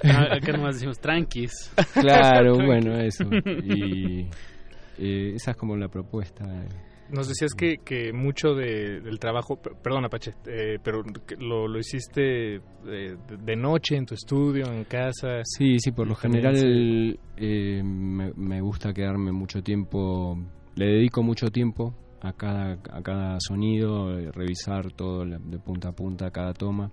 [0.05, 1.53] Ah, acá nomás decimos tranquis.
[1.95, 3.25] Claro, bueno, eso.
[3.63, 4.23] Y
[4.99, 6.45] eh, esa es como la propuesta.
[7.11, 11.67] Nos decías que, que mucho de- del trabajo, per- perdón Apache, eh, pero que lo,
[11.67, 15.41] lo hiciste eh, de, de noche en tu estudio, en casa.
[15.45, 20.37] Sí, sí, por lo general eh, me, me gusta quedarme mucho tiempo,
[20.75, 25.89] le dedico mucho tiempo a cada, a cada sonido, eh, revisar todo la- de punta
[25.89, 26.91] a punta, cada toma.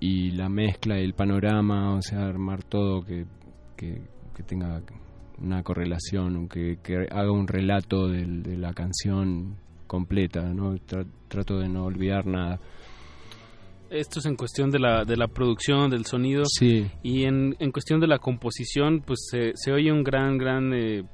[0.00, 3.24] Y la mezcla, el panorama, o sea, armar todo que,
[3.76, 4.02] que,
[4.34, 4.82] que tenga
[5.38, 9.56] una correlación, que, que haga un relato de, la canción
[9.86, 10.74] completa, ¿no?
[10.76, 12.60] Tra- trato de no olvidar nada.
[13.88, 16.42] Esto es en cuestión de la, de la producción, del sonido.
[16.46, 16.86] Sí.
[17.02, 21.04] Y en, en cuestión de la composición, pues se, se oye un gran, gran eh,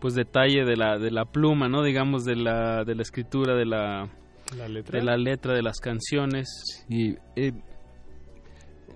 [0.00, 1.82] pues detalle de la, de la pluma, ¿no?
[1.84, 4.08] Digamos, de la, de la escritura, de la,
[4.58, 4.98] La letra.
[4.98, 6.48] de la letra de las canciones.
[6.90, 7.52] Y, eh,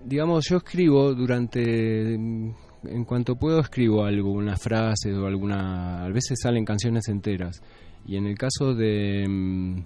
[0.05, 6.39] digamos, yo escribo durante, en cuanto puedo escribo algo, una frase o alguna, a veces
[6.41, 7.61] salen canciones enteras.
[8.05, 9.83] Y en el caso de, mm,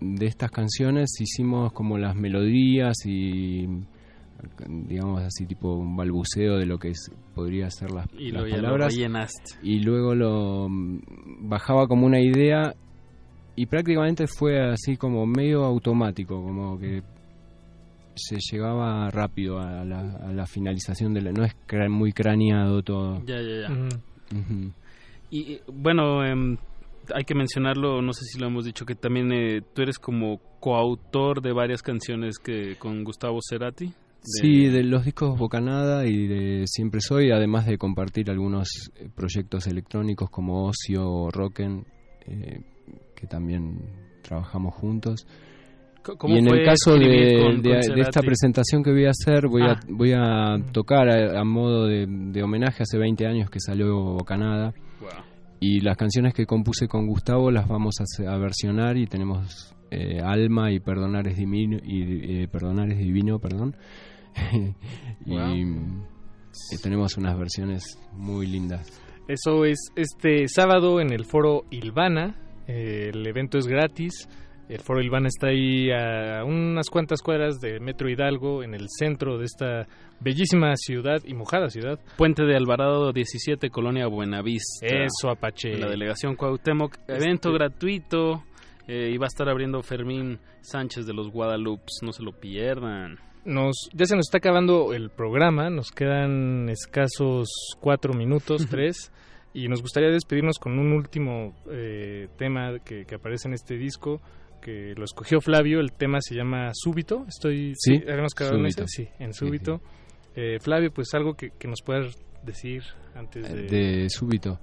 [0.00, 3.66] de estas canciones hicimos como las melodías y
[4.68, 8.48] digamos así tipo un balbuceo de lo que es, podría ser las, Y las lo,
[8.48, 8.94] ya lo palabras
[9.62, 12.74] y luego lo mm, bajaba como una idea
[13.56, 17.02] y prácticamente fue así como medio automático, como que
[18.16, 21.32] se llegaba rápido a la, a la finalización de la...
[21.32, 23.22] No es cra- muy craneado todo.
[23.26, 23.68] Ya, ya, ya.
[25.30, 26.56] Y bueno, em,
[27.14, 30.40] hay que mencionarlo, no sé si lo hemos dicho, que también eh, tú eres como
[30.60, 33.86] coautor de varias canciones que con Gustavo Cerati.
[33.86, 39.08] de- Sí, de los discos Bocanada y de Siempre Soy, además de compartir algunos eh,
[39.14, 41.84] proyectos electrónicos como Ocio o Rocken,
[42.26, 42.60] eh,
[43.14, 43.78] que también
[44.22, 45.26] trabajamos juntos.
[46.06, 49.06] Co- ¿Cómo y en el caso de, con- de- con de esta presentación que voy
[49.06, 49.72] a hacer, voy, Ah.
[49.72, 53.92] a, voy a tocar a, a modo de, de homenaje hace 20 años que salió
[54.14, 54.72] Bocanada.
[55.00, 55.08] Wow.
[55.58, 60.20] Y las canciones que compuse con Gustavo las vamos a, a versionar y tenemos eh,
[60.22, 63.74] Alma y Perdonar es Divino, y, eh, Perdonar es Divino, perdón.
[65.24, 69.00] y, y tenemos unas versiones muy lindas.
[69.28, 72.36] Eso es este sábado en el foro Ilvana.
[72.68, 74.28] Eh, el evento es gratis.
[74.68, 79.38] El foro Ilvana está ahí a unas cuantas cuadras de Metro Hidalgo, en el centro
[79.38, 79.86] de esta
[80.18, 82.00] bellísima ciudad y mojada ciudad.
[82.16, 84.86] Puente de Alvarado 17, Colonia Buenavista.
[84.86, 85.78] Eso, Apache.
[85.78, 86.96] La delegación Cuauhtémoc.
[87.06, 88.42] Evento Este- gratuito.
[88.88, 91.98] eh, y va a estar abriendo Fermín Sánchez de los Guadalupes.
[92.02, 93.18] No se lo pierdan.
[93.44, 97.48] Nos, ya se nos está acabando el programa, nos quedan escasos
[97.80, 99.12] cuatro minutos, tres,
[99.54, 104.20] y nos gustaría despedirnos con un último eh, tema que, que aparece en este disco,
[104.66, 108.82] que lo escogió Flavio, el tema se llama Súbito, estoy, Sí, habíamos quedado en Súbito.
[108.82, 109.04] ese?
[109.04, 109.80] Sí, en Sí, Súbito.
[110.34, 112.82] Eh, Flavio, pues algo que, que nos puedas decir
[113.14, 113.62] antes de...
[113.62, 114.58] de súbito.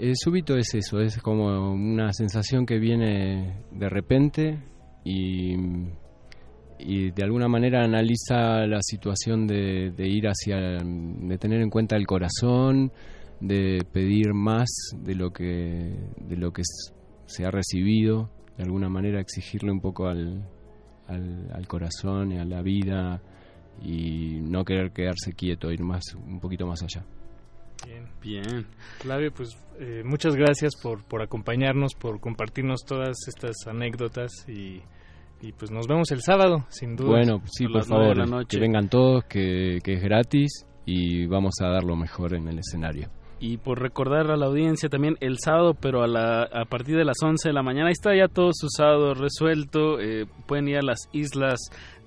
[0.00, 4.58] Eh, súbito es eso, es como una sensación que viene de repente
[5.04, 5.54] y,
[6.78, 11.96] y de alguna manera analiza la situación de, de ir hacia, de tener en cuenta
[11.96, 12.90] el corazón,
[13.40, 16.62] de pedir más de lo que, de lo que
[17.26, 20.48] se ha recibido, de alguna manera exigirle un poco al,
[21.08, 23.20] al, al corazón y a la vida
[23.80, 27.04] y no querer quedarse quieto, ir más un poquito más allá.
[27.86, 28.06] Bien.
[28.22, 28.66] Bien.
[28.98, 34.80] Flavio, pues eh, muchas gracias por, por acompañarnos, por compartirnos todas estas anécdotas y,
[35.40, 37.08] y pues nos vemos el sábado, sin duda.
[37.08, 38.56] Bueno, sí, por las nueve de la favor, noche.
[38.56, 42.58] que vengan todos, que, que es gratis y vamos a dar lo mejor en el
[42.58, 43.08] escenario.
[43.44, 47.04] Y por recordar a la audiencia también el sábado, pero a, la, a partir de
[47.04, 49.98] las 11 de la mañana, ahí está ya todo su sábado resuelto.
[50.00, 51.58] eh, pueden ir a las islas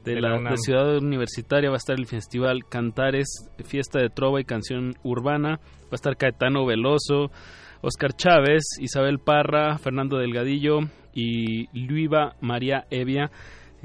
[0.06, 0.54] de, De la, la UNAM.
[0.54, 3.28] de Ciudad Universitaria, va a estar el festival Cantares,
[3.66, 5.60] fiesta de trova y canción urbana.
[5.84, 7.32] Va a estar Caetano Veloso,
[7.82, 10.80] Oscar Chávez, Isabel Parra, Fernando Delgadillo
[11.14, 13.30] y Luiva María Evia.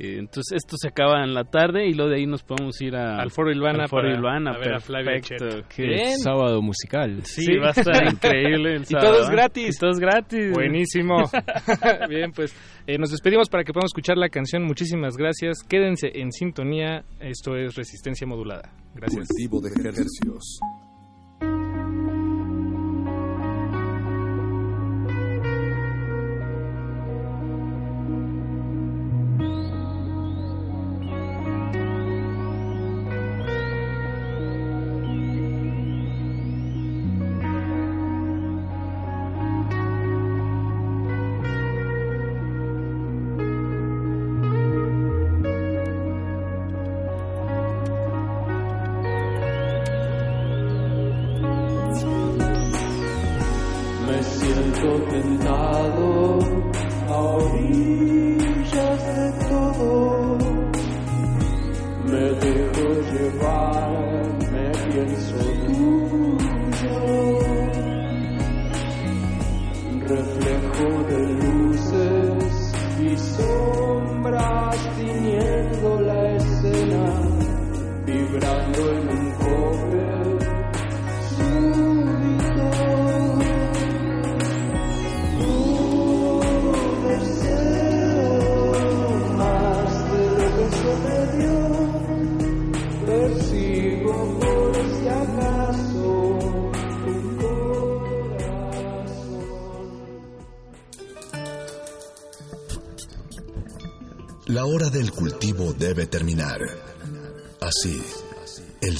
[0.03, 2.97] Eh, entonces esto se acaba en la tarde y luego de ahí nos podemos ir
[2.97, 5.49] a, Al Foro Ilvana al Foro para- Ilvana, a ver a Flavio perfecto.
[5.51, 5.69] Cheto.
[5.77, 6.19] Qué- Bien.
[6.19, 7.21] Sábado musical.
[7.25, 9.33] Sí, va a estar increíble el Y sábado, todo es ¿eh?
[9.33, 9.77] gratis.
[9.77, 10.51] Y todo es gratis.
[10.53, 11.17] Buenísimo.
[12.09, 12.55] Bien, pues
[12.87, 14.63] eh, nos despedimos para que podamos escuchar la canción.
[14.65, 15.59] Muchísimas gracias.
[15.69, 17.05] Quédense en sintonía.
[17.21, 18.73] Esto es Resistencia Modulada.
[18.95, 19.29] Gracias.
[19.29, 20.61] Cultivo de ejercicios.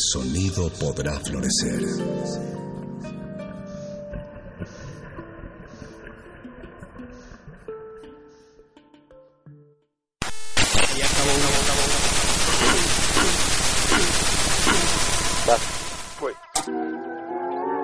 [0.01, 1.81] Sonido podrá florecer.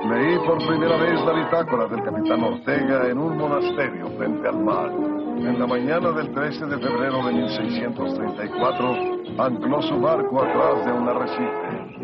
[0.08, 4.90] Leí por primera vez la bitácora del capitán Ortega en un monasterio frente al mar.
[4.90, 11.08] En la mañana del 13 de febrero de 1634, ancló su barco atrás de un
[11.08, 11.95] arrecife.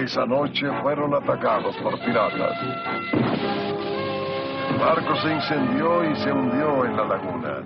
[0.00, 2.58] Esa noche fueron atacados por piratas.
[4.70, 7.60] El barco se incendió y se hundió en la laguna.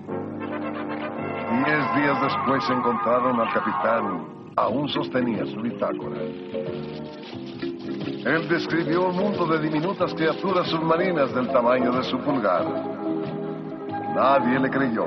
[1.65, 4.27] Diez días después encontraron al capitán.
[4.57, 6.21] Aún sostenía su bitácora.
[8.27, 12.65] Él describió un mundo de diminutas criaturas submarinas del tamaño de su pulgar.
[14.13, 15.07] Nadie le creyó.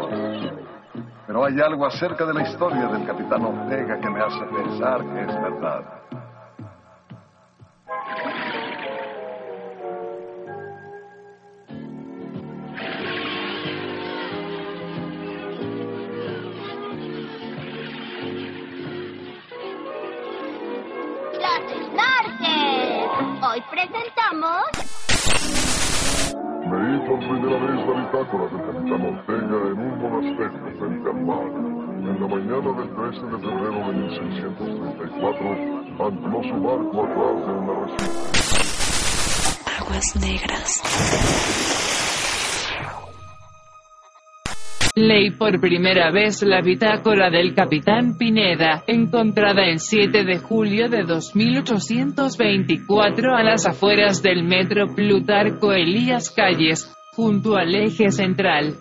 [1.28, 5.22] Pero hay algo acerca de la historia del capitán Ortega que me hace pensar que
[5.24, 6.07] es verdad.
[23.58, 24.62] Hoy presentamos
[26.70, 31.48] Leí por primera vez la bitácora del capitán Ortega en un monasterio frente al mar.
[31.98, 35.42] En la mañana del 13 de febrero de 1634,
[36.06, 38.22] ancló su barco atrás de una arrecife.
[39.80, 40.70] Aguas negras.
[45.00, 51.04] Leí por primera vez la bitácora del capitán Pineda, encontrada el 7 de julio de
[51.04, 58.74] 2824 a las afueras del metro Plutarco Elías Calles, junto al eje central.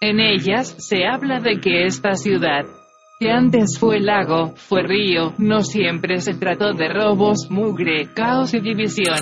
[0.00, 2.64] En ellas se habla de que esta ciudad,
[3.18, 8.60] que antes fue lago, fue río, no siempre se trató de robos, mugre, caos y
[8.60, 9.18] división.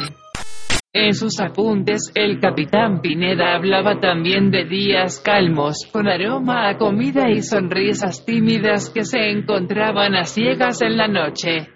[0.99, 7.31] En sus apuntes, el capitán Pineda hablaba también de días calmos, con aroma a comida
[7.31, 11.69] y sonrisas tímidas que se encontraban a ciegas en la noche.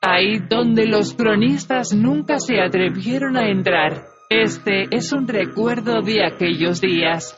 [0.00, 4.04] Ahí donde los cronistas nunca se atrevieron a entrar.
[4.30, 7.36] Este es un recuerdo de aquellos días.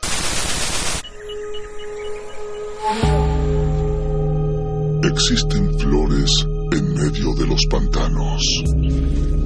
[5.02, 9.45] Existen flores en medio de los pantanos.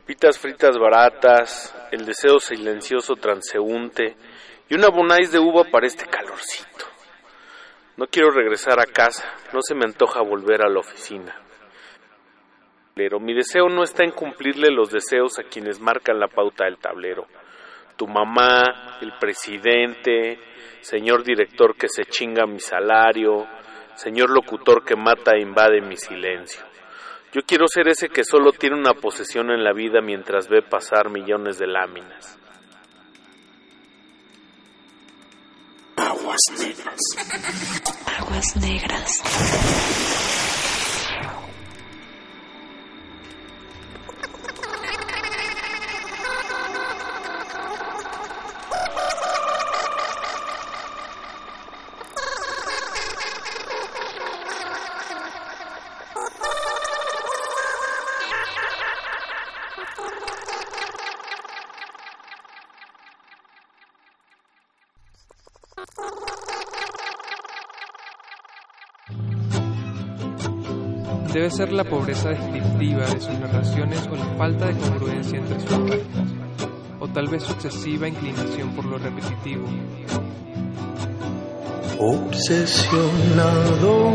[0.00, 4.16] Papitas fritas baratas, el deseo silencioso transeúnte
[4.66, 6.86] y una bonais de uva para este calorcito.
[7.98, 11.38] No quiero regresar a casa, no se me antoja volver a la oficina.
[12.94, 16.78] Pero mi deseo no está en cumplirle los deseos a quienes marcan la pauta del
[16.78, 17.26] tablero.
[17.96, 20.38] Tu mamá, el presidente,
[20.80, 23.46] señor director que se chinga mi salario,
[23.96, 26.69] señor locutor que mata e invade mi silencio.
[27.32, 31.10] Yo quiero ser ese que solo tiene una posesión en la vida mientras ve pasar
[31.10, 32.36] millones de láminas.
[35.96, 36.98] Aguas negras.
[38.18, 40.39] Aguas negras.
[71.60, 76.30] Ser la pobreza descriptiva de sus narraciones o la falta de congruencia entre sus páginas,
[76.98, 79.66] o tal vez su excesiva inclinación por lo repetitivo.
[81.98, 84.10] Obsesionado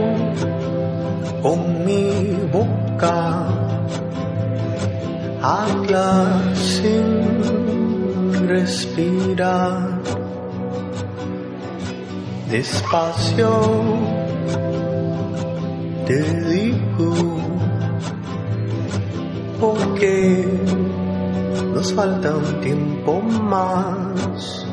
[1.43, 3.45] con mi boca,
[5.43, 10.01] habla sin respirar,
[12.49, 13.51] despacio
[16.07, 17.35] te digo
[19.60, 20.48] porque
[21.73, 24.65] nos falta un tiempo más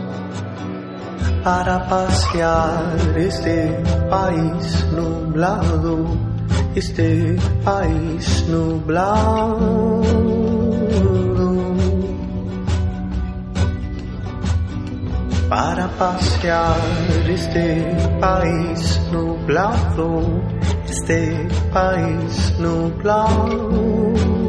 [1.45, 6.07] para pasear este país nublado,
[6.75, 10.03] este país nublado.
[15.49, 16.77] Para pasear
[17.29, 20.43] este país nublado
[20.93, 24.42] este país nublado.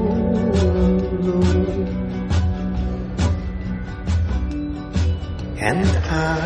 [5.66, 6.40] And I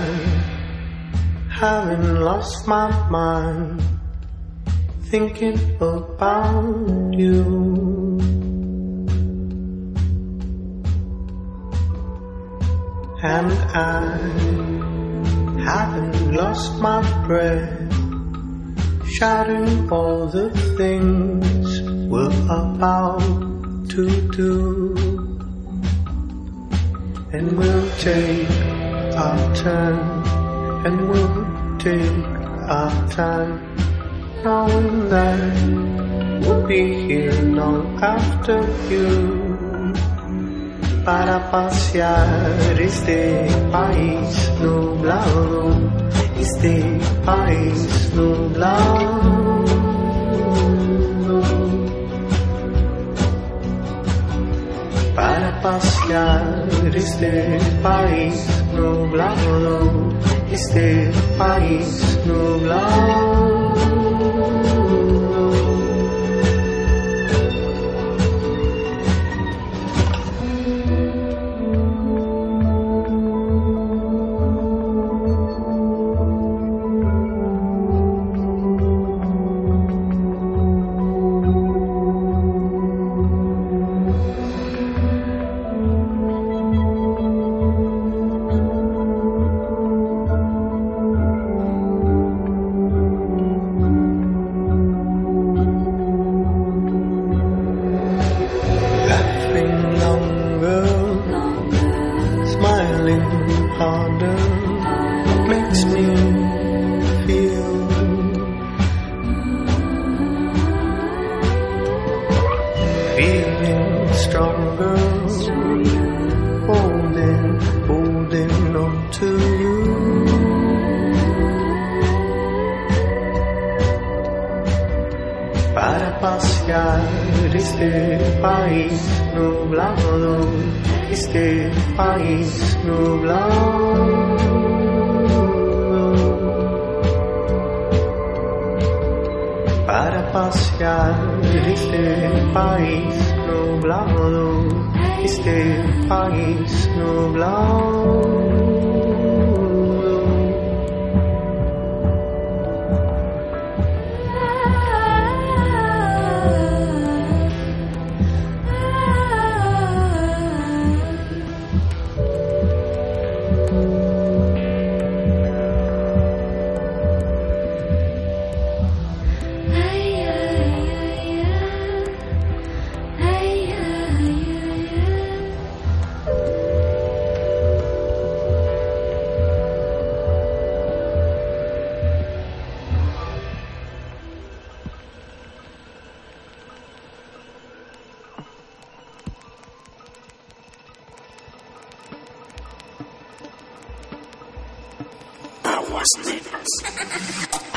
[1.50, 3.82] haven't lost my mind
[5.10, 8.20] thinking about you.
[13.24, 14.18] And I
[15.66, 17.92] haven't lost my breath
[19.10, 24.94] shouting all the things we're about to do.
[27.34, 28.67] And we'll take
[29.18, 29.98] our turn,
[30.86, 32.26] and we'll take
[32.78, 33.58] our time,
[34.44, 35.42] knowing that
[36.42, 39.10] we'll be here long after you.
[41.04, 45.98] Para pasear este país nublado
[46.40, 49.66] este país nublado.
[55.16, 60.14] Para pasear este país nublado,
[60.52, 63.67] este país nublado.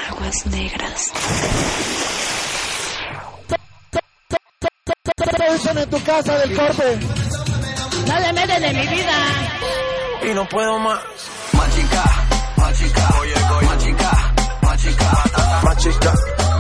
[0.09, 1.13] Aguas negras.
[5.17, 6.99] ¿Qué en tu casa del corte?
[8.07, 9.15] No le de mi vida.
[10.29, 11.01] Y no puedo más.
[11.53, 12.05] Machica,
[12.57, 15.25] machica, oye, oye, machica, machica,
[15.63, 16.15] Machica,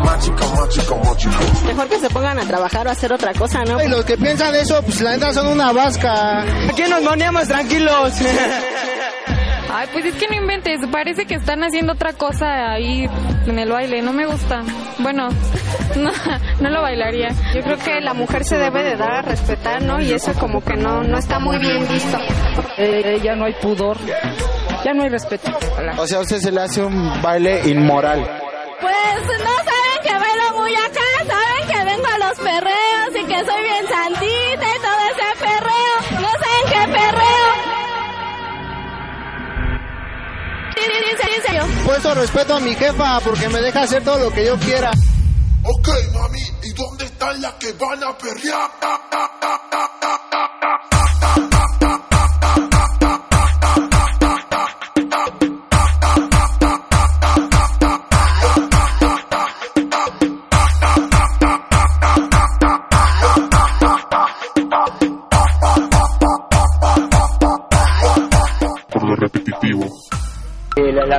[0.05, 1.39] machica, machica, machica.
[1.67, 3.83] Mejor que se pongan a trabajar o a hacer otra cosa, ¿no?
[3.83, 6.43] Y los que piensan eso, pues la neta son una vasca.
[6.69, 8.13] Aquí nos moneamos tranquilos.
[9.81, 13.09] Ay, pues es que no inventes, parece que están haciendo otra cosa ahí
[13.47, 14.63] en el baile, no me gusta.
[14.99, 15.31] Bueno,
[15.97, 16.11] no,
[16.61, 17.29] no lo bailaría.
[17.55, 19.99] Yo creo que la mujer se debe de dar a respetar, ¿no?
[19.99, 22.19] Y eso como que no, no está muy bien visto.
[22.77, 23.97] Eh, ya no hay pudor,
[24.85, 25.51] ya no hay respeto.
[25.97, 28.40] O sea, a usted se le hace un baile inmoral.
[41.91, 42.01] Serio.
[42.03, 44.91] Puesto respeto a mi jefa porque me deja hacer todo lo que yo quiera.
[45.63, 48.71] Ok, mami, ¿y dónde están las que van a perrear?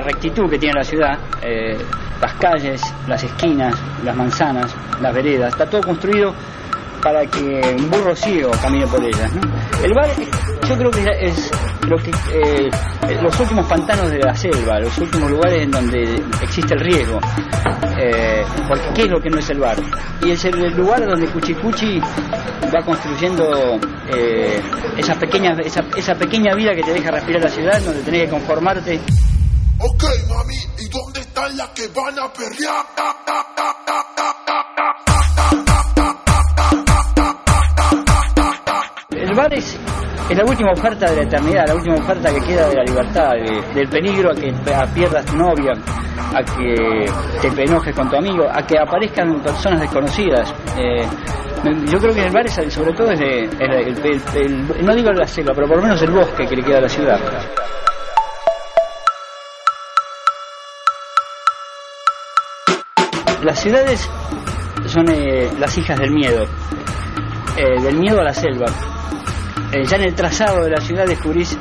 [0.02, 1.78] La, rectitud que tiene la ciudad, eh,
[2.20, 6.34] las calles, las esquinas, las manzanas, las veredas, está todo construido
[7.02, 9.32] para que un burro ciego camine por ellas.
[9.34, 9.42] ¿no?
[9.84, 10.10] El bar,
[10.68, 11.52] yo creo que es
[11.88, 12.70] lo que eh,
[13.22, 17.20] los últimos pantanos de la selva, los últimos lugares en donde existe el riesgo.
[17.98, 19.78] Eh, porque ¿qué es lo que no es el bar?
[20.24, 23.80] Y es el lugar donde Cuchicuchi va construyendo
[24.16, 24.62] eh,
[24.98, 28.30] esa pequeña esa, esa pequeña vida que te deja respirar la ciudad, donde tenés que
[28.30, 29.00] conformarte.
[29.84, 32.86] Ok, mami, ¿y dónde están las que van a perrear?
[39.12, 39.78] El bar es,
[40.36, 43.62] la última oferta de la eternidad, la última oferta que queda de la libertad, de-
[43.76, 44.54] del peligro a que
[44.94, 45.74] pierdas tu novia,
[46.34, 50.54] a que te enojes con tu amigo, a que aparezcan personas desconocidas.
[50.78, 51.06] Eh,
[51.92, 55.68] yo creo que el bar es, sobre todo es el- no digo la selva, pero
[55.68, 57.20] por lo menos el bosque que le queda a la ciudad.
[63.44, 64.08] Las ciudades
[64.86, 66.46] son eh, las hijas del miedo,
[67.58, 68.68] eh, del miedo a la selva.
[69.72, 71.58] Eh, ya en el trazado de la ciudad descubrís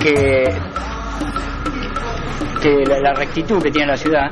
[0.00, 0.44] que,
[2.62, 4.30] que la, rectitud que tiene la ciudad,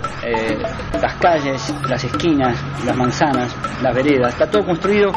[1.02, 5.10] las calles, las esquinas, las manzanas, las veredas, está todo construido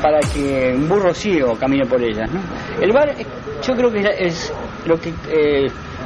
[0.00, 2.30] para que un burro ciego camine por ellas.
[2.80, 3.14] El bar,
[3.62, 4.52] yo creo que es
[4.86, 5.12] lo que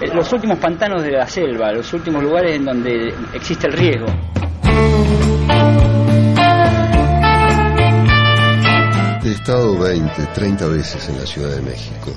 [0.09, 4.07] los últimos pantanos de la selva, los últimos lugares en donde existe el riesgo.
[9.23, 12.13] He estado 20, 30 veces en la Ciudad de México.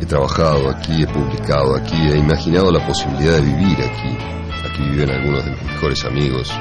[0.00, 4.16] He trabajado aquí, he publicado aquí, he imaginado la posibilidad de vivir aquí.
[4.64, 6.52] Aquí viven algunos de mis mejores amigos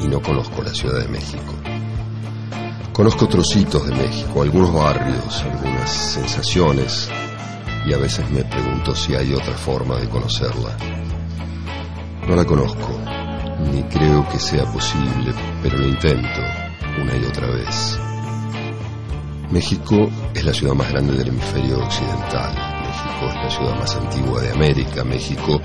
[0.00, 1.54] y no conozco la Ciudad de México.
[2.92, 7.10] Conozco trocitos de México, algunos barrios, algunas sensaciones
[7.86, 10.76] y a veces me pregunto si hay otra forma de conocerla.
[12.26, 13.00] No la conozco,
[13.72, 15.32] ni creo que sea posible,
[15.62, 16.40] pero lo intento
[17.00, 17.98] una y otra vez.
[19.50, 22.52] México es la ciudad más grande del hemisferio occidental.
[22.82, 25.04] México es la ciudad más antigua de América.
[25.04, 25.60] México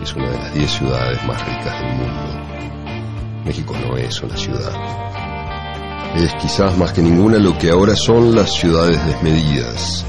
[0.00, 2.46] es una de las 10 ciudades más ricas del mundo.
[3.44, 4.72] México no es una ciudad.
[6.14, 10.06] Es quizás más que ninguna lo que ahora son las ciudades desmedidas.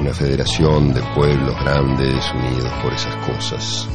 [0.00, 3.88] Una federación de pueblos grandes unidos por esas cosas.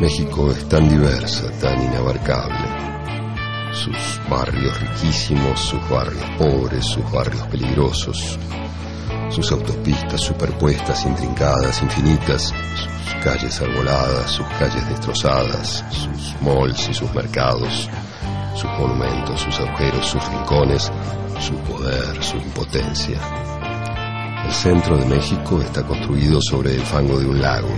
[0.00, 2.68] México es tan diversa, tan inabarcable.
[3.72, 8.38] Sus barrios riquísimos, sus barrios pobres, sus barrios peligrosos,
[9.30, 12.52] sus autopistas superpuestas, intrincadas, infinitas,
[13.04, 17.88] sus calles arboladas, sus calles destrozadas, sus malls y sus mercados,
[18.54, 20.92] sus monumentos, sus agujeros, sus rincones,
[21.40, 23.18] su poder, su impotencia.
[24.44, 27.68] El centro de México está construido sobre el fango de un lago,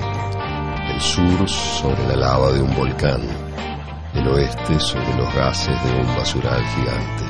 [0.92, 3.20] el sur sobre la lava de un volcán,
[4.14, 7.24] el oeste sobre los gases de un basural gigante.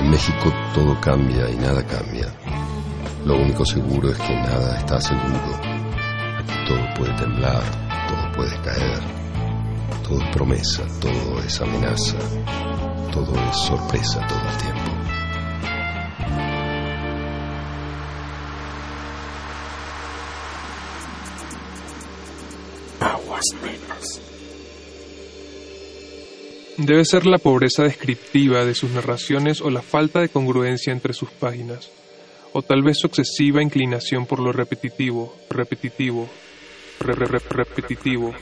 [0.00, 2.28] En México todo cambia y nada cambia.
[3.24, 5.60] Lo único seguro es que nada está seguro.
[6.68, 7.62] Todo puede temblar,
[8.08, 9.00] todo puede caer.
[10.02, 12.16] Todo es promesa, todo es amenaza,
[13.10, 14.93] todo es sorpresa todo el tiempo.
[26.76, 31.30] Debe ser la pobreza descriptiva de sus narraciones o la falta de congruencia entre sus
[31.30, 31.90] páginas,
[32.52, 36.28] o tal vez su excesiva inclinación por lo repetitivo, repetitivo,
[37.00, 38.34] re- re- re- repetitivo,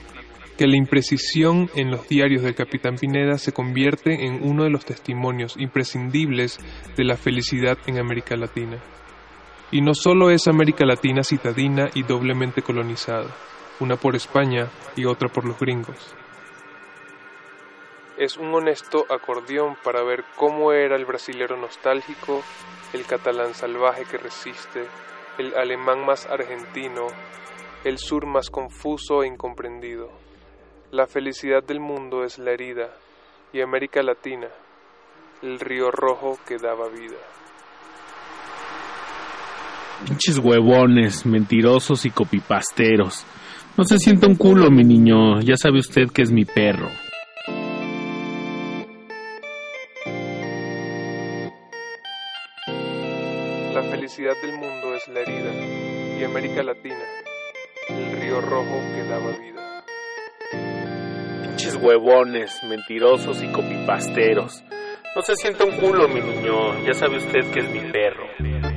[0.56, 4.84] que la imprecisión en los diarios del capitán Pineda se convierte en uno de los
[4.84, 6.58] testimonios imprescindibles
[6.96, 8.78] de la felicidad en América Latina.
[9.70, 13.34] Y no solo es América Latina citadina y doblemente colonizada,
[13.82, 16.14] una por España y otra por los gringos.
[18.16, 22.42] Es un honesto acordeón para ver cómo era el brasilero nostálgico,
[22.92, 24.86] el catalán salvaje que resiste,
[25.38, 27.06] el alemán más argentino,
[27.84, 30.10] el sur más confuso e incomprendido.
[30.90, 32.90] La felicidad del mundo es la herida,
[33.52, 34.48] y América Latina,
[35.42, 37.16] el río rojo que daba vida.
[40.04, 43.24] Pinches huevones, mentirosos y copipasteros.
[43.74, 45.40] No se sienta un culo, mi niño.
[45.40, 46.88] Ya sabe usted que es mi perro.
[53.74, 57.02] La felicidad del mundo es la herida, y América Latina,
[57.88, 59.84] el río rojo que daba vida.
[61.42, 64.62] Pinches huevones, mentirosos y copipasteros.
[65.16, 66.78] No se sienta un culo, mi niño.
[66.84, 68.71] Ya sabe usted que es mi perro.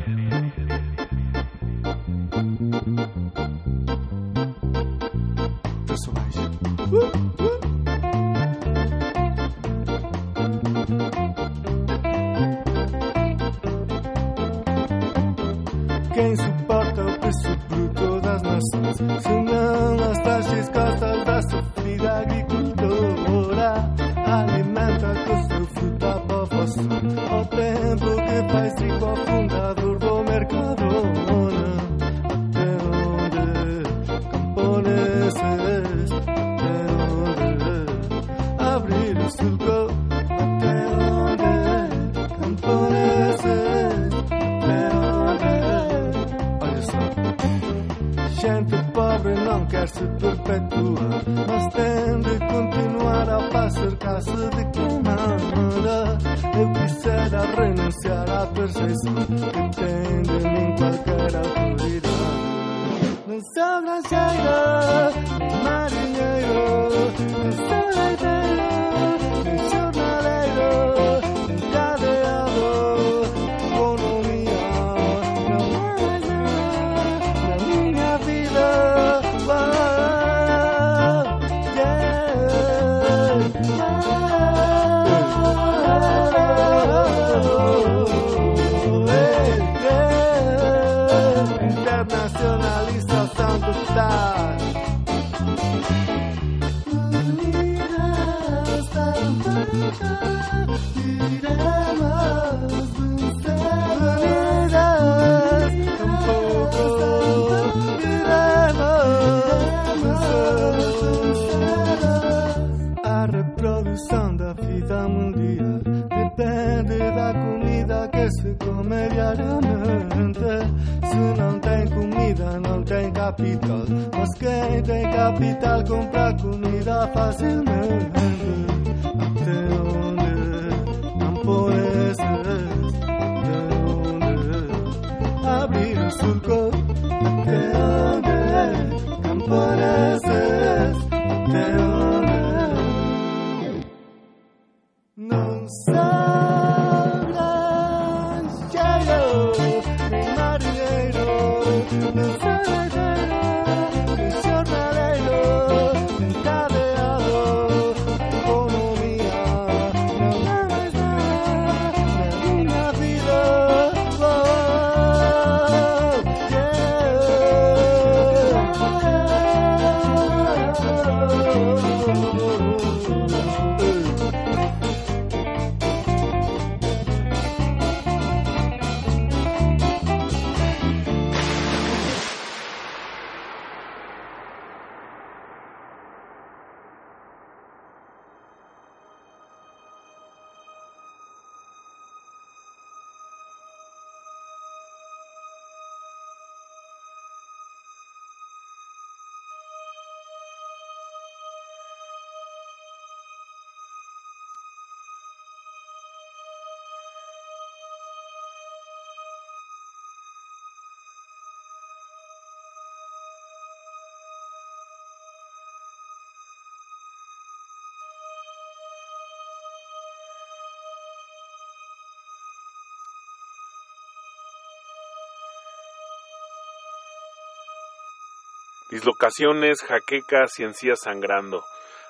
[228.96, 231.66] Dislocaciones, jaquecas y encías sangrando.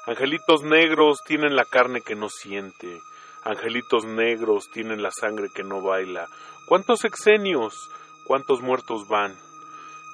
[0.06, 3.02] Angelitos negros tienen la carne que no siente.
[3.44, 6.28] Angelitos negros tienen la sangre que no baila.
[6.68, 7.90] ¿Cuántos exenios?
[8.24, 9.36] ¿Cuántos muertos van?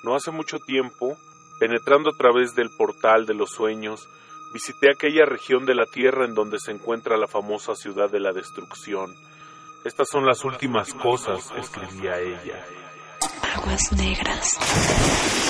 [0.03, 1.17] No hace mucho tiempo,
[1.59, 4.07] penetrando a través del portal de los sueños,
[4.53, 8.31] visité aquella región de la tierra en donde se encuentra la famosa ciudad de la
[8.31, 9.13] destrucción.
[9.83, 12.65] Estas son las últimas cosas, escribía ella.
[13.57, 15.40] Aguas negras.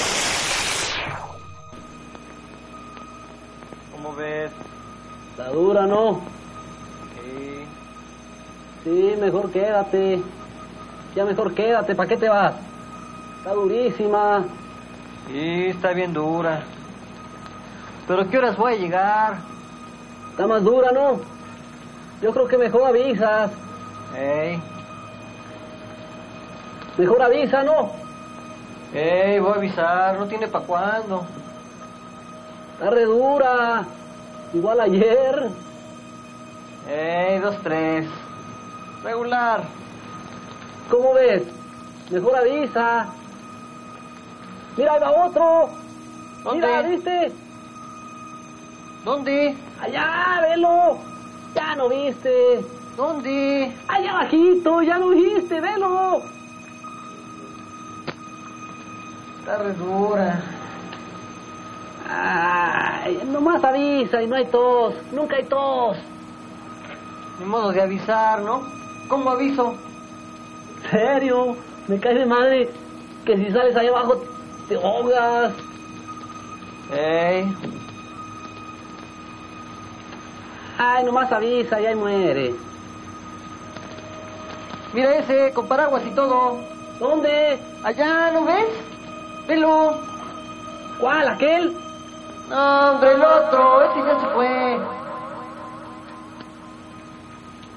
[5.31, 6.21] Está dura, ¿no?
[7.15, 7.65] Sí.
[8.83, 10.21] Sí, mejor quédate.
[11.15, 12.53] Ya mejor quédate, ¿para qué te vas?
[13.37, 14.45] Está durísima.
[15.27, 16.63] Sí, está bien dura.
[18.07, 19.37] ¿Pero qué horas voy a llegar?
[20.31, 21.19] Está más dura, ¿no?
[22.21, 23.51] Yo creo que mejor avisas.
[24.17, 24.61] Ey.
[26.97, 27.91] Mejor avisa, ¿no?
[28.93, 31.25] Ey, voy a avisar, no tiene pa' cuándo.
[32.73, 33.85] Está re dura.
[34.53, 35.49] Igual ayer.
[36.89, 38.07] Ey, dos, tres.
[39.03, 39.63] Regular.
[40.89, 41.43] ¿Cómo ves?
[42.09, 43.07] Mejor avisa.
[44.75, 45.69] Mira, ahí va otro.
[46.51, 47.31] Mira, ¿viste?
[49.05, 49.55] ¿Dónde?
[49.81, 50.97] Allá, velo.
[51.55, 52.65] Ya no viste.
[52.97, 53.73] ¿Dónde?
[53.87, 56.23] Allá abajito, ya lo viste, velo.
[59.39, 60.41] Está re dura.
[62.09, 64.95] Ay, nomás avisa y no hay tos.
[65.11, 65.97] Nunca hay tos.
[67.39, 68.63] Ni modo de avisar, ¿no?
[69.07, 69.75] ¿Cómo aviso?
[70.89, 71.55] ¿Serio?
[71.87, 72.69] Me cae de madre
[73.25, 74.23] que si sales ahí abajo
[74.67, 75.53] te ahogas.
[76.93, 77.55] Ey.
[80.77, 82.55] Ay, nomás avisa y ahí muere.
[84.93, 86.57] Mira ese, con paraguas y todo.
[86.99, 87.59] ¿Dónde?
[87.83, 88.67] Allá, ¿no ves?
[89.47, 89.95] Velo.
[90.99, 91.27] ¿Cuál?
[91.29, 91.75] ¿Aquel?
[92.51, 93.81] No, hombre, el otro.
[93.81, 94.79] Ese ya se fue.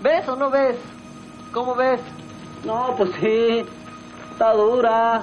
[0.03, 0.77] ¿Ves o no ves?
[1.53, 2.01] ¿Cómo ves?
[2.65, 3.65] No, pues sí.
[4.33, 5.23] Está dura.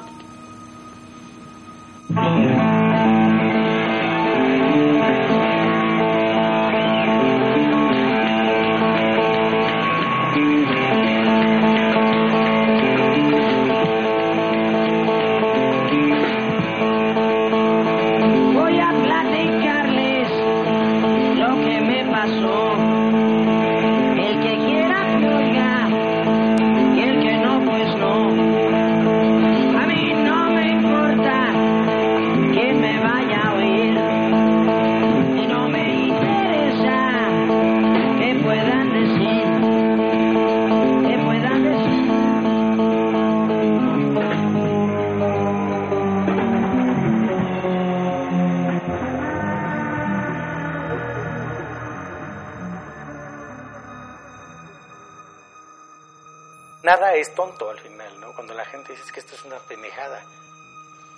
[56.91, 58.33] Nada es tonto al final, ¿no?
[58.33, 60.21] Cuando la gente dice "Es que esto es una pendejada.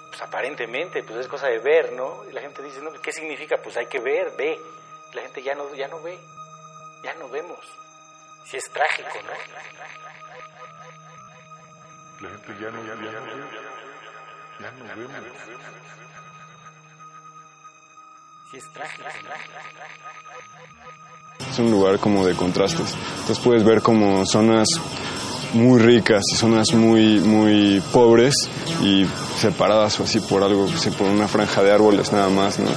[0.07, 2.23] Pues aparentemente, pues es cosa de ver, ¿no?
[2.29, 3.57] Y la gente dice, no, ¿qué significa?
[3.57, 4.59] Pues hay que ver, ve.
[5.11, 6.19] Y la gente ya no, ya no ve,
[7.03, 7.57] ya no vemos.
[8.45, 9.31] Si es trágico, ¿no?
[12.21, 13.05] La gente ya no, ya, ya no,
[14.59, 15.37] ya no vemos.
[18.51, 19.09] Si es trágico,
[21.39, 21.49] ¿no?
[21.49, 22.93] Es un lugar como de contrastes.
[22.93, 24.67] Entonces puedes ver como zonas
[25.53, 28.49] muy ricas y zonas muy, muy pobres
[28.81, 29.05] y
[29.37, 30.65] separadas o así por algo,
[30.97, 32.69] por una franja de árboles nada más, ¿no?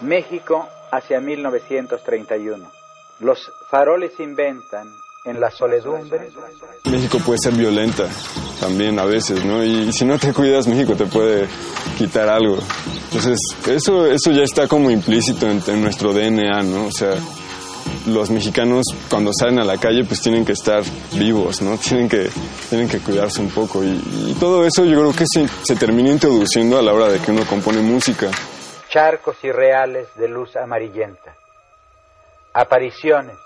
[0.00, 2.70] México hacia 1931.
[3.20, 4.88] Los faroles inventan
[5.24, 6.30] en la soledumbre.
[6.84, 8.08] México puede ser violenta
[8.60, 9.64] también a veces, ¿no?
[9.64, 11.46] Y, si no te cuidas, México te puede
[11.96, 12.58] quitar algo.
[13.04, 16.86] Entonces, eso, eso ya está como implícito en, en nuestro DNA, ¿no?
[16.86, 17.14] O sea,
[18.06, 21.76] los mexicanos cuando salen a la calle pues tienen que estar vivos, ¿no?
[21.88, 22.30] Tienen que,
[22.68, 26.10] tienen que cuidarse un poco y, y todo eso yo creo que se, se termina
[26.10, 28.30] introduciendo a la hora de que uno compone música.
[28.90, 31.34] Charcos irreales de luz amarillenta.
[32.54, 33.36] Apariciones.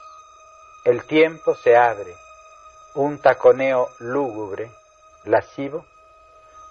[0.84, 2.14] El tiempo se abre.
[2.94, 4.70] Un taconeo lúgubre,
[5.24, 5.84] lascivo.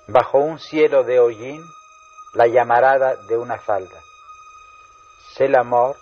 [0.08, 1.61] Bajo un cielo de hollín,
[2.33, 4.00] la llamarada de una falda.
[5.35, 5.98] C'est la mort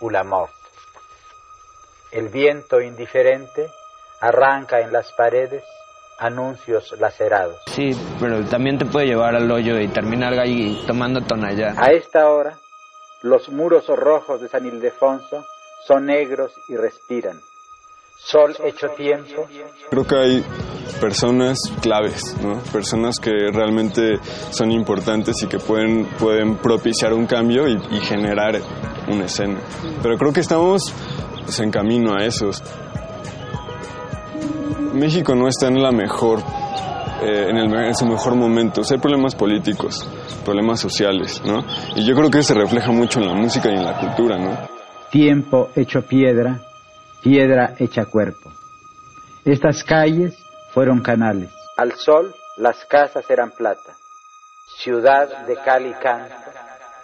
[0.00, 0.59] ou la mort.
[2.12, 3.70] El viento indiferente
[4.20, 5.62] arranca en las paredes
[6.18, 7.56] anuncios lacerados.
[7.66, 7.90] Sí,
[8.20, 11.74] pero también te puede llevar al hoyo y terminar ahí tomando tonallá.
[11.78, 12.58] A esta hora,
[13.22, 15.44] los muros rojos de San Ildefonso
[15.86, 17.40] son negros y respiran.
[18.18, 19.46] Sol hecho tiempo.
[19.88, 20.44] Creo que hay
[21.00, 22.60] personas claves, ¿no?
[22.70, 24.18] Personas que realmente
[24.50, 28.60] son importantes y que pueden, pueden propiciar un cambio y, y generar
[29.08, 29.58] una escena.
[30.02, 30.92] Pero creo que estamos
[31.50, 32.50] pues, en camino a eso.
[34.94, 36.38] México no está en la mejor,
[37.22, 38.82] eh, en, el, en, su mejor momento.
[38.82, 40.08] O sea, hay problemas políticos,
[40.44, 41.64] problemas sociales, ¿no?
[41.96, 44.56] Y yo creo que se refleja mucho en la música y en la cultura, ¿no?
[45.10, 46.60] Tiempo hecho piedra,
[47.20, 48.52] piedra hecha cuerpo.
[49.44, 50.38] Estas calles
[50.72, 51.50] fueron canales.
[51.76, 53.92] Al sol las casas eran plata.
[54.78, 56.32] Ciudad de cal y canto,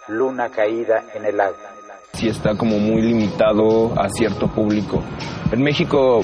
[0.07, 1.76] luna caída en el agua.
[2.17, 5.03] Sí está como muy limitado a cierto público.
[5.51, 6.21] En México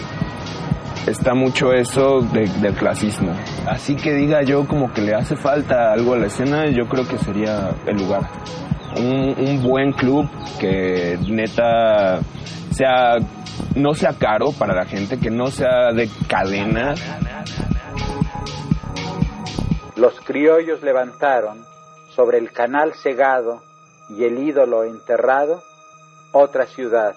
[1.06, 3.32] está mucho eso de, del clasismo.
[3.68, 7.08] Así que diga yo como que le hace falta algo a la escena, yo creo
[7.08, 8.28] que sería el lugar.
[8.98, 10.28] Un, un buen club
[10.60, 12.22] que neta
[12.72, 13.18] sea
[13.76, 16.96] no sea caro para la gente, que no sea de cadena.
[19.96, 21.64] Los criollos levantaron
[22.10, 23.62] sobre el canal cegado
[24.10, 25.62] y el ídolo enterrado
[26.34, 27.16] otra ciudad,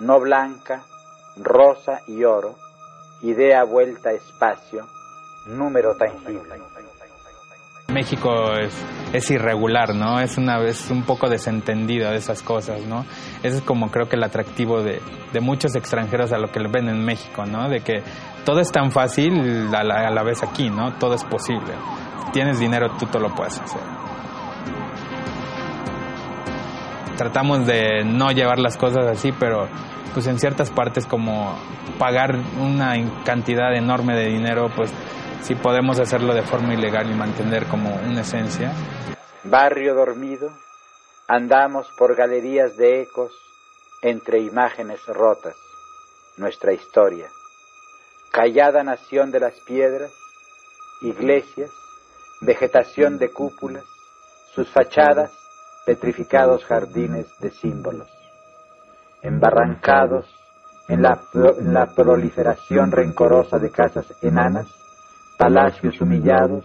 [0.00, 0.82] no blanca,
[1.36, 2.56] rosa y oro,
[3.20, 4.86] idea vuelta espacio,
[5.46, 6.60] número tangible.
[7.92, 8.74] México es,
[9.12, 10.18] es, irregular, ¿no?
[10.18, 13.04] Es una vez un poco desentendido de esas cosas, ¿no?
[13.42, 16.88] Ese es como creo que el atractivo de, de muchos extranjeros a lo que ven
[16.88, 17.68] en México, ¿no?
[17.68, 18.02] De que
[18.46, 20.94] todo es tan fácil a la, a la vez aquí, ¿no?
[20.94, 21.74] Todo es posible.
[22.24, 24.01] Si tienes dinero, tú todo lo puedes hacer.
[27.22, 29.68] Tratamos de no llevar las cosas así, pero
[30.12, 31.56] pues en ciertas partes como
[31.96, 32.94] pagar una
[33.24, 34.92] cantidad enorme de dinero, pues
[35.40, 38.72] si podemos hacerlo de forma ilegal y mantener como una esencia.
[39.44, 40.50] Barrio dormido,
[41.28, 43.30] andamos por galerías de ecos
[44.02, 45.54] entre imágenes rotas,
[46.38, 47.28] nuestra historia.
[48.32, 50.10] Callada nación de las piedras,
[51.02, 51.70] iglesias,
[52.40, 53.84] vegetación de cúpulas,
[54.56, 55.30] sus fachadas,
[55.84, 58.08] petrificados jardines de símbolos.
[59.22, 60.26] Embarrancados
[60.88, 64.66] en la, proliferación rencorosa de casas enanas,
[65.38, 66.64] palacios humillados,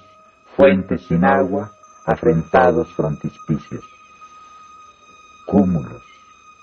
[0.56, 1.72] fuentes sin agua,
[2.06, 3.86] afrentados frontispicios,
[5.46, 6.04] cúmulos,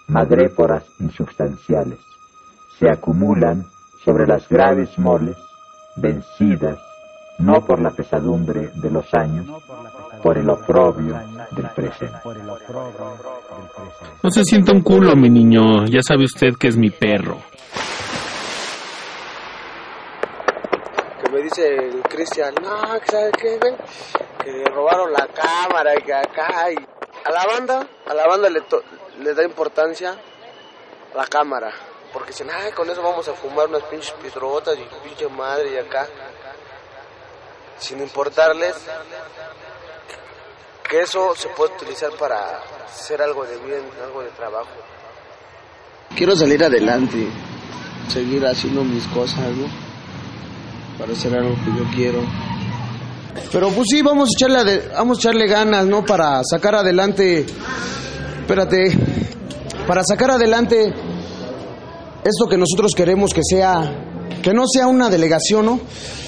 [0.09, 2.01] madréporas insubstanciales,
[2.79, 3.65] se acumulan
[4.05, 5.37] sobre las graves moles,
[5.97, 6.79] vencidas
[7.39, 9.47] no por la pesadumbre de los años,
[10.23, 12.19] por el oprobio del presente.
[14.23, 17.39] No se sienta un culo, mi niño, ya sabe usted que es mi perro.
[21.35, 22.81] me dice el Cristian, no,
[23.11, 23.75] ¿sabe qué, güey?
[24.39, 26.71] Que robaron la cámara y que acá.
[26.71, 26.77] Y...
[27.25, 28.63] A la banda, a la banda le,
[29.19, 30.15] le da importancia
[31.15, 31.73] la cámara.
[32.13, 35.77] Porque dicen, ay, con eso vamos a fumar unas pinches pisrotas y pinche madre y
[35.77, 36.07] acá.
[37.79, 38.75] Sin importarles
[40.89, 44.71] que eso se puede utilizar para hacer algo de bien, algo de trabajo.
[46.17, 47.29] Quiero salir adelante,
[48.09, 49.85] seguir haciendo mis cosas, ¿no?
[50.99, 52.21] para hacer algo que yo quiero.
[53.53, 56.05] Pero pues sí, vamos a echarle, vamos a echarle ganas, ¿no?
[56.05, 57.47] Para sacar adelante,
[58.41, 58.97] espérate,
[59.87, 60.93] para sacar adelante
[62.25, 64.14] esto que nosotros queremos que sea,
[64.45, 65.81] que no sea una delegación, ¿no?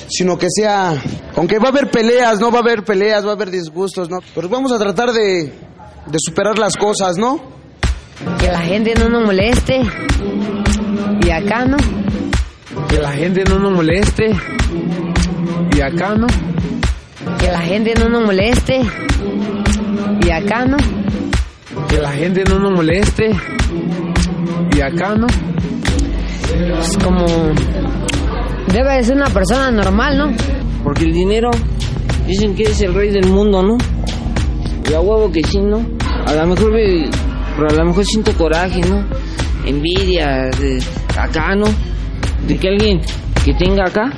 [0.08, 0.94] Sino que sea,
[1.36, 2.50] aunque va a haber peleas, ¿no?
[2.50, 4.20] Va a haber peleas, va a haber disgustos, ¿no?
[4.34, 5.52] Pero vamos a tratar de,
[6.06, 7.38] de superar las cosas, ¿no?
[8.40, 9.82] Que la gente no nos moleste.
[11.26, 11.76] Y acá, ¿no?
[12.88, 14.30] Que la gente no nos moleste.
[15.76, 16.26] Y acá, ¿no?
[17.38, 18.80] Que la gente no nos moleste.
[20.22, 20.78] Y acá, ¿no?
[21.86, 23.30] Que la gente no nos moleste.
[24.74, 25.26] Y acá, ¿no?
[26.80, 27.26] Es como...
[28.72, 30.32] Debe de ser una persona normal, ¿no?
[30.82, 31.50] Porque el dinero
[32.26, 33.76] dicen que es el rey del mundo, ¿no?
[34.90, 35.80] Y a huevo que sí, ¿no?
[36.26, 37.08] A lo mejor, me-
[37.56, 39.04] pero a lo mejor siento coraje, ¿no?
[39.64, 40.82] Envidia, de
[41.18, 41.66] acá, ¿no?
[42.46, 43.00] De que alguien
[43.44, 44.10] que tenga acá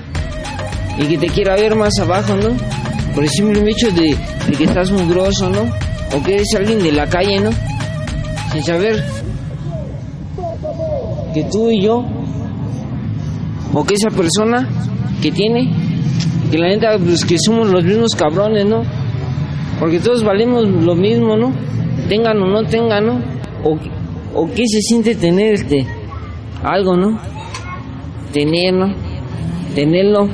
[0.99, 2.51] y que te quiera ver más abajo, ¿no?
[3.15, 4.17] Por el simple hecho de,
[4.57, 5.63] que estás mugroso, ¿no?
[6.17, 7.51] O que eres alguien de la calle, ¿no?
[8.53, 9.05] Sin saber
[11.35, 12.05] que tú y yo,
[13.73, 14.69] o que esa persona
[15.21, 15.71] que tiene,
[16.51, 18.83] que la neta, pues que somos los mismos cabrones, ¿no?
[19.79, 21.53] Porque todos valemos lo mismo, ¿no?
[22.09, 23.21] Tengan o no tengan, ¿no?
[23.65, 23.79] O,
[24.35, 25.87] o qué se siente tener este
[26.63, 27.21] algo, ¿no?
[28.33, 28.95] Tener, ¿no?
[29.75, 30.29] Tenerlo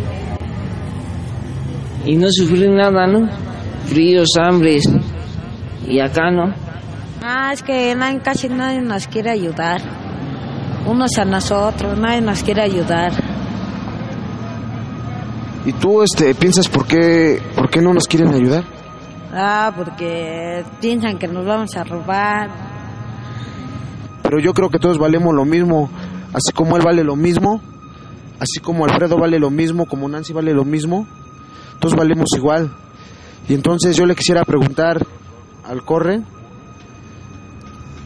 [2.07, 3.29] y no sufrir nada, ¿no?
[3.87, 4.85] Fríos, hambres
[5.89, 6.55] y acá, ¿no?
[7.23, 9.81] Ah, es que casi nadie nos quiere ayudar.
[10.87, 13.13] Unos a nosotros, nadie nos quiere ayudar.
[15.65, 18.65] ¿Y tú este, piensas por qué, por qué no nos quieren ayudar?
[19.33, 22.51] Ah, porque piensan que nos vamos a robar.
[24.23, 25.91] Pero yo creo que todos valemos lo mismo.
[26.35, 27.63] Así como él vale lo mismo,
[28.41, 31.07] así como Alfredo vale lo mismo, como Nancy vale lo mismo,
[31.79, 32.71] todos valemos igual.
[33.49, 34.99] Y entonces yo le quisiera preguntar
[35.65, 36.23] al corre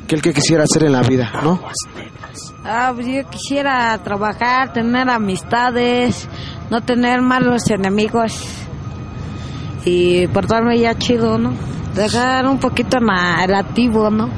[0.07, 1.61] qué el que quisiera hacer en la vida, ¿no?
[2.65, 6.29] Ah, pues yo quisiera trabajar, tener amistades,
[6.71, 8.45] no tener malos enemigos
[9.85, 11.53] y portarme ya chido, ¿no?
[11.95, 14.29] Dejar un poquito narrativo, ¿no?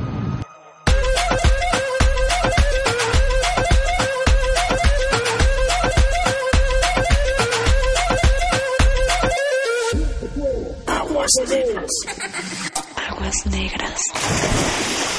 [10.87, 11.91] Aguas negras.
[13.09, 15.10] Aguas negras.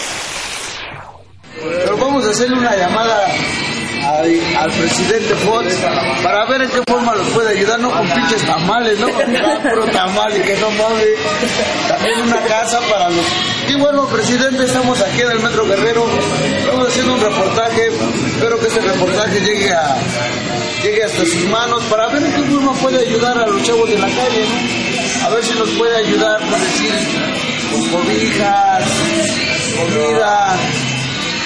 [2.22, 3.26] Vamos hacerle una llamada
[4.60, 5.76] al, presidente Fox
[6.22, 9.08] para ver en qué forma los puede ayudar, no con pinches tamales, ¿no?
[9.08, 11.18] Con tamal y que no mames.
[11.88, 13.26] También una casa para los...
[13.70, 16.06] Y bueno, presidente, estamos aquí en el Metro Guerrero,
[16.60, 19.98] estamos haciendo un reportaje, espero que este reportaje llegue a
[20.84, 23.98] llegue hasta sus manos para ver en qué forma puede ayudar a los chavos de
[23.98, 24.46] la calle.
[25.26, 26.92] A ver si nos puede ayudar, por decir,
[27.72, 28.84] con cobijas,
[29.76, 30.58] comida,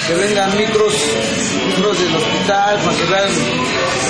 [0.06, 0.94] que vengan micros,
[1.66, 3.28] micros del hospital para que vean,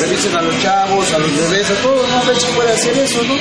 [0.01, 2.19] revisen a los chavos, a los bebés, a todos, ¿no?
[2.19, 3.35] A ver si puede hacer eso, ¿no?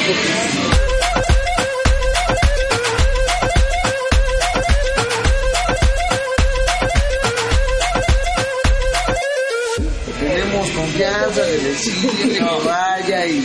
[10.19, 13.43] Tenemos confianza de decirle que vaya y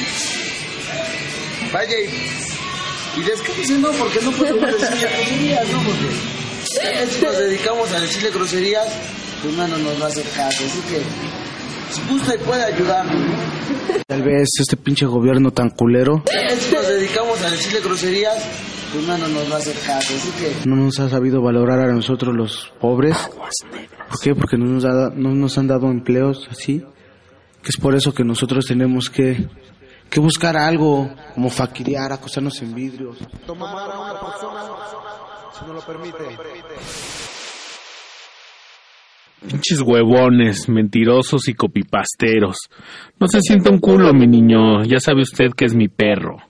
[1.72, 3.90] vaya y, y descanse, ¿no?
[3.92, 5.82] Porque no podemos decirle groserías, ¿no?
[5.82, 6.39] Porque ya que
[7.10, 8.86] si nos dedicamos a decirle groserías,
[9.42, 10.64] pues no nos va a hacer caso.
[10.64, 11.00] Así que,
[11.92, 13.34] si gusta y puede ayudarnos, ¿no?
[14.06, 16.22] Tal vez este pinche gobierno tan culero
[16.58, 18.36] si nos dedicamos a decirle groserías,
[18.92, 20.14] pues no nos va a hacer caso.
[20.14, 23.16] Así que, no nos ha sabido valorar a nosotros los pobres.
[24.08, 24.34] ¿Por qué?
[24.34, 26.82] Porque no nos, ha- no nos han dado empleos así.
[27.62, 29.46] Que es por eso que nosotros tenemos que,
[30.10, 33.18] que buscar algo como faquirear, acostarnos en vidrios.
[33.46, 34.60] tomar a una persona,
[35.58, 36.18] si no lo permite.
[39.48, 42.56] Pinches huevones, mentirosos y copipasteros.
[43.18, 44.84] No se sienta un culo, mi niño.
[44.84, 46.49] Ya sabe usted que es mi perro.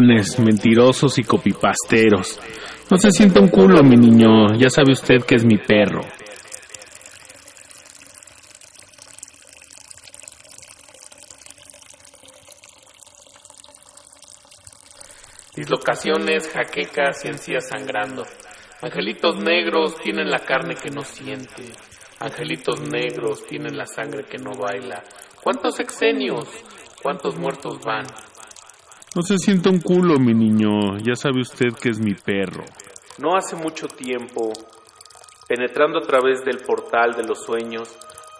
[0.00, 2.40] Mentirosos y copipasteros.
[2.90, 4.54] No se sienta un culo, mi niño.
[4.56, 6.00] Ya sabe usted que es mi perro.
[15.54, 18.24] Dislocaciones, jaquecas y encías sangrando.
[18.82, 21.64] Angelitos negros tienen la carne que no siente.
[22.18, 25.04] Angelitos negros tienen la sangre que no baila.
[25.42, 26.48] ¿Cuántos exenios?
[27.02, 28.06] ¿Cuántos muertos van?
[29.12, 30.96] No se sienta un culo, mi niño.
[30.98, 32.64] Ya sabe usted que es mi perro.
[33.18, 34.52] No hace mucho tiempo,
[35.48, 37.88] penetrando a través del portal de los sueños,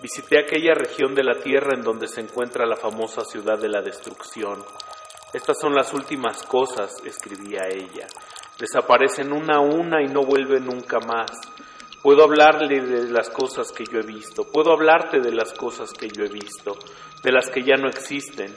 [0.01, 3.83] visité aquella región de la tierra en donde se encuentra la famosa ciudad de la
[3.83, 4.63] destrucción.
[5.33, 8.07] Estas son las últimas cosas, escribía ella.
[8.57, 11.33] Desaparecen una a una y no vuelven nunca más.
[12.01, 16.09] Puedo hablarle de las cosas que yo he visto, puedo hablarte de las cosas que
[16.09, 16.79] yo he visto,
[17.25, 18.55] de las que ya no existen,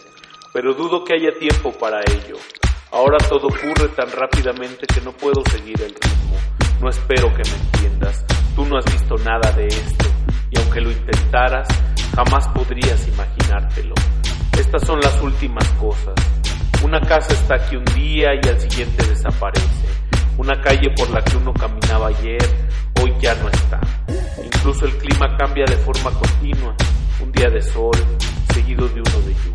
[0.53, 2.37] pero dudo que haya tiempo para ello.
[2.91, 6.37] Ahora todo ocurre tan rápidamente que no puedo seguir el ritmo.
[6.79, 8.23] No espero que me entiendas.
[8.55, 10.05] Tú no has visto nada de esto,
[10.51, 11.67] y aunque lo intentaras,
[12.15, 13.95] jamás podrías imaginártelo.
[14.55, 16.13] Estas son las últimas cosas.
[16.83, 19.87] Una casa está aquí un día y al siguiente desaparece.
[20.37, 22.43] Una calle por la que uno caminaba ayer,
[23.01, 23.81] hoy ya no está.
[24.43, 26.75] Incluso el clima cambia de forma continua.
[27.21, 27.97] Un día de sol,
[28.53, 29.52] seguido de uno de lluvia.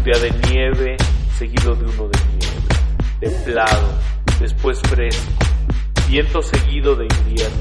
[0.00, 0.96] Un día de nieve,
[1.36, 2.74] seguido de uno de niebla.
[3.20, 3.98] Templado,
[4.40, 5.30] después fresco.
[6.08, 7.58] Viento seguido de invierno.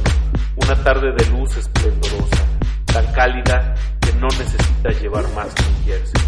[0.56, 2.46] Una tarde de luz esplendorosa,
[2.86, 6.22] tan cálida que no necesita llevar más que un jersey.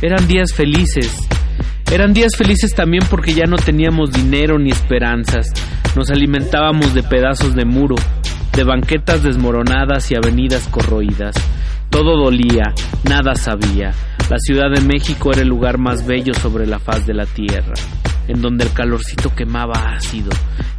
[0.00, 1.28] Eran días felices.
[1.92, 5.52] Eran días felices también porque ya no teníamos dinero ni esperanzas.
[5.94, 7.96] Nos alimentábamos de pedazos de muro,
[8.54, 11.34] de banquetas desmoronadas y avenidas corroídas.
[11.96, 12.74] Todo dolía,
[13.08, 13.90] nada sabía.
[14.28, 17.72] La Ciudad de México era el lugar más bello sobre la faz de la tierra,
[18.28, 20.28] en donde el calorcito quemaba ácido,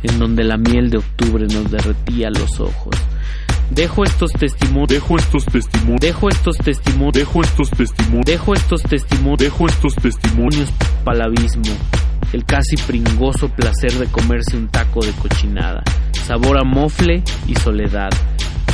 [0.04, 2.96] en donde la miel de octubre nos derretía los ojos.
[3.72, 4.90] Dejo estos testimonios.
[4.90, 6.02] Dejo estos testimonios.
[6.02, 7.14] Dejo estos testimonios.
[7.16, 8.26] Dejo estos testimonios.
[8.28, 9.40] Dejo estos testimonios.
[9.40, 10.70] Dejo estos testimonios
[11.04, 11.76] para el abismo.
[12.32, 15.82] El casi pringoso placer de comerse un taco de cochinada.
[16.12, 18.12] Sabor a mofle y soledad.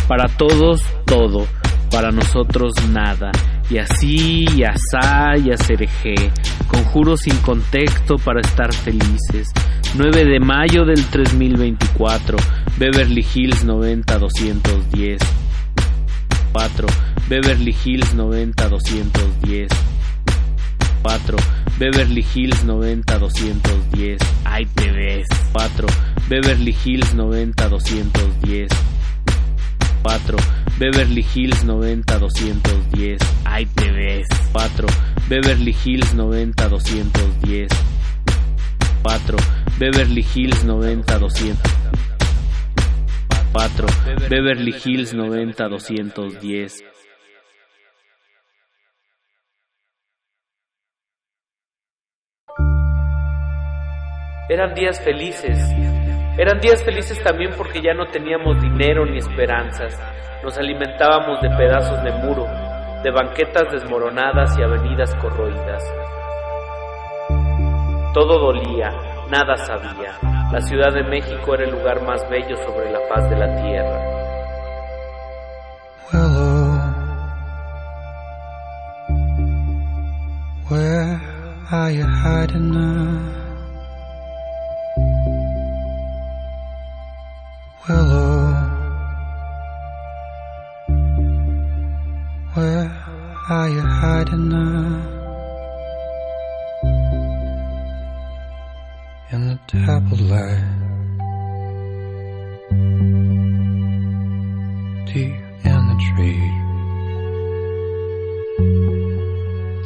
[0.10, 1.48] Para todos, todo.
[1.94, 3.32] Para nosotros, nada.
[3.70, 6.16] Y así, y asá, y acerejé.
[6.68, 9.52] Conjuro sin contexto para estar felices.
[9.94, 12.38] 9 de mayo del 3024.
[12.80, 15.20] Beverly Hills 90210.
[16.52, 16.88] 4.
[17.30, 19.68] Beverly Hills 90210.
[21.04, 21.38] 4.
[21.78, 24.18] Beverly Hills 90210.
[24.46, 25.28] Ahí te ves.
[25.52, 25.88] 4.
[26.28, 28.68] Beverly Hills 90210.
[30.04, 30.38] 4.
[30.78, 33.18] Beverly Hills 90210.
[33.46, 34.28] Ahí te ves.
[34.52, 34.88] 4.
[35.30, 37.68] Beverly Hills 90210.
[39.02, 39.38] 4.
[39.80, 41.58] Beverly Hills 90210.
[43.54, 43.88] 4.
[44.30, 46.84] Beverly Hills 90210.
[54.50, 55.58] Eran días felices.
[56.36, 60.00] Eran días felices también porque ya no teníamos dinero ni esperanzas.
[60.44, 62.48] Nos alimentábamos de pedazos de muro,
[63.04, 65.84] de banquetas desmoronadas y avenidas corroídas.
[68.16, 68.90] Todo dolía,
[69.30, 70.18] nada sabía.
[70.52, 74.14] La Ciudad de México era el lugar más bello sobre la faz de la tierra.
[80.70, 81.22] Where
[81.70, 83.43] are you hiding now?
[87.90, 88.54] Willow,
[92.54, 92.88] where
[93.50, 95.04] are you hiding now?
[99.34, 100.64] In the dappled light,
[105.14, 106.48] deep in the tree,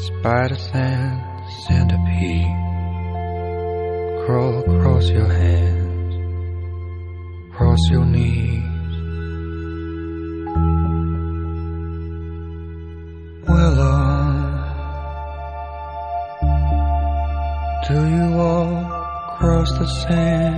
[0.06, 1.20] spiders and
[1.66, 2.58] centipede
[4.24, 5.87] crawl across your hands,
[7.58, 8.62] across your knees.
[13.48, 14.62] Willow, uh,
[17.88, 18.86] do you walk
[19.34, 20.56] across the sand?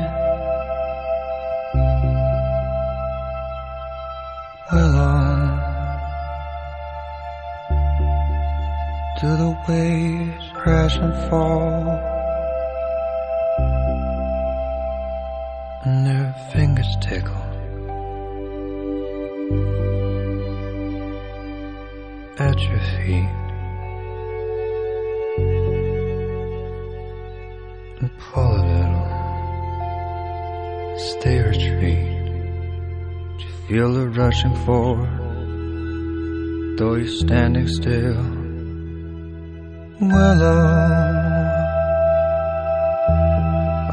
[4.73, 5.99] Willow, uh,
[9.21, 11.98] do the waves crash and fall?
[17.09, 17.43] Tickle
[22.37, 23.29] at your feet.
[28.01, 29.07] and pull a little.
[30.97, 32.25] Stay retreat.
[33.37, 35.13] Do you feel the rushing forward?
[36.77, 38.23] Though you're standing still.
[39.99, 41.38] Willow.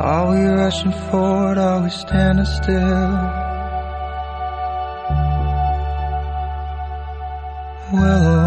[0.06, 1.58] Are we rushing forward?
[1.58, 2.76] Are we standing still?
[7.92, 8.38] Willow.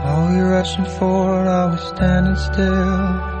[0.00, 1.46] Uh, are we rushing forward?
[1.46, 3.35] Are we standing still?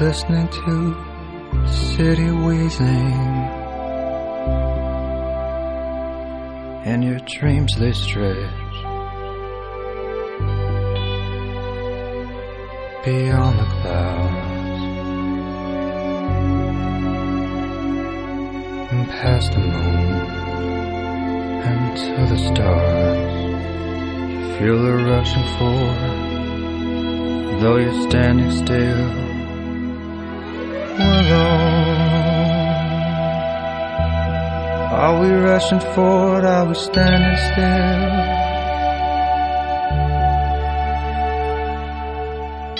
[0.00, 0.94] Listening to
[1.66, 2.86] city wheezing.
[6.84, 8.36] And your dreams they stretch
[13.04, 14.82] beyond the clouds
[18.92, 19.72] and past the moon
[21.66, 23.34] and to the stars.
[24.30, 26.12] You feel the rushing forward,
[27.60, 29.27] though you're standing still.
[30.98, 31.50] Willow,
[35.02, 36.44] are we rushing forward?
[36.44, 38.38] Are we standing still?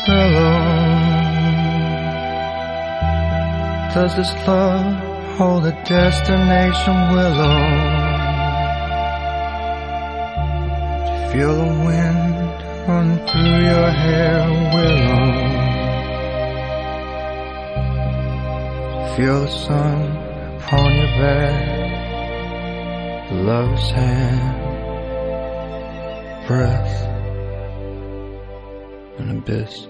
[0.08, 0.78] alone.
[3.94, 4.94] Does this love
[5.36, 7.58] hold a destination willow?
[11.32, 15.47] Feel the wind run through your hair willow?
[19.18, 20.16] Feel the sun
[20.58, 21.58] upon your back,
[23.32, 24.54] love's hand,
[26.46, 27.02] breath,
[29.18, 29.88] an abyss.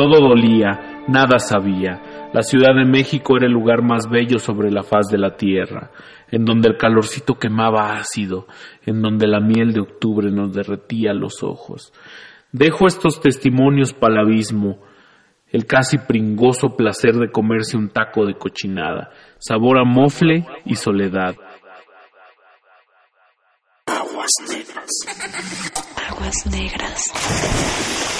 [0.00, 2.30] Todo dolía, nada sabía.
[2.32, 5.90] La Ciudad de México era el lugar más bello sobre la faz de la tierra,
[6.30, 8.46] en donde el calorcito quemaba ácido,
[8.86, 11.92] en donde la miel de octubre nos derretía los ojos.
[12.50, 14.78] Dejo estos testimonios para el abismo,
[15.48, 21.34] el casi pringoso placer de comerse un taco de cochinada, sabor a mofle y soledad.
[23.84, 24.88] Aguas negras.
[26.08, 28.19] Aguas negras.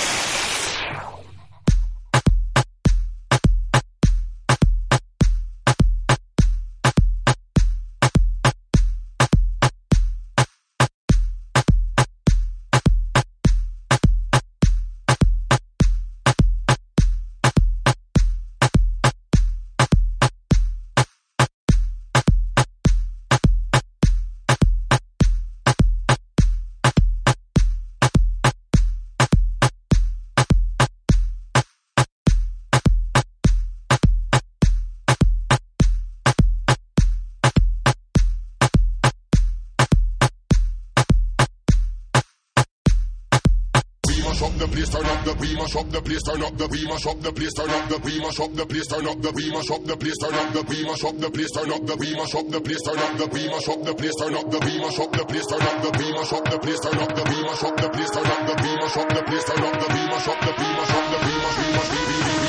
[46.20, 48.52] Place, turn up the we mash up the place, turn up the we mash up
[48.54, 51.04] the place, turn up the we mash up the place, turn up the we mash
[51.04, 53.42] up the place, turn up the we mash up the place, turn up the we
[53.48, 55.90] mash up the place, turn up the we mash up the place, turn up the
[55.96, 58.42] we mash up the place, turn up the we mash up the place, turn up
[58.46, 60.94] the we mash up the place, turn up the we mash up the we mash
[60.94, 62.39] up the we mash we mash we we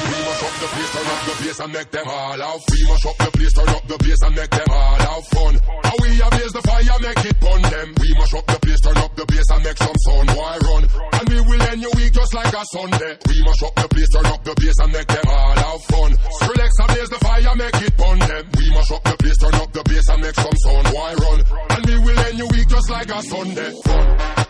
[0.42, 3.06] mash up the place, turn up the bass and make them all have We mash
[3.06, 5.54] up the place, turn up the bass and make them all have fun.
[5.84, 7.88] How we ablaze the fire, make it burn them.
[8.02, 10.30] We mash up the place, turn up the bass and make some sound.
[10.34, 10.84] Why run?
[11.14, 13.14] And we will end your week just like a Sunday.
[13.30, 16.12] We mash up the place, turn up the bass and make them all have fun.
[16.42, 18.44] Skrillex ablaze the fire, make it burn them.
[18.58, 20.88] We mash up the place, turn up the bass and make some sound.
[20.90, 21.40] Why run?
[21.70, 23.72] And we will end your week just like a Sunday.
[23.86, 24.41] Fun.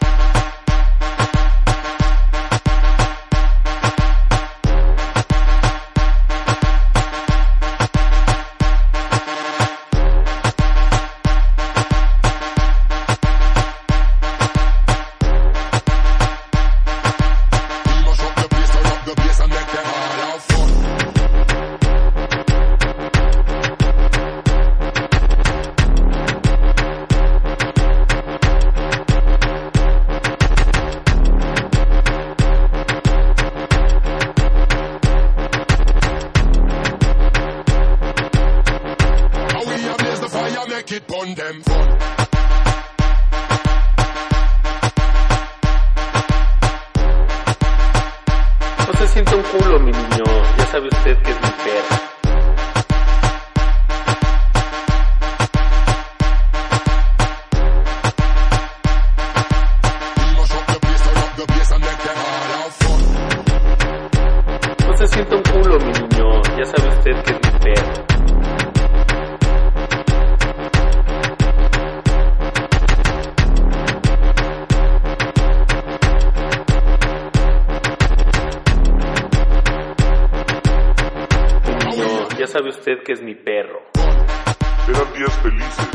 [82.51, 83.79] Sabe usted que es mi perro.
[83.95, 85.89] Eran días felices.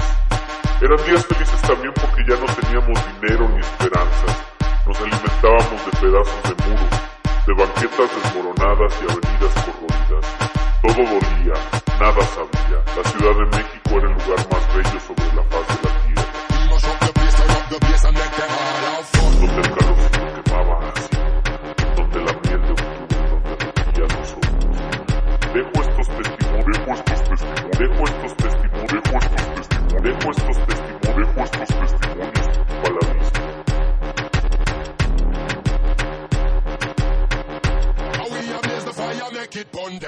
[0.80, 4.32] Eran días felices también porque ya no teníamos dinero ni esperanzas.
[4.86, 6.86] Nos alimentábamos de pedazos de muro,
[7.46, 10.24] de banquetas desmoronadas y avenidas corroídas.
[10.80, 11.56] Todo dolía,
[12.00, 12.80] nada sabía.
[12.96, 15.85] La Ciudad de México era el lugar más bello sobre la faz de la
[27.78, 32.46] dejo estos testimonios, dejo estos testimonios, dejo estos testimonios, dejo estos testimonios
[32.82, 33.40] para la vista.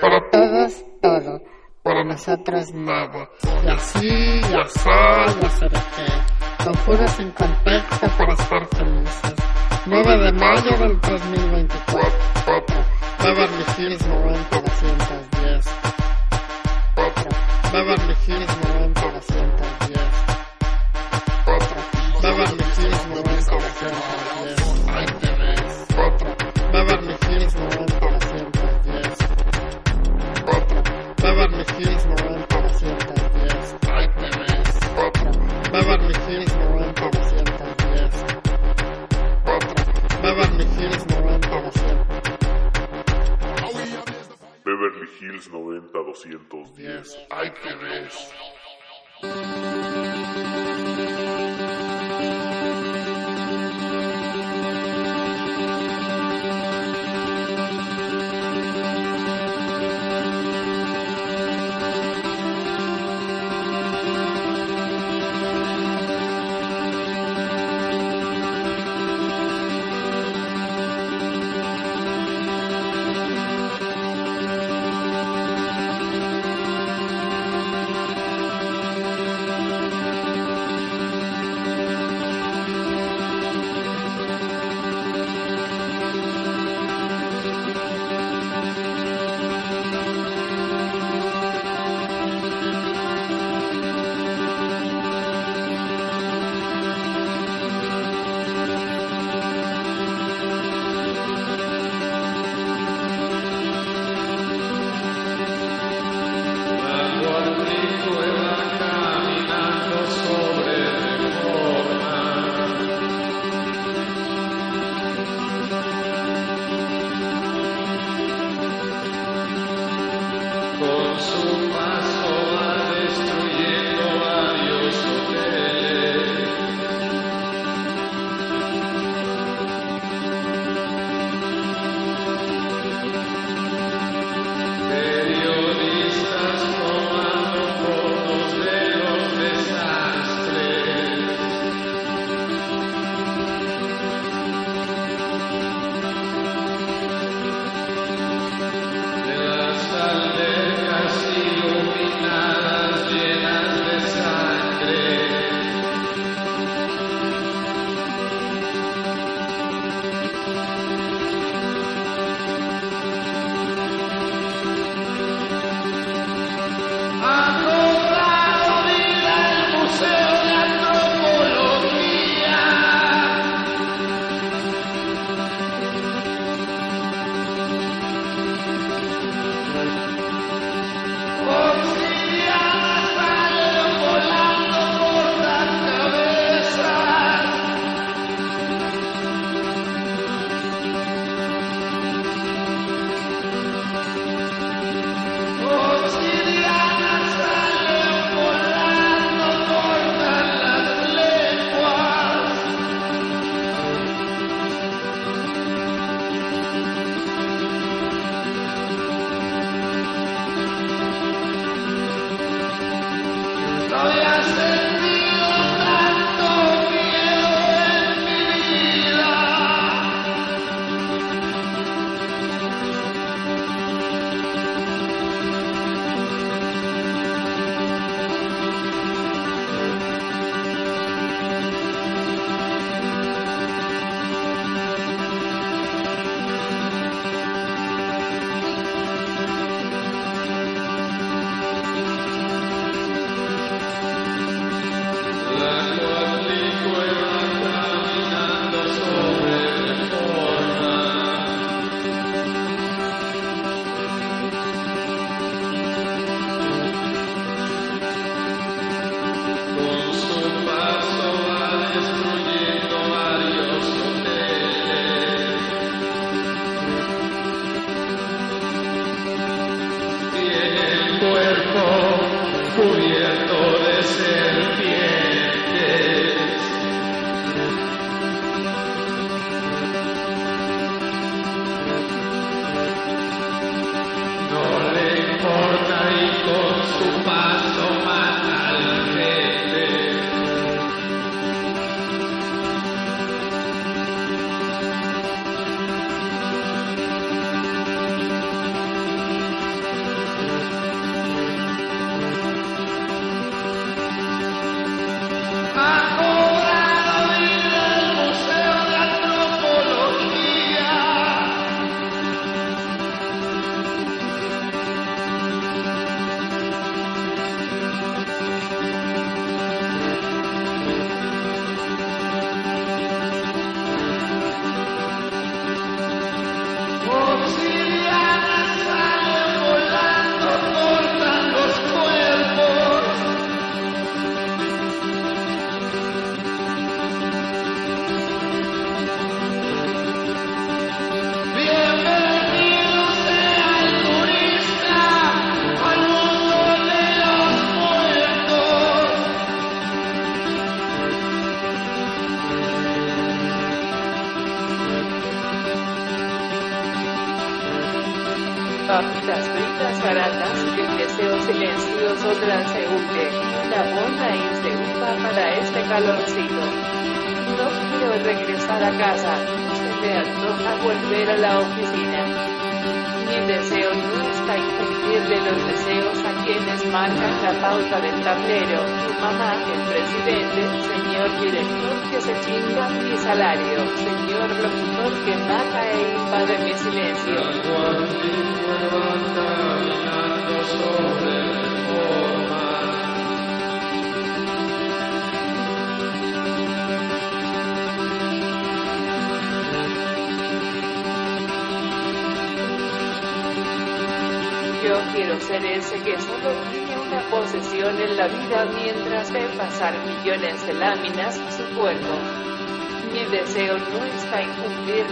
[0.00, 1.42] Para todos, todo.
[1.82, 3.28] Para nosotros, nada.
[3.64, 6.06] Y así, y asá, y acerejé.
[6.64, 9.34] Conjuros sin contexto para estar felices.
[9.86, 12.18] 9 de mayo del 3024.
[13.22, 15.66] Beverly Hills 90 210.
[16.94, 17.47] 4.
[17.78, 19.54] Beverly Hills 90 210.
[21.44, 22.22] 4.
[22.22, 23.94] Beverly Hills 90 210.
[24.88, 25.86] Ahí te ves.
[25.94, 26.26] 4.
[26.72, 28.50] Beverly Hills 90 210.
[30.44, 30.82] 4.
[31.22, 33.78] Beverly Hills 90 210.
[33.94, 34.74] Ahí te ves.
[34.96, 35.30] 4.
[35.70, 36.17] Beverly Hills
[45.20, 47.18] Hills 90 210.
[47.30, 47.74] Ahí te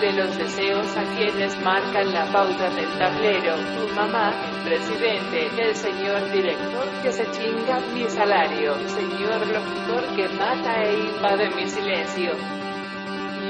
[0.06, 3.56] cumplirle los deseos a quienes marcan la pauta del tablero.
[3.56, 4.32] Tu mamá,
[4.64, 11.50] presidente, el señor director que se chinga mi salario, señor locutor que mata e invade
[11.50, 12.32] mi silencio.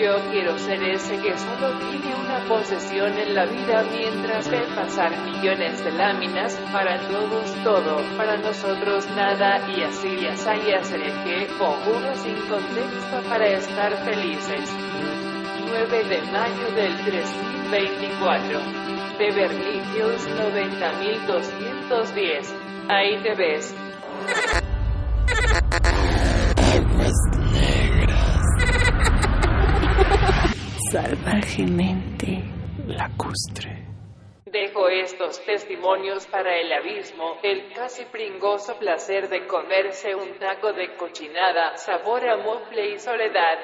[0.00, 5.10] Yo quiero ser ese que solo tiene una posesión en la vida mientras ve pasar
[5.24, 11.46] millones de láminas, para todos todo, para nosotros nada y así y así haceré que,
[11.58, 14.85] conjuro sin contexto para estar felices.
[15.78, 18.60] 9 de mayo del 3024.
[19.18, 22.54] Beverly Hills 90210.
[22.88, 23.74] Ahí te ves.
[30.90, 32.42] Salvajemente
[32.86, 33.84] lacustre.
[34.46, 40.96] Dejo estos testimonios para el abismo, el casi pringoso placer de comerse un taco de
[40.96, 43.58] cochinada, sabor a mofle y soledad.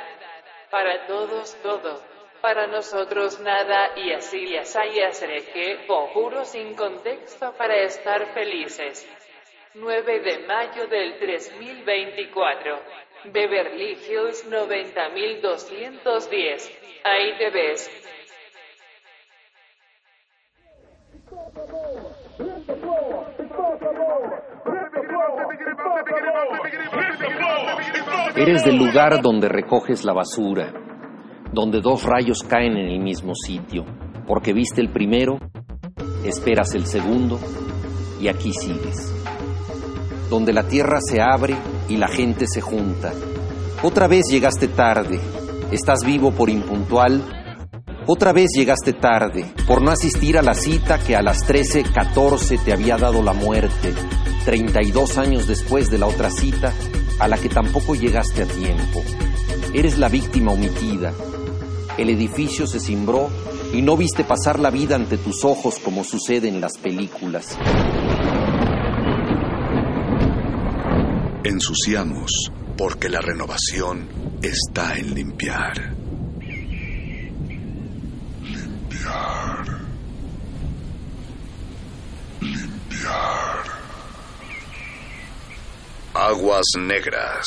[0.73, 2.03] Para todos todo,
[2.41, 8.25] para nosotros nada y así y así y haceré que, conjuro sin contexto para estar
[8.33, 9.07] felices.
[9.75, 12.81] 9 de mayo del 3024.
[13.25, 16.79] Beverly Hills 90210.
[17.05, 17.91] Ahí te ves.
[28.35, 30.73] Eres del lugar donde recoges la basura,
[31.53, 33.85] donde dos rayos caen en el mismo sitio,
[34.27, 35.39] porque viste el primero,
[36.25, 37.39] esperas el segundo
[38.21, 39.13] y aquí sigues.
[40.31, 41.55] Donde la tierra se abre
[41.89, 43.13] y la gente se junta.
[43.83, 45.21] Otra vez llegaste tarde,
[45.71, 47.42] estás vivo por impuntual.
[48.07, 52.73] Otra vez llegaste tarde, por no asistir a la cita que a las 13:14 te
[52.73, 53.95] había dado la muerte,
[54.45, 56.73] 32 años después de la otra cita,
[57.21, 59.03] a la que tampoco llegaste a tiempo.
[59.73, 61.13] Eres la víctima omitida.
[61.97, 63.31] El edificio se cimbró
[63.73, 67.57] y no viste pasar la vida ante tus ojos como sucede en las películas.
[71.45, 74.09] Ensuciamos porque la renovación
[74.43, 76.02] está en limpiar.
[82.41, 83.65] Limpiar.
[86.15, 87.47] Aguas negras.